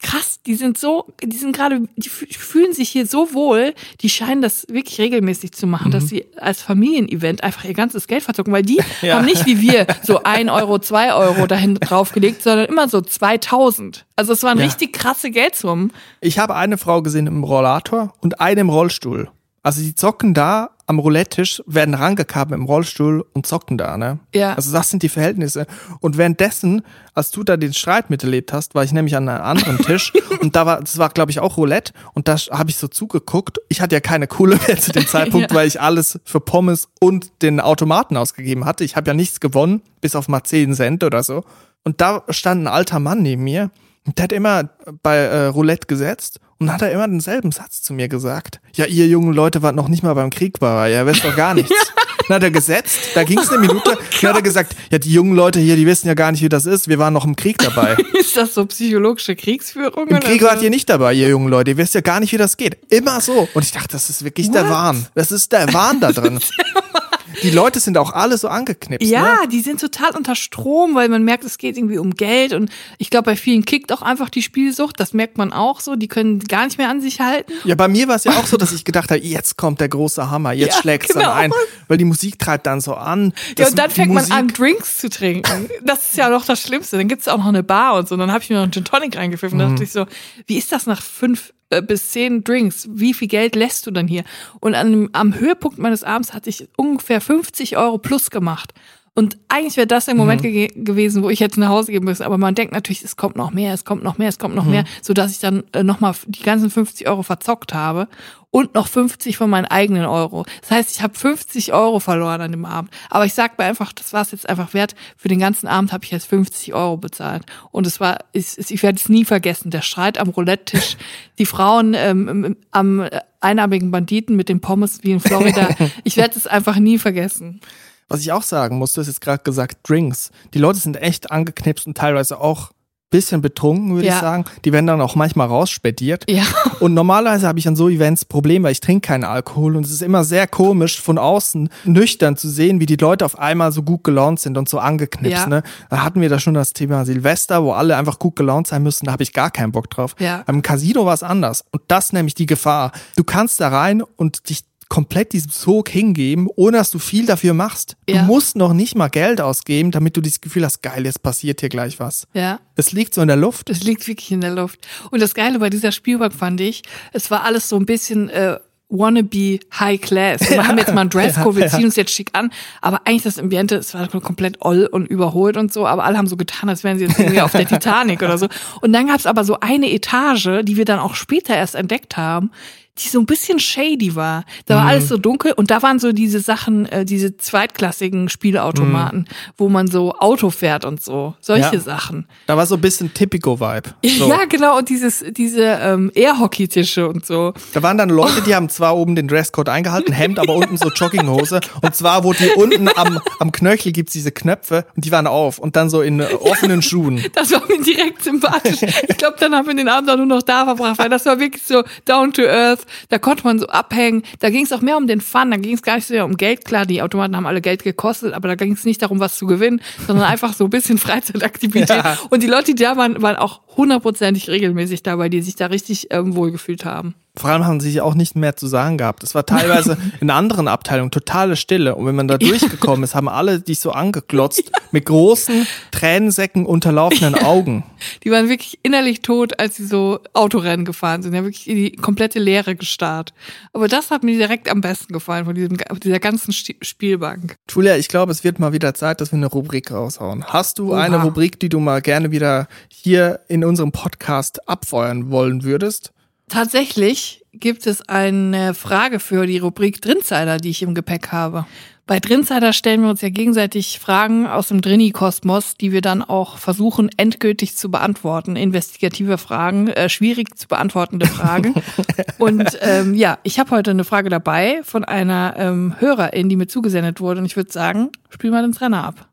krass, 0.00 0.38
die 0.46 0.54
sind 0.54 0.78
so, 0.78 1.06
die 1.22 1.36
sind 1.36 1.54
gerade, 1.56 1.82
die 1.96 2.08
fü- 2.08 2.32
fühlen 2.38 2.72
sich 2.72 2.88
hier 2.88 3.06
so 3.06 3.34
wohl, 3.34 3.74
die 4.00 4.08
scheinen 4.08 4.42
das 4.42 4.66
wirklich 4.68 4.98
regelmäßig 5.00 5.52
zu 5.52 5.66
machen, 5.66 5.90
dass 5.90 6.08
sie 6.08 6.24
als 6.36 6.62
Familienevent 6.62 7.42
einfach 7.42 7.64
ihr 7.64 7.74
ganzes 7.74 8.06
Geld 8.06 8.22
verzocken, 8.22 8.52
weil 8.52 8.62
die 8.62 8.80
Ja. 9.02 9.16
haben 9.16 9.24
nicht 9.24 9.44
wie 9.46 9.60
wir 9.60 9.86
so 10.02 10.22
ein 10.22 10.48
Euro, 10.50 10.78
zwei 10.78 11.12
Euro 11.14 11.46
dahin 11.46 11.74
draufgelegt, 11.80 12.42
sondern 12.42 12.66
immer 12.66 12.88
so 12.88 13.00
2000. 13.00 14.04
Also 14.16 14.32
es 14.32 14.42
waren 14.42 14.58
Ja. 14.58 14.64
richtig 14.66 14.92
krasse 14.92 15.30
Geldsummen. 15.30 15.92
Ich 16.20 16.38
habe 16.38 16.54
eine 16.54 16.78
Frau 16.78 17.02
gesehen 17.02 17.26
im 17.26 17.42
Rollator 17.44 18.14
und 18.20 18.40
eine 18.40 18.60
im 18.60 18.68
Rollstuhl. 18.70 19.30
Also 19.68 19.82
die 19.82 19.94
zocken 19.94 20.32
da 20.32 20.70
am 20.86 20.98
Roulette-Tisch, 20.98 21.62
werden 21.66 21.92
rangekarrt 21.92 22.50
im 22.52 22.64
Rollstuhl 22.64 23.22
und 23.34 23.44
zocken 23.46 23.76
da, 23.76 23.98
ne? 23.98 24.18
Ja. 24.34 24.54
Also 24.54 24.72
das 24.72 24.88
sind 24.88 25.02
die 25.02 25.10
Verhältnisse. 25.10 25.66
Und 26.00 26.16
währenddessen, 26.16 26.80
als 27.12 27.30
du 27.32 27.44
da 27.44 27.58
den 27.58 27.74
Streit 27.74 28.08
miterlebt 28.08 28.54
hast, 28.54 28.74
war 28.74 28.82
ich 28.82 28.92
nämlich 28.92 29.14
an 29.14 29.28
einem 29.28 29.44
anderen 29.44 29.76
Tisch 29.76 30.14
und 30.40 30.56
da 30.56 30.64
war, 30.64 30.80
das 30.80 30.96
war 30.96 31.10
glaube 31.10 31.30
ich 31.32 31.40
auch 31.40 31.58
Roulette 31.58 31.92
und 32.14 32.28
da 32.28 32.36
habe 32.36 32.70
ich 32.70 32.78
so 32.78 32.88
zugeguckt. 32.88 33.58
Ich 33.68 33.82
hatte 33.82 33.94
ja 33.94 34.00
keine 34.00 34.26
Kohle 34.26 34.58
mehr 34.66 34.78
zu 34.78 34.90
dem 34.90 35.06
Zeitpunkt, 35.06 35.50
Ja. 35.50 35.54
weil 35.58 35.68
ich 35.68 35.82
alles 35.82 36.18
für 36.24 36.40
Pommes 36.40 36.88
und 36.98 37.30
den 37.42 37.60
Automaten 37.60 38.16
ausgegeben 38.16 38.64
hatte. 38.64 38.84
Ich 38.84 38.96
habe 38.96 39.08
ja 39.08 39.12
nichts 39.12 39.40
gewonnen, 39.40 39.82
bis 40.00 40.16
auf 40.16 40.28
mal 40.28 40.44
10 40.44 40.72
Cent 40.72 41.04
oder 41.04 41.22
so. 41.22 41.44
Und 41.84 42.00
da 42.00 42.22
stand 42.30 42.62
ein 42.62 42.68
alter 42.68 43.00
Mann 43.00 43.20
neben 43.20 43.44
mir 43.44 43.70
und 44.06 44.16
der 44.16 44.22
hat 44.24 44.32
immer 44.32 44.70
bei 45.02 45.16
äh, 45.18 45.44
Roulette 45.48 45.86
gesetzt 45.88 46.40
und 46.58 46.72
hat 46.72 46.82
er 46.82 46.90
immer 46.92 47.06
denselben 47.06 47.52
Satz 47.52 47.82
zu 47.82 47.92
mir 47.92 48.08
gesagt. 48.08 48.60
Ja, 48.74 48.86
ihr 48.86 49.06
jungen 49.06 49.32
Leute 49.32 49.62
wart 49.62 49.76
noch 49.76 49.88
nicht 49.88 50.02
mal 50.02 50.14
beim 50.14 50.30
Krieg 50.30 50.60
war, 50.60 50.88
ja, 50.88 51.06
wisst 51.06 51.24
doch 51.24 51.36
gar 51.36 51.54
nichts. 51.54 51.72
Dann 52.28 52.34
hat 52.36 52.42
er 52.42 52.50
gesetzt, 52.50 52.98
da 53.14 53.24
ging 53.24 53.38
es 53.38 53.48
eine 53.48 53.60
Minute, 53.60 53.96
dann 54.20 54.30
hat 54.30 54.36
er 54.36 54.42
gesagt, 54.42 54.76
ja, 54.90 54.98
die 54.98 55.10
jungen 55.10 55.34
Leute 55.34 55.60
hier, 55.60 55.76
die 55.76 55.86
wissen 55.86 56.08
ja 56.08 56.12
gar 56.12 56.30
nicht, 56.30 56.42
wie 56.42 56.50
das 56.50 56.66
ist, 56.66 56.86
wir 56.86 56.98
waren 56.98 57.14
noch 57.14 57.24
im 57.24 57.36
Krieg 57.36 57.56
dabei. 57.56 57.96
Ist 58.20 58.36
das 58.36 58.52
so 58.52 58.66
psychologische 58.66 59.34
Kriegsführung? 59.34 60.08
Im 60.08 60.20
Krieg 60.20 60.42
wart 60.42 60.60
ihr 60.60 60.68
nicht 60.68 60.90
dabei, 60.90 61.14
ihr 61.14 61.30
jungen 61.30 61.48
Leute, 61.48 61.70
ihr 61.70 61.78
wisst 61.78 61.94
ja 61.94 62.02
gar 62.02 62.20
nicht, 62.20 62.32
wie 62.32 62.36
das 62.36 62.58
geht. 62.58 62.76
Immer 62.90 63.22
so. 63.22 63.48
Und 63.54 63.64
ich 63.64 63.72
dachte, 63.72 63.88
das 63.92 64.10
ist 64.10 64.24
wirklich 64.24 64.50
der 64.50 64.64
What? 64.64 64.70
Wahn. 64.70 65.06
Das 65.14 65.32
ist 65.32 65.52
der 65.52 65.72
Wahn 65.72 66.00
da 66.00 66.12
drin. 66.12 66.38
Die 67.42 67.50
Leute 67.50 67.80
sind 67.80 67.96
auch 67.98 68.12
alle 68.12 68.38
so 68.38 68.48
angeknipst. 68.48 69.08
Ja, 69.08 69.22
Ne? 69.42 69.48
die 69.52 69.60
sind 69.60 69.80
total 69.80 70.16
unter 70.16 70.34
Strom, 70.34 70.94
weil 70.94 71.08
man 71.08 71.22
merkt, 71.24 71.44
es 71.44 71.58
geht 71.58 71.76
irgendwie 71.76 71.98
um 71.98 72.14
Geld 72.14 72.52
und 72.52 72.70
ich 72.98 73.10
glaube, 73.10 73.24
bei 73.26 73.36
vielen 73.36 73.64
kickt 73.64 73.92
auch 73.92 74.02
einfach 74.02 74.28
die 74.30 74.42
Spielsucht, 74.42 74.98
das 75.00 75.12
merkt 75.12 75.38
man 75.38 75.52
auch 75.52 75.80
so, 75.80 75.96
die 75.96 76.08
können 76.08 76.40
gar 76.40 76.64
nicht 76.64 76.78
mehr 76.78 76.88
an 76.88 77.00
sich 77.00 77.20
halten. 77.20 77.52
Ja, 77.64 77.74
bei 77.74 77.88
mir 77.88 78.08
war 78.08 78.16
es 78.16 78.24
ja 78.24 78.32
auch 78.32 78.46
so, 78.46 78.56
dass 78.56 78.72
ich 78.72 78.84
gedacht 78.84 79.10
habe, 79.10 79.20
jetzt 79.20 79.56
kommt 79.56 79.80
der 79.80 79.88
große 79.88 80.30
Hammer, 80.30 80.52
jetzt 80.52 80.76
Ja, 80.76 80.80
schlägt's 80.82 81.08
genau. 81.12 81.26
dann 81.26 81.36
ein, 81.36 81.52
weil 81.86 81.98
die 81.98 82.04
Musik 82.04 82.38
treibt 82.38 82.66
dann 82.66 82.80
so 82.80 82.94
an. 82.94 83.32
Ja, 83.58 83.68
und 83.68 83.78
dann 83.78 83.90
fängt 83.90 84.12
man 84.12 84.22
Musik- 84.24 84.34
an, 84.34 84.48
Drinks 84.48 84.98
zu 84.98 85.08
trinken. 85.10 85.68
Das 85.84 86.10
ist 86.10 86.16
ja 86.16 86.28
noch 86.30 86.44
das 86.44 86.60
Schlimmste. 86.62 86.96
Dann 86.96 87.08
gibt's 87.08 87.28
auch 87.28 87.38
noch 87.38 87.46
eine 87.46 87.62
Bar 87.62 87.94
und 87.98 88.08
so. 88.08 88.14
Und 88.14 88.20
dann 88.20 88.32
habe 88.32 88.42
ich 88.42 88.50
mir 88.50 88.56
noch 88.56 88.62
einen 88.64 88.72
Gin 88.72 88.84
Tonic 88.84 89.16
reingepfiffen. 89.16 89.58
Mhm. 89.58 89.62
Da 89.62 89.68
dachte 89.70 89.84
ich 89.84 89.92
so, 89.92 90.06
wie 90.46 90.56
ist 90.58 90.72
das 90.72 90.86
nach 90.86 91.02
fünf 91.02 91.52
äh, 91.70 91.82
bis 91.82 92.10
zehn 92.10 92.44
Drinks? 92.44 92.88
Wie 92.90 93.12
viel 93.14 93.28
Geld 93.28 93.54
lässt 93.54 93.86
du 93.86 93.90
dann 93.90 94.08
hier? 94.08 94.24
Und 94.60 94.74
an, 94.74 95.08
am 95.12 95.34
Höhepunkt 95.38 95.78
meines 95.78 96.02
Abends 96.04 96.32
hatte 96.32 96.48
ich 96.50 96.68
ungefähr 96.76 97.17
50 97.20 97.76
Euro 97.76 97.98
plus 97.98 98.30
gemacht. 98.30 98.72
Und 99.14 99.36
eigentlich 99.48 99.76
wäre 99.76 99.88
das 99.88 100.04
der 100.04 100.14
Moment 100.14 100.44
Mhm. 100.44 100.52
ge 100.52 100.68
gewesen, 100.76 101.24
wo 101.24 101.28
ich 101.30 101.40
jetzt 101.40 101.58
nach 101.58 101.70
Hause 101.70 101.90
gehen 101.90 102.04
müsste. 102.04 102.24
Aber 102.24 102.38
man 102.38 102.54
denkt 102.54 102.72
natürlich, 102.72 103.02
es 103.02 103.16
kommt 103.16 103.34
noch 103.34 103.50
mehr, 103.50 103.74
es 103.74 103.84
kommt 103.84 104.04
noch 104.04 104.16
mehr, 104.16 104.28
es 104.28 104.38
kommt 104.38 104.54
noch 104.54 104.64
Mhm. 104.64 104.70
mehr, 104.70 104.84
sodass 105.02 105.32
ich 105.32 105.40
dann 105.40 105.64
äh, 105.72 105.82
nochmal 105.82 106.14
die 106.28 106.42
ganzen 106.44 106.70
50 106.70 107.08
Euro 107.08 107.24
verzockt 107.24 107.74
habe 107.74 108.06
und 108.52 108.74
noch 108.76 108.86
50 108.86 109.36
von 109.36 109.50
meinen 109.50 109.64
eigenen 109.64 110.06
Euro. 110.06 110.46
Das 110.60 110.70
heißt, 110.70 110.90
ich 110.94 111.02
habe 111.02 111.18
50 111.18 111.72
Euro 111.72 111.98
verloren 111.98 112.40
an 112.42 112.52
dem 112.52 112.64
Abend. 112.64 112.92
Aber 113.10 113.24
ich 113.24 113.34
sag 113.34 113.58
mir 113.58 113.64
einfach, 113.64 113.92
das 113.92 114.12
war 114.12 114.22
es 114.22 114.30
jetzt 114.30 114.48
einfach 114.48 114.72
wert. 114.72 114.94
Für 115.16 115.26
den 115.26 115.40
ganzen 115.40 115.66
Abend 115.66 115.92
habe 115.92 116.04
ich 116.04 116.12
jetzt 116.12 116.26
50 116.26 116.72
Euro 116.74 116.96
bezahlt. 116.96 117.42
Und 117.72 117.88
es 117.88 117.98
war, 117.98 118.18
ich, 118.32 118.56
ich 118.70 118.82
werde 118.84 118.98
es 118.98 119.08
nie 119.08 119.24
vergessen, 119.24 119.70
der 119.70 119.82
Streit 119.82 120.18
am 120.18 120.28
Roulette-Tisch, 120.28 120.96
die 121.40 121.46
Frauen 121.46 121.94
ähm, 121.94 122.56
am 122.70 123.00
äh, 123.00 123.20
einarmigen 123.40 123.90
Banditen 123.90 124.36
mit 124.36 124.48
den 124.48 124.60
Pommes 124.60 125.00
wie 125.02 125.12
in 125.12 125.20
Florida. 125.20 125.68
Ich 126.04 126.16
werde 126.16 126.36
es 126.36 126.46
einfach 126.46 126.76
nie 126.76 126.98
vergessen. 126.98 127.60
Was 128.08 128.20
ich 128.20 128.32
auch 128.32 128.42
sagen 128.42 128.78
muss, 128.78 128.94
du 128.94 129.00
hast 129.00 129.08
jetzt 129.08 129.20
gerade 129.20 129.42
gesagt, 129.42 129.88
Drinks. 129.88 130.30
Die 130.54 130.58
Leute 130.58 130.78
sind 130.78 130.96
echt 130.96 131.30
angeknipst 131.30 131.86
und 131.86 131.96
teilweise 131.96 132.40
auch 132.40 132.72
bisschen 133.10 133.40
betrunken, 133.40 133.94
würde 133.94 134.06
Ja. 134.08 134.14
ich 134.16 134.20
sagen. 134.20 134.44
Die 134.64 134.72
werden 134.72 134.86
dann 134.86 135.00
auch 135.00 135.14
manchmal 135.14 135.46
rausspediert. 135.48 136.24
Ja. 136.28 136.42
Und 136.80 136.94
normalerweise 136.94 137.46
habe 137.46 137.58
ich 137.58 137.66
an 137.66 137.76
so 137.76 137.88
Events 137.88 138.24
Probleme, 138.24 138.64
weil 138.64 138.72
ich 138.72 138.80
trinke 138.80 139.06
keinen 139.08 139.24
Alkohol 139.24 139.76
und 139.76 139.84
es 139.84 139.90
ist 139.92 140.02
immer 140.02 140.22
sehr 140.24 140.46
komisch 140.46 141.00
von 141.00 141.18
außen 141.18 141.68
nüchtern 141.84 142.36
zu 142.36 142.48
sehen, 142.48 142.80
wie 142.80 142.86
die 142.86 142.96
Leute 142.96 143.24
auf 143.24 143.38
einmal 143.38 143.72
so 143.72 143.82
gut 143.82 144.04
gelaunt 144.04 144.38
sind 144.40 144.56
und 144.58 144.68
so 144.68 144.78
angeknipst. 144.78 145.38
Ja. 145.44 145.46
Ne? 145.48 145.62
Da 145.90 146.02
hatten 146.04 146.20
wir 146.20 146.28
da 146.28 146.38
schon 146.38 146.54
das 146.54 146.72
Thema 146.72 147.04
Silvester, 147.04 147.64
wo 147.64 147.72
alle 147.72 147.96
einfach 147.96 148.18
gut 148.18 148.36
gelaunt 148.36 148.66
sein 148.68 148.82
müssen, 148.82 149.06
da 149.06 149.12
habe 149.12 149.22
ich 149.22 149.32
gar 149.32 149.50
keinen 149.50 149.72
Bock 149.72 149.90
drauf. 149.90 150.14
Ja. 150.18 150.42
Beim 150.46 150.62
Casino 150.62 151.04
war 151.06 151.14
es 151.14 151.22
anders 151.22 151.64
und 151.72 151.82
das 151.88 152.12
nämlich 152.12 152.34
die 152.34 152.46
Gefahr. 152.46 152.92
Du 153.16 153.24
kannst 153.24 153.60
da 153.60 153.68
rein 153.68 154.02
und 154.02 154.48
dich 154.50 154.60
komplett 154.88 155.32
diesem 155.32 155.50
Sog 155.50 155.88
hingeben, 155.88 156.48
ohne 156.56 156.78
dass 156.78 156.90
du 156.90 156.98
viel 156.98 157.26
dafür 157.26 157.54
machst. 157.54 157.96
Ja. 158.08 158.22
Du 158.22 158.26
musst 158.26 158.56
noch 158.56 158.72
nicht 158.72 158.94
mal 158.94 159.08
Geld 159.08 159.40
ausgeben, 159.40 159.90
damit 159.90 160.16
du 160.16 160.20
dieses 160.20 160.40
Gefühl 160.40 160.64
hast, 160.64 160.82
geil, 160.82 161.04
jetzt 161.04 161.22
passiert 161.22 161.60
hier 161.60 161.68
gleich 161.68 162.00
was. 162.00 162.26
Ja. 162.32 162.60
Es 162.74 162.92
liegt 162.92 163.14
so 163.14 163.20
in 163.20 163.28
der 163.28 163.36
Luft. 163.36 163.68
Das 163.68 163.82
liegt 163.82 164.06
wirklich 164.06 164.30
in 164.30 164.40
der 164.40 164.54
Luft. 164.54 164.86
Und 165.10 165.20
das 165.20 165.34
Geile 165.34 165.58
bei 165.58 165.70
dieser 165.70 165.92
Spielbank 165.92 166.32
fand 166.32 166.60
ich, 166.60 166.82
es 167.12 167.30
war 167.30 167.44
alles 167.44 167.68
so 167.68 167.76
ein 167.76 167.86
bisschen 167.86 168.30
äh, 168.30 168.58
wannabe 168.88 169.60
High 169.78 170.00
Class. 170.00 170.40
Wir 170.50 170.66
haben 170.66 170.78
jetzt 170.78 170.94
mal 170.94 171.02
einen 171.02 171.10
Dresscode, 171.10 171.56
wir 171.56 171.68
ziehen 171.68 171.84
uns 171.84 171.96
jetzt 171.96 172.12
schick 172.12 172.30
an, 172.32 172.50
aber 172.80 173.02
eigentlich 173.04 173.24
das 173.24 173.38
Ambiente, 173.38 173.76
es 173.76 173.92
war 173.94 174.08
komplett 174.08 174.62
oll 174.62 174.88
und 174.90 175.06
überholt 175.06 175.56
und 175.56 175.72
so, 175.72 175.86
aber 175.86 176.04
alle 176.04 176.16
haben 176.16 176.26
so 176.26 176.36
getan, 176.36 176.68
als 176.68 176.84
wären 176.84 176.98
sie 176.98 177.04
jetzt 177.04 177.18
irgendwie 177.18 177.40
auf 177.40 177.52
der 177.52 177.66
Titanic 177.66 178.22
oder 178.22 178.38
so. 178.38 178.48
Und 178.80 178.92
dann 178.92 179.08
gab's 179.08 179.26
aber 179.26 179.44
so 179.44 179.60
eine 179.60 179.90
Etage, 179.92 180.62
die 180.62 180.76
wir 180.76 180.84
dann 180.84 180.98
auch 180.98 181.14
später 181.14 181.54
erst 181.54 181.74
entdeckt 181.74 182.16
haben, 182.16 182.50
die 182.98 183.08
so 183.08 183.18
ein 183.20 183.26
bisschen 183.26 183.58
shady 183.58 184.14
war. 184.14 184.44
Da 184.66 184.76
war 184.76 184.86
alles 184.86 185.08
so 185.08 185.16
dunkel 185.18 185.52
und 185.52 185.70
da 185.70 185.82
waren 185.82 185.98
so 185.98 186.12
diese 186.12 186.40
Sachen, 186.40 186.86
äh, 186.86 187.04
diese 187.04 187.36
zweitklassigen 187.36 188.28
Spielautomaten, 188.28 189.28
wo 189.56 189.68
man 189.68 189.88
so 189.88 190.14
Auto 190.14 190.50
fährt 190.50 190.84
und 190.84 191.02
so. 191.02 191.34
Solche 191.40 191.74
Ja. 191.76 191.80
Sachen. 191.80 192.26
Da 192.46 192.56
war 192.56 192.66
so 192.66 192.74
ein 192.76 192.80
bisschen 192.80 193.12
Tipico-Vibe. 193.14 193.90
So. 194.18 194.28
Ja, 194.28 194.46
genau, 194.46 194.78
und 194.78 194.88
dieses, 194.88 195.24
diese 195.30 195.62
ähm, 195.62 196.10
Airhockey-Tische 196.14 197.06
und 197.08 197.24
so. 197.24 197.52
Da 197.72 197.82
waren 197.82 197.98
dann 197.98 198.08
Leute, 198.08 198.40
die 198.42 198.54
haben 198.54 198.68
zwar 198.68 198.96
oben 198.96 199.14
den 199.14 199.28
Dresscode 199.28 199.68
eingehalten, 199.68 200.12
Hemd, 200.12 200.38
aber 200.40 200.54
unten 200.56 200.76
so 200.76 200.88
Jogginghose. 200.94 201.60
Und 201.82 201.94
zwar, 201.94 202.24
wo 202.24 202.32
die 202.32 202.48
unten 202.56 202.88
am, 202.96 203.20
am 203.38 203.52
Knöchel 203.52 203.92
gibt's 203.92 204.12
diese 204.14 204.32
Knöpfe 204.32 204.86
und 204.96 205.04
die 205.04 205.12
waren 205.12 205.26
auf 205.28 205.58
und 205.58 205.76
dann 205.76 205.88
so 205.90 206.00
in 206.02 206.20
äh, 206.20 206.24
offenen 206.40 206.82
Schuhen. 206.82 207.22
Das 207.34 207.52
war 207.52 207.62
mir 207.68 207.80
direkt 207.82 208.24
sympathisch. 208.24 208.82
Ich 209.08 209.16
glaube, 209.16 209.36
dann 209.38 209.54
haben 209.54 209.68
wir 209.68 209.74
den 209.74 209.88
Abend 209.88 210.10
auch 210.10 210.16
nur 210.16 210.26
noch 210.26 210.42
da 210.42 210.64
verbracht, 210.64 210.98
weil 210.98 211.08
das 211.08 211.24
war 211.26 211.38
wirklich 211.38 211.62
so 211.62 211.84
down 212.04 212.32
to 212.32 212.42
earth. 212.42 212.80
Da 213.08 213.18
konnte 213.18 213.44
man 213.44 213.58
so 213.58 213.66
abhängen. 213.66 214.22
Da 214.40 214.50
ging 214.50 214.64
es 214.64 214.72
auch 214.72 214.80
mehr 214.80 214.96
um 214.96 215.06
den 215.06 215.20
Fun. 215.20 215.50
Da 215.50 215.56
ging 215.56 215.74
es 215.74 215.82
gar 215.82 215.96
nicht 215.96 216.06
so 216.06 216.14
sehr 216.14 216.24
um 216.24 216.36
Geld. 216.36 216.64
Klar, 216.64 216.86
die 216.86 217.02
Automaten 217.02 217.36
haben 217.36 217.46
alle 217.46 217.60
Geld 217.60 217.84
gekostet, 217.84 218.34
aber 218.34 218.48
da 218.48 218.54
ging 218.54 218.72
es 218.72 218.84
nicht 218.84 219.02
darum, 219.02 219.20
was 219.20 219.36
zu 219.36 219.46
gewinnen, 219.46 219.80
sondern 220.06 220.26
einfach 220.28 220.54
so 220.54 220.64
ein 220.64 220.70
bisschen 220.70 220.98
Freizeitaktivität. 220.98 221.88
Ja. 221.88 222.18
Und 222.30 222.42
die 222.42 222.46
Leute, 222.46 222.74
die 222.74 222.82
da 222.82 222.96
waren, 222.96 223.20
waren 223.22 223.36
auch 223.36 223.60
hundertprozentig 223.76 224.48
regelmäßig 224.48 225.02
dabei, 225.02 225.28
die 225.28 225.42
sich 225.42 225.56
da 225.56 225.66
richtig 225.66 226.08
ähm, 226.10 226.34
wohlgefühlt 226.34 226.84
haben. 226.84 227.14
Vor 227.38 227.50
allem 227.50 227.64
haben 227.64 227.80
sie 227.80 227.90
sich 227.90 228.00
auch 228.00 228.14
nicht 228.14 228.36
mehr 228.36 228.56
zu 228.56 228.66
sagen 228.66 228.98
gehabt. 228.98 229.22
Es 229.22 229.34
war 229.34 229.46
teilweise 229.46 229.96
in 230.20 230.30
anderen 230.30 230.68
Abteilungen 230.68 231.10
totale 231.10 231.56
Stille. 231.56 231.94
Und 231.94 232.06
wenn 232.06 232.16
man 232.16 232.28
da 232.28 232.36
durchgekommen 232.36 233.04
ist, 233.04 233.14
haben 233.14 233.28
alle 233.28 233.60
dich 233.60 233.80
so 233.80 233.92
angeglotzt 233.92 234.72
mit 234.90 235.06
großen, 235.06 235.66
Tränensäcken 235.90 236.66
unterlaufenden 236.66 237.36
Augen. 237.36 237.84
Die 238.24 238.30
waren 238.30 238.48
wirklich 238.48 238.78
innerlich 238.82 239.22
tot, 239.22 239.58
als 239.58 239.76
sie 239.76 239.86
so 239.86 240.20
Autorennen 240.32 240.84
gefahren 240.84 241.22
sind. 241.22 241.32
Die 241.32 241.38
haben 241.38 241.44
wirklich 241.44 241.68
in 241.68 241.76
die 241.76 241.92
komplette 241.92 242.38
Leere 242.38 242.76
gestarrt. 242.76 243.32
Aber 243.72 243.88
das 243.88 244.10
hat 244.10 244.22
mir 244.22 244.36
direkt 244.36 244.70
am 244.70 244.80
besten 244.80 245.12
gefallen 245.12 245.44
von 245.44 245.54
diesem, 245.54 245.76
dieser 246.02 246.20
ganzen 246.20 246.52
Spielbank. 246.52 247.56
Julia, 247.70 247.96
ich 247.96 248.08
glaube, 248.08 248.32
es 248.32 248.44
wird 248.44 248.58
mal 248.58 248.72
wieder 248.72 248.94
Zeit, 248.94 249.20
dass 249.20 249.32
wir 249.32 249.36
eine 249.36 249.46
Rubrik 249.46 249.90
raushauen. 249.90 250.44
Hast 250.44 250.78
du 250.78 250.92
Oha. 250.92 251.02
eine 251.02 251.22
Rubrik, 251.22 251.58
die 251.60 251.68
du 251.68 251.80
mal 251.80 252.02
gerne 252.02 252.30
wieder 252.30 252.68
hier 252.88 253.40
in 253.48 253.64
unserem 253.64 253.92
Podcast 253.92 254.68
abfeuern 254.68 255.30
wollen 255.30 255.64
würdest? 255.64 256.12
Tatsächlich 256.48 257.44
gibt 257.52 257.86
es 257.86 258.08
eine 258.08 258.74
Frage 258.74 259.20
für 259.20 259.46
die 259.46 259.58
Rubrik 259.58 260.00
Drinsider, 260.00 260.58
die 260.58 260.70
ich 260.70 260.82
im 260.82 260.94
Gepäck 260.94 261.28
habe. 261.28 261.66
Bei 262.06 262.20
Drinsider 262.20 262.72
stellen 262.72 263.02
wir 263.02 263.10
uns 263.10 263.20
ja 263.20 263.28
gegenseitig 263.28 263.98
Fragen 263.98 264.46
aus 264.46 264.68
dem 264.68 264.80
Drini-Kosmos, 264.80 265.74
die 265.74 265.92
wir 265.92 266.00
dann 266.00 266.22
auch 266.22 266.56
versuchen, 266.56 267.10
endgültig 267.18 267.76
zu 267.76 267.90
beantworten. 267.90 268.56
Investigative 268.56 269.36
Fragen, 269.36 269.88
äh, 269.88 270.08
schwierig 270.08 270.56
zu 270.56 270.68
beantwortende 270.68 271.26
Fragen. 271.26 271.74
Und 272.38 272.78
ähm, 272.80 273.12
ja, 273.12 273.38
ich 273.42 273.58
habe 273.58 273.72
heute 273.72 273.90
eine 273.90 274.04
Frage 274.04 274.30
dabei 274.30 274.80
von 274.84 275.04
einer 275.04 275.54
ähm, 275.58 275.96
Hörerin, 275.98 276.48
die 276.48 276.56
mir 276.56 276.66
zugesendet 276.66 277.20
wurde. 277.20 277.40
Und 277.40 277.46
ich 277.46 277.56
würde 277.56 277.70
sagen, 277.70 278.08
spiel 278.30 278.50
mal 278.50 278.62
den 278.62 278.72
Trenner 278.72 279.04
ab. 279.04 279.28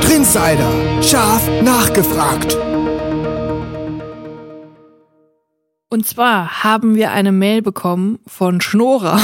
Trinsider, 0.00 1.02
scharf 1.02 1.48
nachgefragt. 1.62 2.56
Und 5.88 6.04
zwar 6.04 6.64
haben 6.64 6.96
wir 6.96 7.12
eine 7.12 7.30
Mail 7.30 7.62
bekommen 7.62 8.18
von 8.26 8.60
Schnora. 8.60 9.20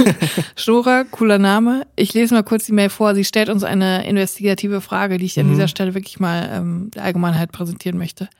Schnora, 0.56 1.04
cooler 1.04 1.38
Name. 1.38 1.86
Ich 1.96 2.14
lese 2.14 2.32
mal 2.32 2.42
kurz 2.42 2.64
die 2.64 2.72
Mail 2.72 2.88
vor. 2.88 3.14
Sie 3.14 3.24
stellt 3.24 3.50
uns 3.50 3.62
eine 3.62 4.08
investigative 4.08 4.80
Frage, 4.80 5.18
die 5.18 5.26
ich 5.26 5.38
an 5.38 5.50
dieser 5.50 5.68
Stelle 5.68 5.94
wirklich 5.94 6.18
mal 6.18 6.48
ähm, 6.50 6.90
der 6.94 7.04
Allgemeinheit 7.04 7.52
präsentieren 7.52 7.98
möchte. 7.98 8.30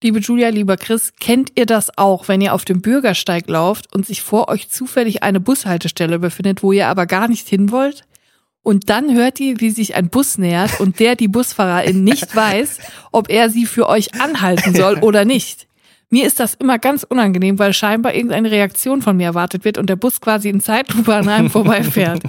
Liebe 0.00 0.20
Julia, 0.20 0.50
lieber 0.50 0.76
Chris, 0.76 1.12
kennt 1.18 1.50
ihr 1.56 1.66
das 1.66 1.98
auch, 1.98 2.28
wenn 2.28 2.40
ihr 2.40 2.54
auf 2.54 2.64
dem 2.64 2.82
Bürgersteig 2.82 3.48
lauft 3.48 3.92
und 3.92 4.06
sich 4.06 4.22
vor 4.22 4.48
euch 4.48 4.68
zufällig 4.68 5.24
eine 5.24 5.40
Bushaltestelle 5.40 6.20
befindet, 6.20 6.62
wo 6.62 6.70
ihr 6.70 6.86
aber 6.86 7.06
gar 7.06 7.26
nicht 7.26 7.48
hin 7.48 7.72
wollt? 7.72 8.04
Und 8.62 8.90
dann 8.90 9.12
hört 9.12 9.40
ihr, 9.40 9.60
wie 9.60 9.70
sich 9.70 9.96
ein 9.96 10.08
Bus 10.08 10.38
nähert 10.38 10.78
und 10.78 11.00
der 11.00 11.16
die 11.16 11.26
Busfahrerin 11.26 12.04
nicht 12.04 12.36
weiß, 12.36 12.78
ob 13.10 13.28
er 13.28 13.50
sie 13.50 13.66
für 13.66 13.88
euch 13.88 14.14
anhalten 14.20 14.72
soll 14.72 14.98
oder 15.00 15.24
nicht. 15.24 15.67
Mir 16.10 16.26
ist 16.26 16.40
das 16.40 16.54
immer 16.54 16.78
ganz 16.78 17.02
unangenehm, 17.02 17.58
weil 17.58 17.74
scheinbar 17.74 18.14
irgendeine 18.14 18.50
Reaktion 18.50 19.02
von 19.02 19.18
mir 19.18 19.26
erwartet 19.26 19.66
wird 19.66 19.76
und 19.76 19.90
der 19.90 19.96
Bus 19.96 20.22
quasi 20.22 20.48
in 20.48 20.62
Zeitlupe 20.62 21.14
an 21.14 21.28
einem 21.28 21.50
vorbeifährt. 21.50 22.22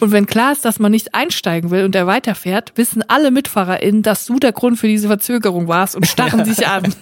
Und 0.00 0.10
wenn 0.10 0.24
klar 0.24 0.52
ist, 0.52 0.64
dass 0.64 0.78
man 0.78 0.90
nicht 0.90 1.14
einsteigen 1.14 1.70
will 1.70 1.84
und 1.84 1.94
er 1.94 2.06
weiterfährt, 2.06 2.72
wissen 2.76 3.04
alle 3.08 3.30
MitfahrerInnen, 3.30 4.02
dass 4.02 4.24
du 4.24 4.38
der 4.38 4.52
Grund 4.52 4.78
für 4.78 4.88
diese 4.88 5.08
Verzögerung 5.08 5.68
warst 5.68 5.94
und 5.94 6.06
starren 6.06 6.44
sich 6.46 6.66
an. 6.66 6.94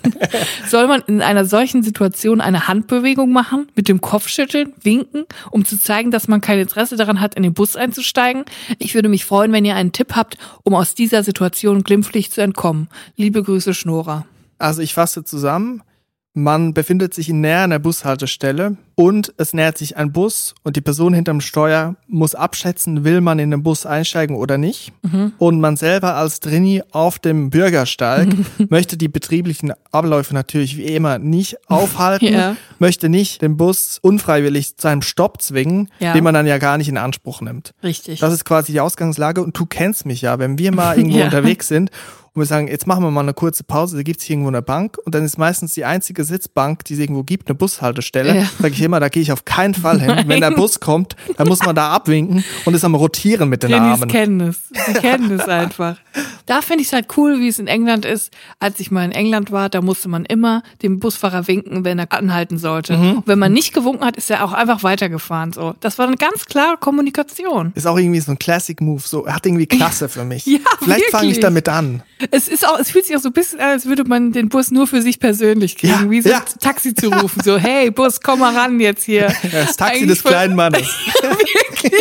Soll 0.69 0.89
man 0.89 1.03
in 1.07 1.23
einer 1.23 1.45
solchen 1.45 1.85
Situation 1.85 2.41
eine 2.41 2.67
Handbewegung 2.67 3.31
machen, 3.31 3.69
mit 3.77 3.87
dem 3.87 4.01
Kopf 4.01 4.27
schütteln, 4.27 4.73
winken, 4.83 5.27
um 5.53 5.65
zu 5.65 5.79
zeigen, 5.79 6.11
dass 6.11 6.27
man 6.27 6.41
kein 6.41 6.59
Interesse 6.59 6.97
daran 6.97 7.21
hat, 7.21 7.37
in 7.37 7.45
den 7.45 7.55
Bus 7.55 7.77
einzusteigen? 7.77 8.45
Ich 8.81 8.97
würde 8.97 9.09
mich 9.09 9.25
freuen, 9.25 9.53
wenn 9.53 9.65
ihr 9.65 9.77
einen 9.77 9.93
Tipp 9.93 10.17
habt, 10.17 10.37
um 10.65 10.75
aus 10.75 10.97
dieser 10.97 11.23
Situation 11.23 11.85
glimpflich 11.85 12.33
zu 12.33 12.41
entkommen. 12.41 12.89
Liebe 13.15 13.41
Grüße, 13.41 13.73
Schnora. 13.73 14.27
Also 14.59 14.83
ich 14.83 14.95
fasse 14.95 15.23
zusammen. 15.23 15.83
Man 16.37 16.75
befindet 16.75 17.15
sich 17.15 17.29
in 17.29 17.41
näher 17.41 17.63
einer 17.63 17.79
Bushaltestelle 17.79 18.77
und 18.95 19.35
es 19.37 19.53
nähert 19.55 19.79
sich 19.79 19.97
ein 19.97 20.13
Bus 20.13 20.55
und 20.63 20.77
die 20.77 20.81
Person 20.81 21.15
hinterm 21.15 21.41
Steuer 21.41 21.97
muss 22.07 22.35
abschätzen, 22.35 23.05
will 23.05 23.21
man 23.21 23.39
in 23.39 23.51
den 23.51 23.63
Bus 23.63 23.87
einsteigen 23.87 24.37
oder 24.37 24.59
nicht. 24.59 24.93
Mhm. 25.03 25.33
Und 25.39 25.61
man 25.61 25.77
selber 25.77 26.15
als 26.15 26.41
Drini 26.41 26.83
auf 26.93 27.19
dem 27.19 27.51
Bürgersteig 27.51 28.29
möchte 28.69 28.97
die 28.97 29.09
betrieblichen 29.09 29.73
Abläufe 29.91 30.35
natürlich 30.35 30.77
wie 30.77 30.85
immer 30.85 31.19
nicht 31.19 31.57
aufhalten, 31.69 32.33
ja. 32.33 32.57
möchte 32.79 33.09
nicht 33.09 33.43
den 33.43 33.57
Bus 33.57 33.99
unfreiwillig 34.01 34.77
zu 34.77 34.89
einem 34.89 35.03
Stopp 35.03 35.43
zwingen, 35.43 35.89
ja. 35.99 36.13
den 36.13 36.23
man 36.23 36.35
dann 36.35 36.47
ja 36.47 36.59
gar 36.59 36.79
nicht 36.79 36.89
in 36.89 36.99
Anspruch 36.99 37.41
nimmt. 37.41 37.75
Richtig. 37.83 38.21
Das 38.21 38.33
ist 38.33 38.45
quasi 38.45 38.73
die 38.73 38.81
Ausgangslage 38.81 39.43
und 39.43 39.59
du 39.59 39.67
kennst 39.67 40.07
mich 40.07 40.23
ja, 40.23 40.39
wenn 40.39 40.59
wir 40.59 40.73
mal 40.73 40.97
irgendwo 40.97 41.19
ja. 41.19 41.25
unterwegs 41.25 41.69
sind 41.69 41.91
und 42.35 42.43
wir 42.43 42.47
sagen, 42.47 42.67
jetzt 42.67 42.89
machen 42.89 43.05
wir 43.05 43.13
mal 43.13 43.21
eine 43.21 43.33
kurze 43.33 43.63
Pause, 43.63 43.97
da 43.97 44.03
gibt's 44.03 44.25
hier 44.25 44.35
irgendwo 44.35 44.49
eine 44.49 44.61
Bank 44.61 44.99
und 45.05 45.15
dann 45.15 45.25
ist 45.25 45.39
meistens 45.39 45.75
die 45.75 45.85
einzige 45.85 46.25
Sitzbank, 46.25 46.85
die 46.85 46.95
es 46.95 46.99
irgendwo 46.99 47.23
gibt, 47.23 47.49
eine 47.49 47.55
Bushaltestelle. 47.55 48.37
Ja. 48.37 48.51
Sag 48.61 48.73
ich 48.73 48.83
immer, 48.85 49.01
da 49.01 49.09
gehe 49.09 49.23
ich 49.23 49.33
auf 49.33 49.45
keinen 49.45 49.75
Fall 49.75 49.99
hin. 50.01 50.09
Nein. 50.09 50.29
Wenn 50.29 50.41
der 50.41 50.51
Bus 50.53 50.81
kommt, 50.81 51.17
dann 51.37 51.49
muss 51.49 51.61
man 51.61 51.75
da 51.75 51.91
abwinken 51.91 52.45
und 52.65 52.75
ist 52.75 52.85
am 52.85 52.95
Rotieren 52.95 53.49
mit 53.49 53.63
den 53.63 53.71
Trainis 53.71 54.01
Armen. 54.01 54.09
kennen 54.09 54.41
es. 54.41 54.59
Sie 54.87 54.93
kennen 54.95 55.39
es 55.39 55.49
einfach. 55.49 55.97
Da 56.47 56.61
finde 56.61 56.83
ich 56.83 56.89
es 56.89 56.93
halt 56.93 57.07
cool, 57.17 57.41
wie 57.41 57.49
es 57.49 57.59
in 57.59 57.67
England 57.67 58.05
ist. 58.05 58.33
Als 58.59 58.79
ich 58.81 58.91
mal 58.91 59.05
in 59.05 59.13
England 59.13 59.51
war, 59.51 59.69
da 59.69 59.81
musste 59.81 60.09
man 60.09 60.25
immer 60.25 60.63
dem 60.83 61.01
Busfahrer 61.01 61.47
winken, 61.47 61.85
wenn 61.85 61.99
er 61.99 62.13
anhalten 62.13 62.59
sollte. 62.59 62.97
Mhm. 62.97 63.23
Wenn 63.25 63.39
man 63.39 63.53
nicht 63.53 63.73
gewunken 63.73 64.05
hat, 64.05 64.17
ist 64.17 64.31
er 64.31 64.45
auch 64.45 64.53
einfach 64.53 64.83
weitergefahren. 64.83 65.53
So, 65.53 65.75
das 65.81 65.99
war 65.99 66.07
eine 66.07 66.17
ganz 66.17 66.45
klare 66.45 66.77
Kommunikation. 66.77 67.73
Ist 67.75 67.87
auch 67.87 67.97
irgendwie 67.97 68.21
so 68.21 68.33
ein 68.33 68.39
Classic 68.39 68.79
Move. 68.81 69.03
So, 69.05 69.27
hat 69.27 69.47
irgendwie 69.47 69.67
Klasse 69.67 70.09
für 70.09 70.25
mich. 70.25 70.45
ja, 70.47 70.59
Vielleicht 70.81 71.11
fange 71.11 71.31
ich 71.31 71.41
damit 71.41 71.69
an. 71.69 72.03
Es 72.31 72.49
ist 72.49 72.67
auch, 72.67 72.79
es 72.79 72.91
fühlt 72.91 73.07
sich 73.07 73.17
auch 73.17 73.21
so 73.21 73.31
ein 73.31 73.33
bisschen 73.33 73.61
an, 73.61 73.71
als 73.71 73.87
würde 73.87 74.05
man 74.05 74.33
den 74.33 74.49
Bus 74.49 74.71
nur 74.71 74.87
für 74.87 75.03
sich 75.03 75.21
persönlich 75.21 75.77
kriegen, 75.77 75.93
ja, 75.93 76.11
wie 76.11 76.21
so 76.21 76.31
ja. 76.31 76.39
ein 76.39 76.61
Taxi 76.61 76.95
zu 76.95 77.09
rufen. 77.09 77.43
So, 77.43 77.57
hey 77.57 77.91
Bus, 77.91 78.21
komm 78.21 78.41
mal 78.41 78.55
ran 78.55 78.81
jetzt 78.81 79.05
hier. 79.05 79.33
Das 79.55 79.77
Taxi 79.77 79.99
Eigentlich 79.99 80.09
des 80.09 80.25
kleinen 80.25 80.57
Mannes. 80.57 80.89
wirklich. 81.23 81.93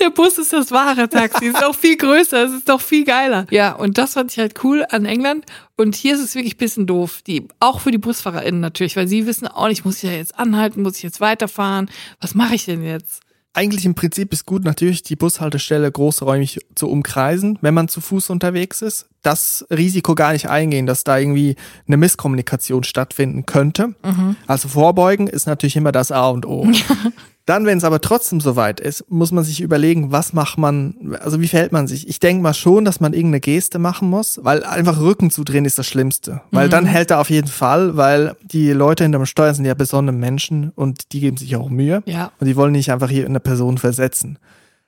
Der 0.00 0.10
Bus 0.10 0.38
ist 0.38 0.52
das 0.52 0.70
wahre 0.70 1.08
Taxi. 1.08 1.46
Ist 1.46 1.62
auch 1.62 1.74
viel 1.74 1.96
größer. 1.96 2.44
Es 2.44 2.52
ist 2.52 2.68
doch 2.68 2.80
viel 2.80 3.04
geiler. 3.04 3.46
Ja, 3.50 3.61
und 3.70 3.98
das 3.98 4.14
fand 4.14 4.32
ich 4.32 4.38
halt 4.38 4.64
cool 4.64 4.84
an 4.90 5.04
England. 5.04 5.46
Und 5.76 5.94
hier 5.94 6.14
ist 6.14 6.20
es 6.20 6.34
wirklich 6.34 6.54
ein 6.54 6.58
bisschen 6.58 6.86
doof. 6.86 7.22
Die, 7.26 7.48
auch 7.60 7.80
für 7.80 7.92
die 7.92 7.98
BusfahrerInnen 7.98 8.60
natürlich, 8.60 8.96
weil 8.96 9.08
sie 9.08 9.26
wissen 9.26 9.46
auch 9.46 9.68
nicht, 9.68 9.84
muss 9.84 10.02
ich 10.02 10.10
ja 10.10 10.16
jetzt 10.16 10.38
anhalten, 10.38 10.82
muss 10.82 10.96
ich 10.96 11.02
jetzt 11.02 11.20
weiterfahren? 11.20 11.90
Was 12.20 12.34
mache 12.34 12.54
ich 12.54 12.64
denn 12.64 12.82
jetzt? 12.82 13.22
eigentlich 13.54 13.84
im 13.84 13.94
Prinzip 13.94 14.32
ist 14.32 14.46
gut, 14.46 14.64
natürlich 14.64 15.02
die 15.02 15.16
Bushaltestelle 15.16 15.90
großräumig 15.90 16.60
zu 16.74 16.88
umkreisen, 16.88 17.58
wenn 17.60 17.74
man 17.74 17.88
zu 17.88 18.00
Fuß 18.00 18.30
unterwegs 18.30 18.80
ist. 18.82 19.06
Das 19.20 19.66
Risiko 19.70 20.14
gar 20.14 20.32
nicht 20.32 20.48
eingehen, 20.48 20.86
dass 20.86 21.04
da 21.04 21.18
irgendwie 21.18 21.56
eine 21.86 21.96
Misskommunikation 21.96 22.82
stattfinden 22.82 23.44
könnte. 23.46 23.88
Mhm. 24.04 24.36
Also 24.46 24.68
vorbeugen 24.68 25.26
ist 25.26 25.46
natürlich 25.46 25.76
immer 25.76 25.92
das 25.92 26.10
A 26.10 26.28
und 26.28 26.46
O. 26.46 26.66
Dann, 27.44 27.66
wenn 27.66 27.78
es 27.78 27.84
aber 27.84 28.00
trotzdem 28.00 28.40
soweit 28.40 28.78
ist, 28.78 29.04
muss 29.10 29.32
man 29.32 29.42
sich 29.42 29.60
überlegen, 29.60 30.12
was 30.12 30.32
macht 30.32 30.58
man, 30.58 31.16
also 31.20 31.40
wie 31.40 31.48
verhält 31.48 31.72
man 31.72 31.88
sich? 31.88 32.08
Ich 32.08 32.20
denke 32.20 32.42
mal 32.42 32.54
schon, 32.54 32.84
dass 32.84 33.00
man 33.00 33.12
irgendeine 33.12 33.40
Geste 33.40 33.80
machen 33.80 34.08
muss, 34.08 34.38
weil 34.42 34.62
einfach 34.62 35.00
Rücken 35.00 35.30
zu 35.30 35.42
drehen 35.42 35.64
ist 35.64 35.78
das 35.78 35.86
Schlimmste. 35.86 36.40
Weil 36.52 36.66
mhm. 36.66 36.70
dann 36.70 36.86
hält 36.86 37.10
er 37.10 37.20
auf 37.20 37.30
jeden 37.30 37.48
Fall, 37.48 37.96
weil 37.96 38.36
die 38.42 38.70
Leute 38.70 39.02
hinterm 39.02 39.26
Steuer 39.26 39.54
sind 39.54 39.64
ja 39.64 39.74
besondere 39.74 40.14
Menschen 40.14 40.70
und 40.76 41.12
die 41.12 41.20
geben 41.20 41.36
sich 41.36 41.56
auch 41.56 41.68
Mühe. 41.68 42.02
Ja. 42.06 42.30
Und 42.38 42.46
die 42.46 42.56
wollen 42.56 42.72
nicht 42.72 42.92
einfach 42.92 43.10
hier 43.10 43.26
eine 43.26 43.40
Person 43.40 43.78
versetzen. 43.78 44.38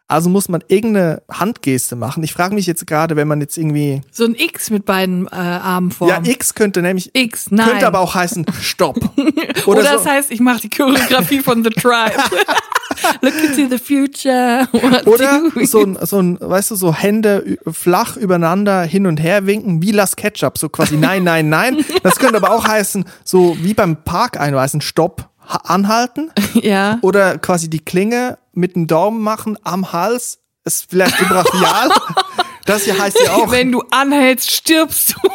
Also 0.06 0.28
muss 0.28 0.50
man 0.50 0.62
irgendeine 0.68 1.22
Handgeste 1.30 1.96
machen. 1.96 2.22
Ich 2.24 2.34
frage 2.34 2.54
mich 2.54 2.66
jetzt 2.66 2.86
gerade, 2.86 3.16
wenn 3.16 3.26
man 3.26 3.40
jetzt 3.40 3.56
irgendwie. 3.56 4.02
So 4.10 4.24
ein 4.24 4.34
X 4.34 4.68
mit 4.68 4.84
beiden 4.84 5.26
äh, 5.28 5.30
Armen 5.30 5.90
vor. 5.90 6.08
Ja, 6.08 6.20
X 6.22 6.54
könnte 6.54 6.82
nämlich. 6.82 7.10
X, 7.14 7.50
nein. 7.50 7.68
Könnte 7.68 7.86
aber 7.86 8.00
auch 8.00 8.14
heißen 8.14 8.44
Stopp. 8.60 8.98
Oder, 9.16 9.66
Oder 9.66 9.82
das 9.82 10.04
so. 10.04 10.10
heißt, 10.10 10.30
ich 10.30 10.40
mache 10.40 10.60
die 10.60 10.70
Choreografie 10.70 11.40
von 11.40 11.64
The 11.64 11.70
Tribe. 11.70 12.12
Look 13.20 13.34
into 13.34 13.68
the 13.68 13.78
future. 13.78 14.68
What 14.72 15.06
Oder 15.06 15.42
so 15.64 15.80
ein, 15.80 15.98
so 16.02 16.20
ein, 16.20 16.38
weißt 16.40 16.70
du, 16.70 16.76
so 16.76 16.94
Hände 16.94 17.58
flach 17.70 18.16
übereinander 18.16 18.82
hin 18.82 19.06
und 19.06 19.18
her 19.18 19.46
winken, 19.46 19.82
wie 19.82 19.90
Las 19.90 20.16
Ketchup. 20.16 20.58
So 20.58 20.68
quasi 20.68 20.96
nein, 20.96 21.24
nein, 21.24 21.48
nein. 21.48 21.84
Das 22.02 22.16
könnte 22.16 22.36
aber 22.36 22.52
auch 22.52 22.66
heißen, 22.66 23.04
so 23.24 23.56
wie 23.60 23.74
beim 23.74 24.04
Park 24.04 24.38
einweisen, 24.38 24.80
Stopp 24.80 25.30
anhalten. 25.46 26.30
Ja. 26.54 26.98
Oder 27.02 27.38
quasi 27.38 27.68
die 27.68 27.80
Klinge 27.80 28.38
mit 28.52 28.76
dem 28.76 28.86
Daumen 28.86 29.20
machen 29.22 29.58
am 29.64 29.92
Hals. 29.92 30.38
Ist 30.64 30.86
vielleicht 30.88 31.18
brachial. 31.18 31.90
das 32.64 32.84
hier 32.84 32.96
heißt 32.96 33.18
ja 33.24 33.32
auch. 33.32 33.50
Wenn 33.50 33.72
du 33.72 33.82
anhältst, 33.90 34.50
stirbst 34.50 35.14
du. 35.14 35.28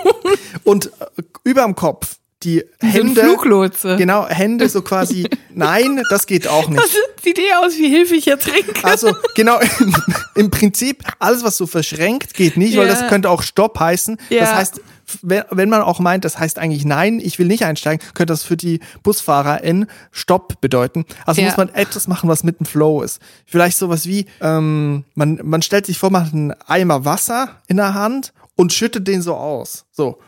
Und 0.64 0.88
äh, 1.18 1.22
überm 1.44 1.76
Kopf 1.76 2.16
die 2.44 2.64
Hände. 2.80 3.22
Fluglotse. 3.22 3.98
Genau, 3.98 4.26
Hände 4.28 4.70
so 4.70 4.82
quasi, 4.82 5.28
nein, 5.54 6.02
das 6.10 6.26
geht 6.26 6.48
auch 6.48 6.70
nicht. 6.70 6.82
Das 6.82 6.92
sieht 7.22 7.38
eher 7.38 7.60
aus, 7.60 7.78
wie 7.78 7.90
Hilfe 7.90 8.16
ich 8.16 8.28
ertrinke. 8.28 8.74
Also, 8.84 9.14
genau, 9.36 9.60
im 10.36 10.50
Prinzip, 10.50 11.04
alles, 11.20 11.44
was 11.44 11.58
so 11.58 11.68
verschränkt, 11.68 12.34
geht 12.34 12.56
nicht, 12.56 12.76
ja. 12.76 12.82
weil 12.82 12.88
das 12.88 13.08
könnte 13.10 13.30
auch 13.30 13.42
Stopp 13.42 13.80
heißen. 13.80 14.18
Ja. 14.30 14.40
Das 14.42 14.54
heißt, 14.54 14.82
wenn, 15.22 15.70
man 15.70 15.82
auch 15.82 16.00
meint, 16.00 16.26
das 16.26 16.40
heißt 16.40 16.60
eigentlich 16.60 16.86
nein, 16.86 17.20
ich 17.20 17.40
will 17.40 17.48
nicht 17.48 17.66
einsteigen, 17.66 18.06
könnte 18.14 18.34
das 18.34 18.44
für 18.44 18.58
die 18.58 18.80
Busfahrer 19.04 19.64
in 19.64 19.88
Stopp 20.12 20.62
bedeuten. 20.62 21.06
Also 21.26 21.42
ja. 21.42 21.48
muss 21.48 21.58
man 21.58 21.70
etwas 21.70 22.08
machen, 22.08 22.30
was 22.30 22.44
mit 22.44 22.60
dem 22.60 22.66
Flow 22.66 23.02
ist. 23.02 23.22
Vielleicht 23.46 23.78
sowas 23.78 24.06
wie, 24.06 24.26
ähm, 24.42 25.06
man, 25.16 25.40
man 25.44 25.62
stellt 25.62 25.86
sich 25.86 25.98
vor, 25.98 26.12
man 26.12 26.26
hat 26.26 26.34
einen 26.34 26.54
Eimer 26.68 27.06
Wasser 27.06 27.58
in 27.68 27.78
der 27.78 27.94
Hand 27.94 28.34
und 28.56 28.74
schüttet 28.74 29.08
den 29.08 29.22
so 29.22 29.36
aus. 29.36 29.86
So 29.92 30.20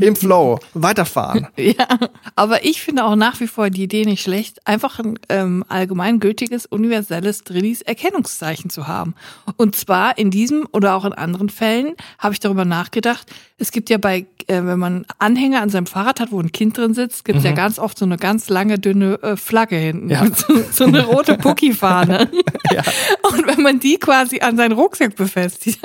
im 0.00 0.16
Flow 0.16 0.58
weiterfahren. 0.74 1.48
Ja, 1.56 1.88
aber 2.36 2.64
ich 2.64 2.82
finde 2.82 3.04
auch 3.04 3.16
nach 3.16 3.40
wie 3.40 3.46
vor 3.48 3.70
die 3.70 3.82
Idee 3.82 4.04
nicht 4.04 4.22
schlecht, 4.22 4.66
einfach 4.66 4.98
ein 4.98 5.18
ähm, 5.28 5.64
allgemeingültiges, 5.68 6.66
universelles 6.66 7.42
Drillis 7.44 7.82
Erkennungszeichen 7.82 8.70
zu 8.70 8.86
haben. 8.86 9.14
Und 9.56 9.74
zwar 9.74 10.16
in 10.16 10.30
diesem 10.30 10.66
oder 10.72 10.94
auch 10.94 11.04
in 11.04 11.12
anderen 11.12 11.48
Fällen 11.48 11.94
habe 12.18 12.34
ich 12.34 12.40
darüber 12.40 12.64
nachgedacht. 12.64 13.26
Es 13.58 13.72
gibt 13.72 13.90
ja 13.90 13.98
bei, 13.98 14.26
äh, 14.46 14.62
wenn 14.62 14.78
man 14.78 15.06
Anhänger 15.18 15.62
an 15.62 15.70
seinem 15.70 15.86
Fahrrad 15.86 16.20
hat, 16.20 16.30
wo 16.30 16.40
ein 16.40 16.52
Kind 16.52 16.76
drin 16.76 16.94
sitzt, 16.94 17.24
gibt 17.24 17.38
es 17.38 17.44
mhm. 17.44 17.50
ja 17.50 17.56
ganz 17.56 17.78
oft 17.78 17.98
so 17.98 18.04
eine 18.04 18.18
ganz 18.18 18.48
lange, 18.48 18.78
dünne 18.78 19.20
äh, 19.22 19.36
Flagge 19.36 19.76
hinten. 19.76 20.10
Ja. 20.10 20.26
So, 20.36 20.62
so, 20.70 20.84
eine 20.84 21.04
rote 21.04 21.38
Pucki-Fahne. 21.38 22.28
ja. 22.70 22.82
Und 23.30 23.46
wenn 23.46 23.62
man 23.62 23.80
die 23.80 23.96
quasi 23.96 24.40
an 24.40 24.56
seinen 24.56 24.72
Rucksack 24.72 25.16
befestigt, 25.16 25.80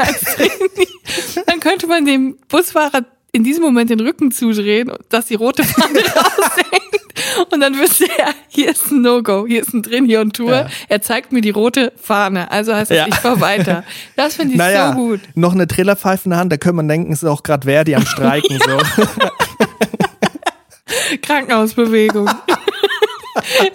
dann 1.47 1.60
könnte 1.60 1.88
man 1.88 2.06
dem 2.06 2.38
Busfahrer 2.49 3.06
in 3.32 3.44
diesem 3.44 3.64
Moment 3.64 3.90
den 3.90 4.00
Rücken 4.00 4.32
zudrehen, 4.32 4.92
dass 5.10 5.26
die 5.26 5.36
rote 5.36 5.64
Fahne 5.64 6.00
raushängt. 6.16 6.82
Und 7.52 7.62
dann 7.62 7.78
wüsste 7.78 8.06
er, 8.18 8.34
hier 8.48 8.70
ist 8.72 8.92
ein 8.92 9.02
No-Go, 9.02 9.46
hier 9.48 9.62
ist 9.62 9.74
ein 9.74 9.82
Drin, 9.82 10.06
hier 10.06 10.22
und 10.22 10.36
Tour. 10.36 10.52
Ja. 10.52 10.68
Er 10.90 11.02
zeigt 11.02 11.32
mir 11.32 11.42
die 11.42 11.50
rote 11.50 11.94
Fahne. 12.02 12.52
Also 12.52 12.74
heißt 12.74 12.92
es, 12.92 12.98
ja. 12.98 13.08
ich 13.08 13.16
fahr 13.16 13.40
weiter. 13.40 13.84
Das 14.16 14.36
finde 14.36 14.54
ich 14.54 14.58
naja, 14.58 14.92
so 14.92 14.98
gut. 14.98 15.22
Noch 15.36 15.54
eine 15.54 15.68
Trillerpfeife 15.68 16.26
in 16.26 16.32
der 16.32 16.40
Hand, 16.40 16.52
da 16.52 16.58
könnte 16.58 16.78
man 16.78 16.88
denken, 16.88 17.14
es 17.14 17.24
ist 17.24 17.30
auch 17.30 17.44
gerade 17.44 17.66
Verdi 17.68 17.96
am 17.96 18.06
Streiken. 18.06 18.60
so. 18.66 19.06
Krankenhausbewegung. 21.22 22.30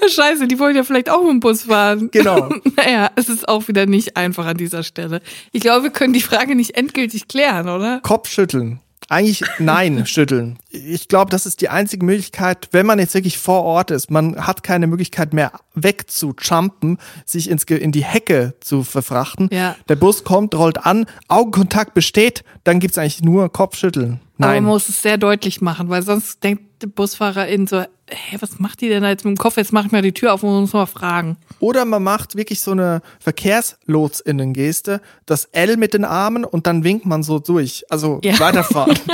Scheiße, 0.08 0.46
die 0.48 0.58
wollen 0.58 0.76
ja 0.76 0.84
vielleicht 0.84 1.08
auch 1.10 1.22
mit 1.22 1.30
dem 1.30 1.40
Bus 1.40 1.62
fahren. 1.62 2.10
Genau. 2.12 2.50
naja, 2.76 3.10
es 3.16 3.28
ist 3.28 3.48
auch 3.48 3.68
wieder 3.68 3.86
nicht 3.86 4.16
einfach 4.16 4.46
an 4.46 4.56
dieser 4.56 4.82
Stelle. 4.82 5.22
Ich 5.52 5.62
glaube, 5.62 5.84
wir 5.84 5.90
können 5.90 6.12
die 6.12 6.20
Frage 6.20 6.54
nicht 6.54 6.76
endgültig 6.76 7.28
klären, 7.28 7.68
oder? 7.68 8.00
Kopfschütteln. 8.00 8.80
Eigentlich 9.08 9.44
nein, 9.58 10.04
schütteln. 10.06 10.58
Ich 10.70 11.08
glaube, 11.08 11.30
das 11.30 11.46
ist 11.46 11.60
die 11.60 11.68
einzige 11.68 12.04
Möglichkeit, 12.04 12.68
wenn 12.72 12.86
man 12.86 12.98
jetzt 12.98 13.14
wirklich 13.14 13.38
vor 13.38 13.62
Ort 13.62 13.90
ist. 13.90 14.10
Man 14.10 14.46
hat 14.46 14.62
keine 14.62 14.86
Möglichkeit 14.86 15.32
mehr 15.32 15.52
wegzujumpen, 15.74 16.98
sich 17.24 17.48
ins, 17.48 17.64
in 17.64 17.92
die 17.92 18.04
Hecke 18.04 18.54
zu 18.60 18.82
verfrachten. 18.82 19.48
Ja. 19.52 19.76
Der 19.88 19.96
Bus 19.96 20.24
kommt, 20.24 20.54
rollt 20.54 20.84
an, 20.84 21.06
Augenkontakt 21.28 21.94
besteht, 21.94 22.42
dann 22.64 22.80
gibt's 22.80 22.98
eigentlich 22.98 23.22
nur 23.22 23.52
Kopfschütteln. 23.52 24.20
Nein. 24.38 24.50
Aber 24.50 24.60
man 24.60 24.72
muss 24.72 24.88
es 24.88 25.00
sehr 25.00 25.16
deutlich 25.16 25.60
machen, 25.60 25.88
weil 25.88 26.02
sonst 26.02 26.42
denkt 26.44 26.82
der 26.82 26.88
Busfahrer 26.88 27.46
in 27.48 27.66
so, 27.66 27.78
hey, 28.08 28.38
was 28.40 28.58
macht 28.58 28.80
die 28.82 28.88
denn 28.88 29.02
da 29.02 29.08
jetzt 29.08 29.24
mit 29.24 29.36
dem 29.36 29.38
Kopf? 29.38 29.56
Jetzt 29.56 29.72
mach 29.72 29.86
ich 29.86 29.92
mal 29.92 30.02
die 30.02 30.12
Tür 30.12 30.34
auf 30.34 30.42
und 30.42 30.60
muss 30.60 30.72
mal 30.72 30.86
fragen. 30.86 31.38
Oder 31.58 31.84
man 31.86 32.02
macht 32.02 32.36
wirklich 32.36 32.60
so 32.60 32.72
eine 32.72 33.00
Verkehrslotsinnen-Geste, 33.20 35.00
das 35.24 35.46
L 35.46 35.76
mit 35.78 35.94
den 35.94 36.04
Armen 36.04 36.44
und 36.44 36.66
dann 36.66 36.84
winkt 36.84 37.06
man 37.06 37.22
so 37.22 37.38
durch. 37.38 37.84
Also 37.88 38.20
ja. 38.22 38.38
weiterfahren. 38.38 38.98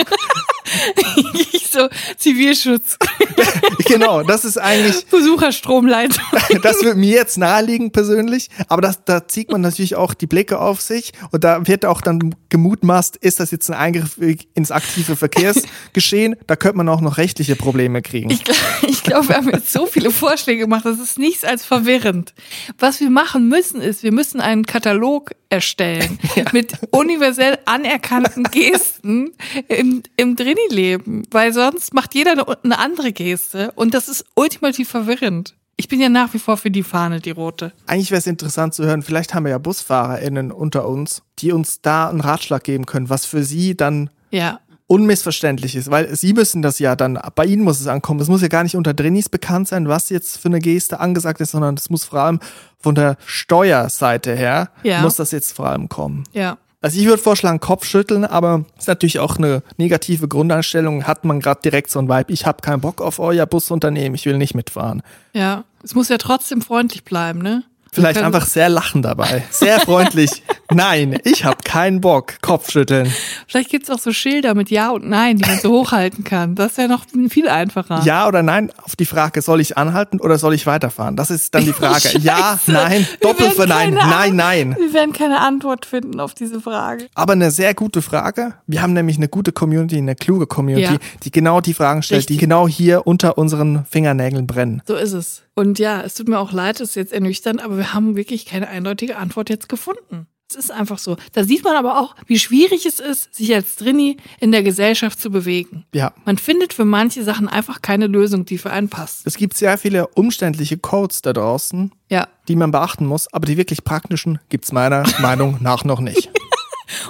ich 1.53 1.69
so, 1.69 1.89
Zivilschutz. 2.17 2.99
genau, 3.87 4.23
das 4.23 4.45
ist 4.45 4.59
eigentlich, 4.59 5.07
Besucherstromleitung. 5.07 6.23
das 6.63 6.83
wird 6.83 6.97
mir 6.97 7.11
jetzt 7.11 7.39
naheliegen 7.39 7.93
persönlich, 7.93 8.49
aber 8.69 8.83
das, 8.83 9.05
da 9.05 9.27
zieht 9.27 9.51
man 9.51 9.61
natürlich 9.61 9.97
auch 9.97 10.15
die 10.15 10.27
Blicke 10.27 10.59
auf 10.61 10.81
sich 10.81 11.13
und 11.31 11.45
da 11.45 11.67
wird 11.67 11.85
auch 11.85 12.01
dann 12.01 12.35
gemutmaßt, 12.49 13.17
ist 13.17 13.41
das 13.41 13.51
jetzt 13.51 13.71
ein 13.71 13.77
Eingriff 13.77 14.19
ins 14.55 14.71
aktive 14.71 15.17
Verkehrsgeschehen? 15.17 16.37
Da 16.47 16.57
könnte 16.57 16.77
man 16.77 16.89
auch 16.89 17.01
noch 17.01 17.19
rechtliche 17.19 17.57
Probleme 17.57 18.03
kriegen. 18.03 18.31
Ich, 18.31 18.43
gl- 18.43 18.55
ich 18.89 19.03
glaube, 19.03 19.29
wir 19.29 19.37
haben 19.37 19.49
jetzt 19.51 19.73
so 19.73 19.87
viele 19.87 20.11
Vorschläge 20.11 20.61
gemacht, 20.61 20.85
das 20.85 20.99
ist 20.99 21.19
nichts 21.19 21.45
als 21.45 21.65
verwirrend. 21.65 22.35
Was 22.79 23.01
wir 23.01 23.11
machen 23.11 23.49
müssen, 23.49 23.81
ist, 23.81 24.03
wir 24.03 24.13
müssen 24.13 24.41
einen 24.41 24.67
Katalog 24.67 25.33
erstellen 25.53 26.19
mit 26.53 26.73
universell 26.91 27.59
anerkannten 27.67 28.45
Gesten 28.51 29.33
im, 29.69 30.03
im 30.17 30.35
Drini-Leben, 30.35 31.25
weil 31.31 31.53
sonst 31.53 31.95
macht 31.95 32.15
jeder 32.15 32.33
eine, 32.33 32.47
eine 32.65 32.79
andere 32.79 33.13
Geste 33.13 33.71
und 33.73 33.95
das 33.95 34.09
ist 34.09 34.25
ultimativ 34.35 34.89
verwirrend. 34.89 35.55
Ich 35.77 35.89
bin 35.89 36.01
ja 36.01 36.09
nach 36.09 36.33
wie 36.35 36.39
vor 36.39 36.57
für 36.57 36.71
die 36.71 36.83
Fahne, 36.83 37.21
die 37.21 37.31
rote. 37.31 37.73
Eigentlich 37.87 38.11
wäre 38.11 38.19
es 38.19 38.27
interessant 38.27 38.75
zu 38.75 38.85
hören, 38.85 39.03
vielleicht 39.03 39.35
haben 39.35 39.45
wir 39.45 39.51
ja 39.51 39.59
BusfahrerInnen 39.59 40.53
unter 40.53 40.89
uns, 40.89 41.23
die 41.39 41.53
uns 41.53 41.81
da 41.83 42.09
einen 42.09 42.21
Ratschlag 42.21 42.65
geben 42.65 42.87
können, 42.87 43.11
was 43.11 43.27
für 43.27 43.43
sie 43.43 43.77
dann 43.77 44.11
Ja. 44.31 44.61
Unmissverständlich 44.87 45.77
ist, 45.77 45.91
weil 45.91 46.15
sie 46.15 46.33
müssen 46.33 46.63
das 46.63 46.79
ja 46.79 46.97
dann, 46.97 47.19
bei 47.35 47.45
ihnen 47.47 47.63
muss 47.63 47.81
es 47.81 47.87
ankommen. 47.87 48.21
Es 48.21 48.29
muss 48.29 48.43
ja 48.43 48.49
gar 48.49 48.63
nicht 48.63 48.77
unter 48.77 48.95
Drinis 48.95 49.29
bekannt 49.29 49.69
sein, 49.69 49.89
was 49.89 50.11
jetzt 50.11 50.39
für 50.39 50.49
eine 50.49 50.59
Geste 50.61 51.01
angesagt 51.01 51.41
ist, 51.41 51.53
sondern 51.53 51.75
es 51.77 51.89
muss 51.91 52.05
vor 52.05 52.21
allem 52.21 52.41
von 52.79 52.95
der 52.95 53.17
Steuerseite 53.27 54.35
her, 54.35 54.71
Ja. 54.83 55.01
muss 55.01 55.17
das 55.17 55.31
jetzt 55.31 55.53
vor 55.53 55.67
allem 55.69 55.89
kommen. 55.89 56.25
Ja. 56.33 56.59
Also 56.81 56.99
ich 56.99 57.07
würde 57.07 57.23
vorschlagen, 57.23 57.61
Kopfschütteln, 57.61 58.25
aber 58.25 58.65
ist 58.77 58.89
natürlich 58.89 59.21
auch 59.21 59.37
eine 59.37 59.63
negative 59.77 60.27
Grundeinstellung. 60.27 61.05
Hat 61.07 61.25
man 61.25 61.39
gerade 61.39 61.61
direkt 61.63 61.91
so 61.93 62.01
ein 62.01 62.09
Vibe, 62.09 62.33
ich 62.33 62.45
habe 62.45 62.61
keinen 62.61 62.81
Bock 62.81 63.01
auf 63.01 63.21
euer 63.21 63.47
Busunternehmen, 63.47 64.17
ich 64.17 64.27
will 64.27 64.37
nicht 64.37 64.55
mitfahren. 64.57 65.03
Ja. 65.33 65.63
Es 65.85 65.95
muss 65.95 66.09
ja 66.09 66.19
trotzdem 66.19 66.61
freundlich 66.61 67.05
bleiben, 67.05 67.41
ne? 67.41 67.63
Vielleicht 67.95 68.23
einfach 68.23 68.47
sehr 68.47 68.71
lachen 68.71 69.03
dabei. 69.03 69.45
Sehr 69.51 69.79
freundlich. 69.81 70.43
Nein, 70.73 71.19
ich 71.25 71.45
habe 71.45 71.59
keinen 71.63 72.01
Bock. 72.01 72.35
Kopfschütteln. 72.41 73.13
Vielleicht 73.47 73.69
gibt's 73.69 73.91
auch 73.91 73.99
so 73.99 74.13
Schilder 74.15 74.55
mit 74.55 74.71
Ja 74.71 74.91
und 74.93 75.07
Nein, 75.07 75.37
die 75.37 75.47
man 75.47 75.59
so 75.59 75.71
hochhalten 75.73 76.25
kann. 76.25 76.55
Das 76.55 76.79
wäre 76.79 76.89
noch 76.89 77.05
viel 77.29 77.49
einfacher. 77.51 78.01
Ja 78.07 78.27
oder 78.27 78.43
nein 78.43 78.73
auf 78.83 78.97
die 78.97 79.05
Frage, 79.05 79.43
soll 79.43 79.61
ich 79.61 79.77
anhalten 79.77 80.19
oder 80.21 80.39
soll 80.39 80.55
ich 80.55 80.67
weiterfahren? 80.67 81.17
Das 81.17 81.31
ist 81.31 81.55
dann 81.55 81.65
die 81.67 81.73
Frage. 81.75 82.17
ja, 82.21 82.59
Scheiße. 82.59 82.73
nein, 82.73 83.07
doppelt 83.21 83.53
für 83.53 83.67
nein, 83.67 83.93
nein, 83.93 84.37
nein. 84.37 84.77
Wir 84.79 84.95
werden 84.95 85.13
keine 85.13 85.41
Antwort 85.41 85.85
finden 85.85 86.19
auf 86.21 86.33
diese 86.33 86.63
Frage. 86.63 87.09
Aber 87.15 87.35
eine 87.35 87.51
sehr 87.51 87.75
gute 87.75 88.01
Frage. 88.01 88.55
Wir 88.67 88.81
haben 88.81 88.95
nämlich 88.95 89.19
eine 89.19 89.29
gute 89.29 89.53
Community, 89.53 89.99
eine 89.99 90.15
kluge 90.15 90.47
Community, 90.47 90.95
Ja. 90.95 90.99
die 91.23 91.31
genau 91.31 91.61
die 91.61 91.75
Fragen 91.75 92.03
stellt, 92.03 92.21
Richtig. 92.21 92.39
die 92.39 92.41
genau 92.41 92.67
hier 92.67 93.07
unter 93.07 93.37
unseren 93.37 93.85
Fingernägeln 93.91 94.47
brennen. 94.47 94.81
So 94.87 94.95
ist 94.95 95.13
es. 95.13 95.43
Und 95.55 95.79
ja, 95.79 96.01
es 96.03 96.15
tut 96.15 96.29
mir 96.29 96.39
auch 96.39 96.53
leid, 96.53 96.81
es 96.81 96.91
ist 96.91 96.95
jetzt 96.97 97.13
ernüchternd, 97.13 97.63
aber 97.63 97.77
wir 97.77 97.93
haben 97.93 98.17
wirklich 98.17 98.47
keine 98.47 98.69
eindeutige 98.69 99.17
Antwort 99.17 99.51
jetzt 99.51 99.69
gefunden. 99.69 100.27
Es 100.49 100.57
ist 100.57 100.71
einfach 100.71 100.99
so. 100.99 101.17
Da 101.33 101.45
sieht 101.45 101.65
man 101.65 101.77
aber 101.77 101.99
auch, 101.99 102.15
wie 102.27 102.39
schwierig 102.39 102.85
es 102.85 103.01
ist, 103.01 103.35
sich 103.35 103.55
als 103.55 103.77
Drini 103.77 104.19
in 104.39 104.53
der 104.53 104.63
Gesellschaft 104.63 105.19
zu 105.19 105.31
bewegen. 105.31 105.87
Ja. 105.95 106.13
Man 106.27 106.37
findet 106.37 106.75
für 106.75 106.85
manche 106.85 107.25
Sachen 107.25 107.49
einfach 107.49 107.81
keine 107.81 108.07
Lösung, 108.07 108.45
die 108.45 108.59
für 108.59 108.71
einen 108.71 108.91
passt. 108.91 109.27
Es 109.27 109.37
gibt 109.39 109.57
sehr 109.57 109.79
viele 109.79 110.09
umständliche 110.09 110.77
Codes 110.77 111.23
da 111.23 111.33
draußen, 111.33 111.93
Ja. 112.11 112.29
die 112.49 112.57
man 112.57 112.71
beachten 112.71 113.07
muss, 113.07 113.33
aber 113.33 113.47
die 113.47 113.57
wirklich 113.57 113.83
praktischen 113.85 114.41
gibt's 114.51 114.73
meiner 114.73 115.05
Meinung 115.21 115.57
nach 115.61 115.85
noch 115.85 116.01
nicht. 116.01 116.31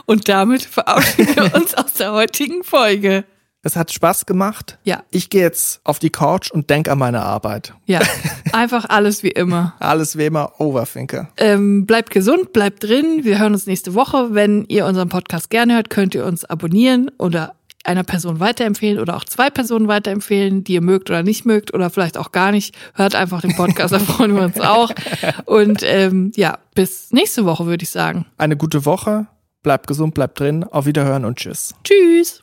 Und 0.07 0.29
damit 0.29 0.63
verabschieden 0.63 1.35
wir 1.35 1.55
uns 1.57 1.75
aus 1.75 1.95
der 1.95 2.13
heutigen 2.13 2.63
Folge. 2.63 3.25
Es 3.65 3.77
hat 3.77 3.93
Spaß 3.93 4.27
gemacht. 4.27 4.79
Ja. 4.83 5.05
Ich 5.13 5.31
gehe 5.31 5.43
jetzt 5.43 5.81
auf 5.85 6.01
die 6.01 6.11
Couch 6.11 6.51
und 6.51 6.69
denk 6.69 6.89
an 6.89 6.99
meine 6.99 7.23
Arbeit. 7.23 7.75
Ja. 7.87 8.01
Einfach 8.53 8.87
alles 8.89 9.23
wie 9.23 9.31
immer. 9.31 9.75
Alles 9.79 10.19
wie 10.19 10.27
immer 10.27 10.61
Overthinker. 10.61 11.29
Ähm, 11.37 11.87
bleibt 11.87 12.11
gesund, 12.11 12.53
bleibt 12.53 12.83
drin. 12.83 13.21
Wir 13.23 13.39
hören 13.39 13.53
uns 13.53 13.67
nächste 13.67 13.95
Woche. 13.95 14.35
Wenn 14.35 14.65
ihr 14.67 14.85
unseren 14.85 15.09
Podcast 15.09 15.49
gerne 15.49 15.75
hört, 15.75 15.91
könnt 15.91 16.17
ihr 16.17 16.27
uns 16.27 16.45
abonnieren 16.45 17.11
oder 17.19 17.55
einer 17.85 18.03
Person 18.03 18.41
weiterempfehlen 18.41 18.99
oder 19.01 19.17
auch 19.17 19.25
zwei 19.25 19.49
Personen 19.49 19.87
weiterempfehlen, 19.87 20.65
die 20.65 20.75
ihr 20.75 20.81
mögt 20.83 21.11
oder 21.11 21.23
nicht 21.23 21.47
mögt 21.47 21.73
oder 21.73 21.89
vielleicht 21.91 22.19
auch 22.19 22.33
gar 22.33 22.51
nicht. 22.51 22.75
Hört 22.95 23.15
einfach 23.15 23.43
den 23.43 23.55
Podcast, 23.55 23.95
da 23.95 23.99
freuen 24.01 24.35
wir 24.35 24.43
uns 24.43 24.61
auch. 24.61 24.91
Und 25.45 25.83
ähm, 25.85 26.33
ja, 26.35 26.59
bis 26.75 27.13
nächste 27.13 27.45
Woche 27.45 27.67
würde 27.67 27.85
ich 27.85 27.91
sagen. 27.91 28.27
Eine 28.39 28.57
gute 28.57 28.85
Woche. 28.85 29.27
Bleibt 29.63 29.87
gesund, 29.87 30.15
bleibt 30.15 30.41
drin. 30.41 30.65
Auf 30.65 30.87
Wiederhören 30.87 31.25
und 31.25 31.39
tschüss. 31.39 31.75
Tschüss. 31.85 32.43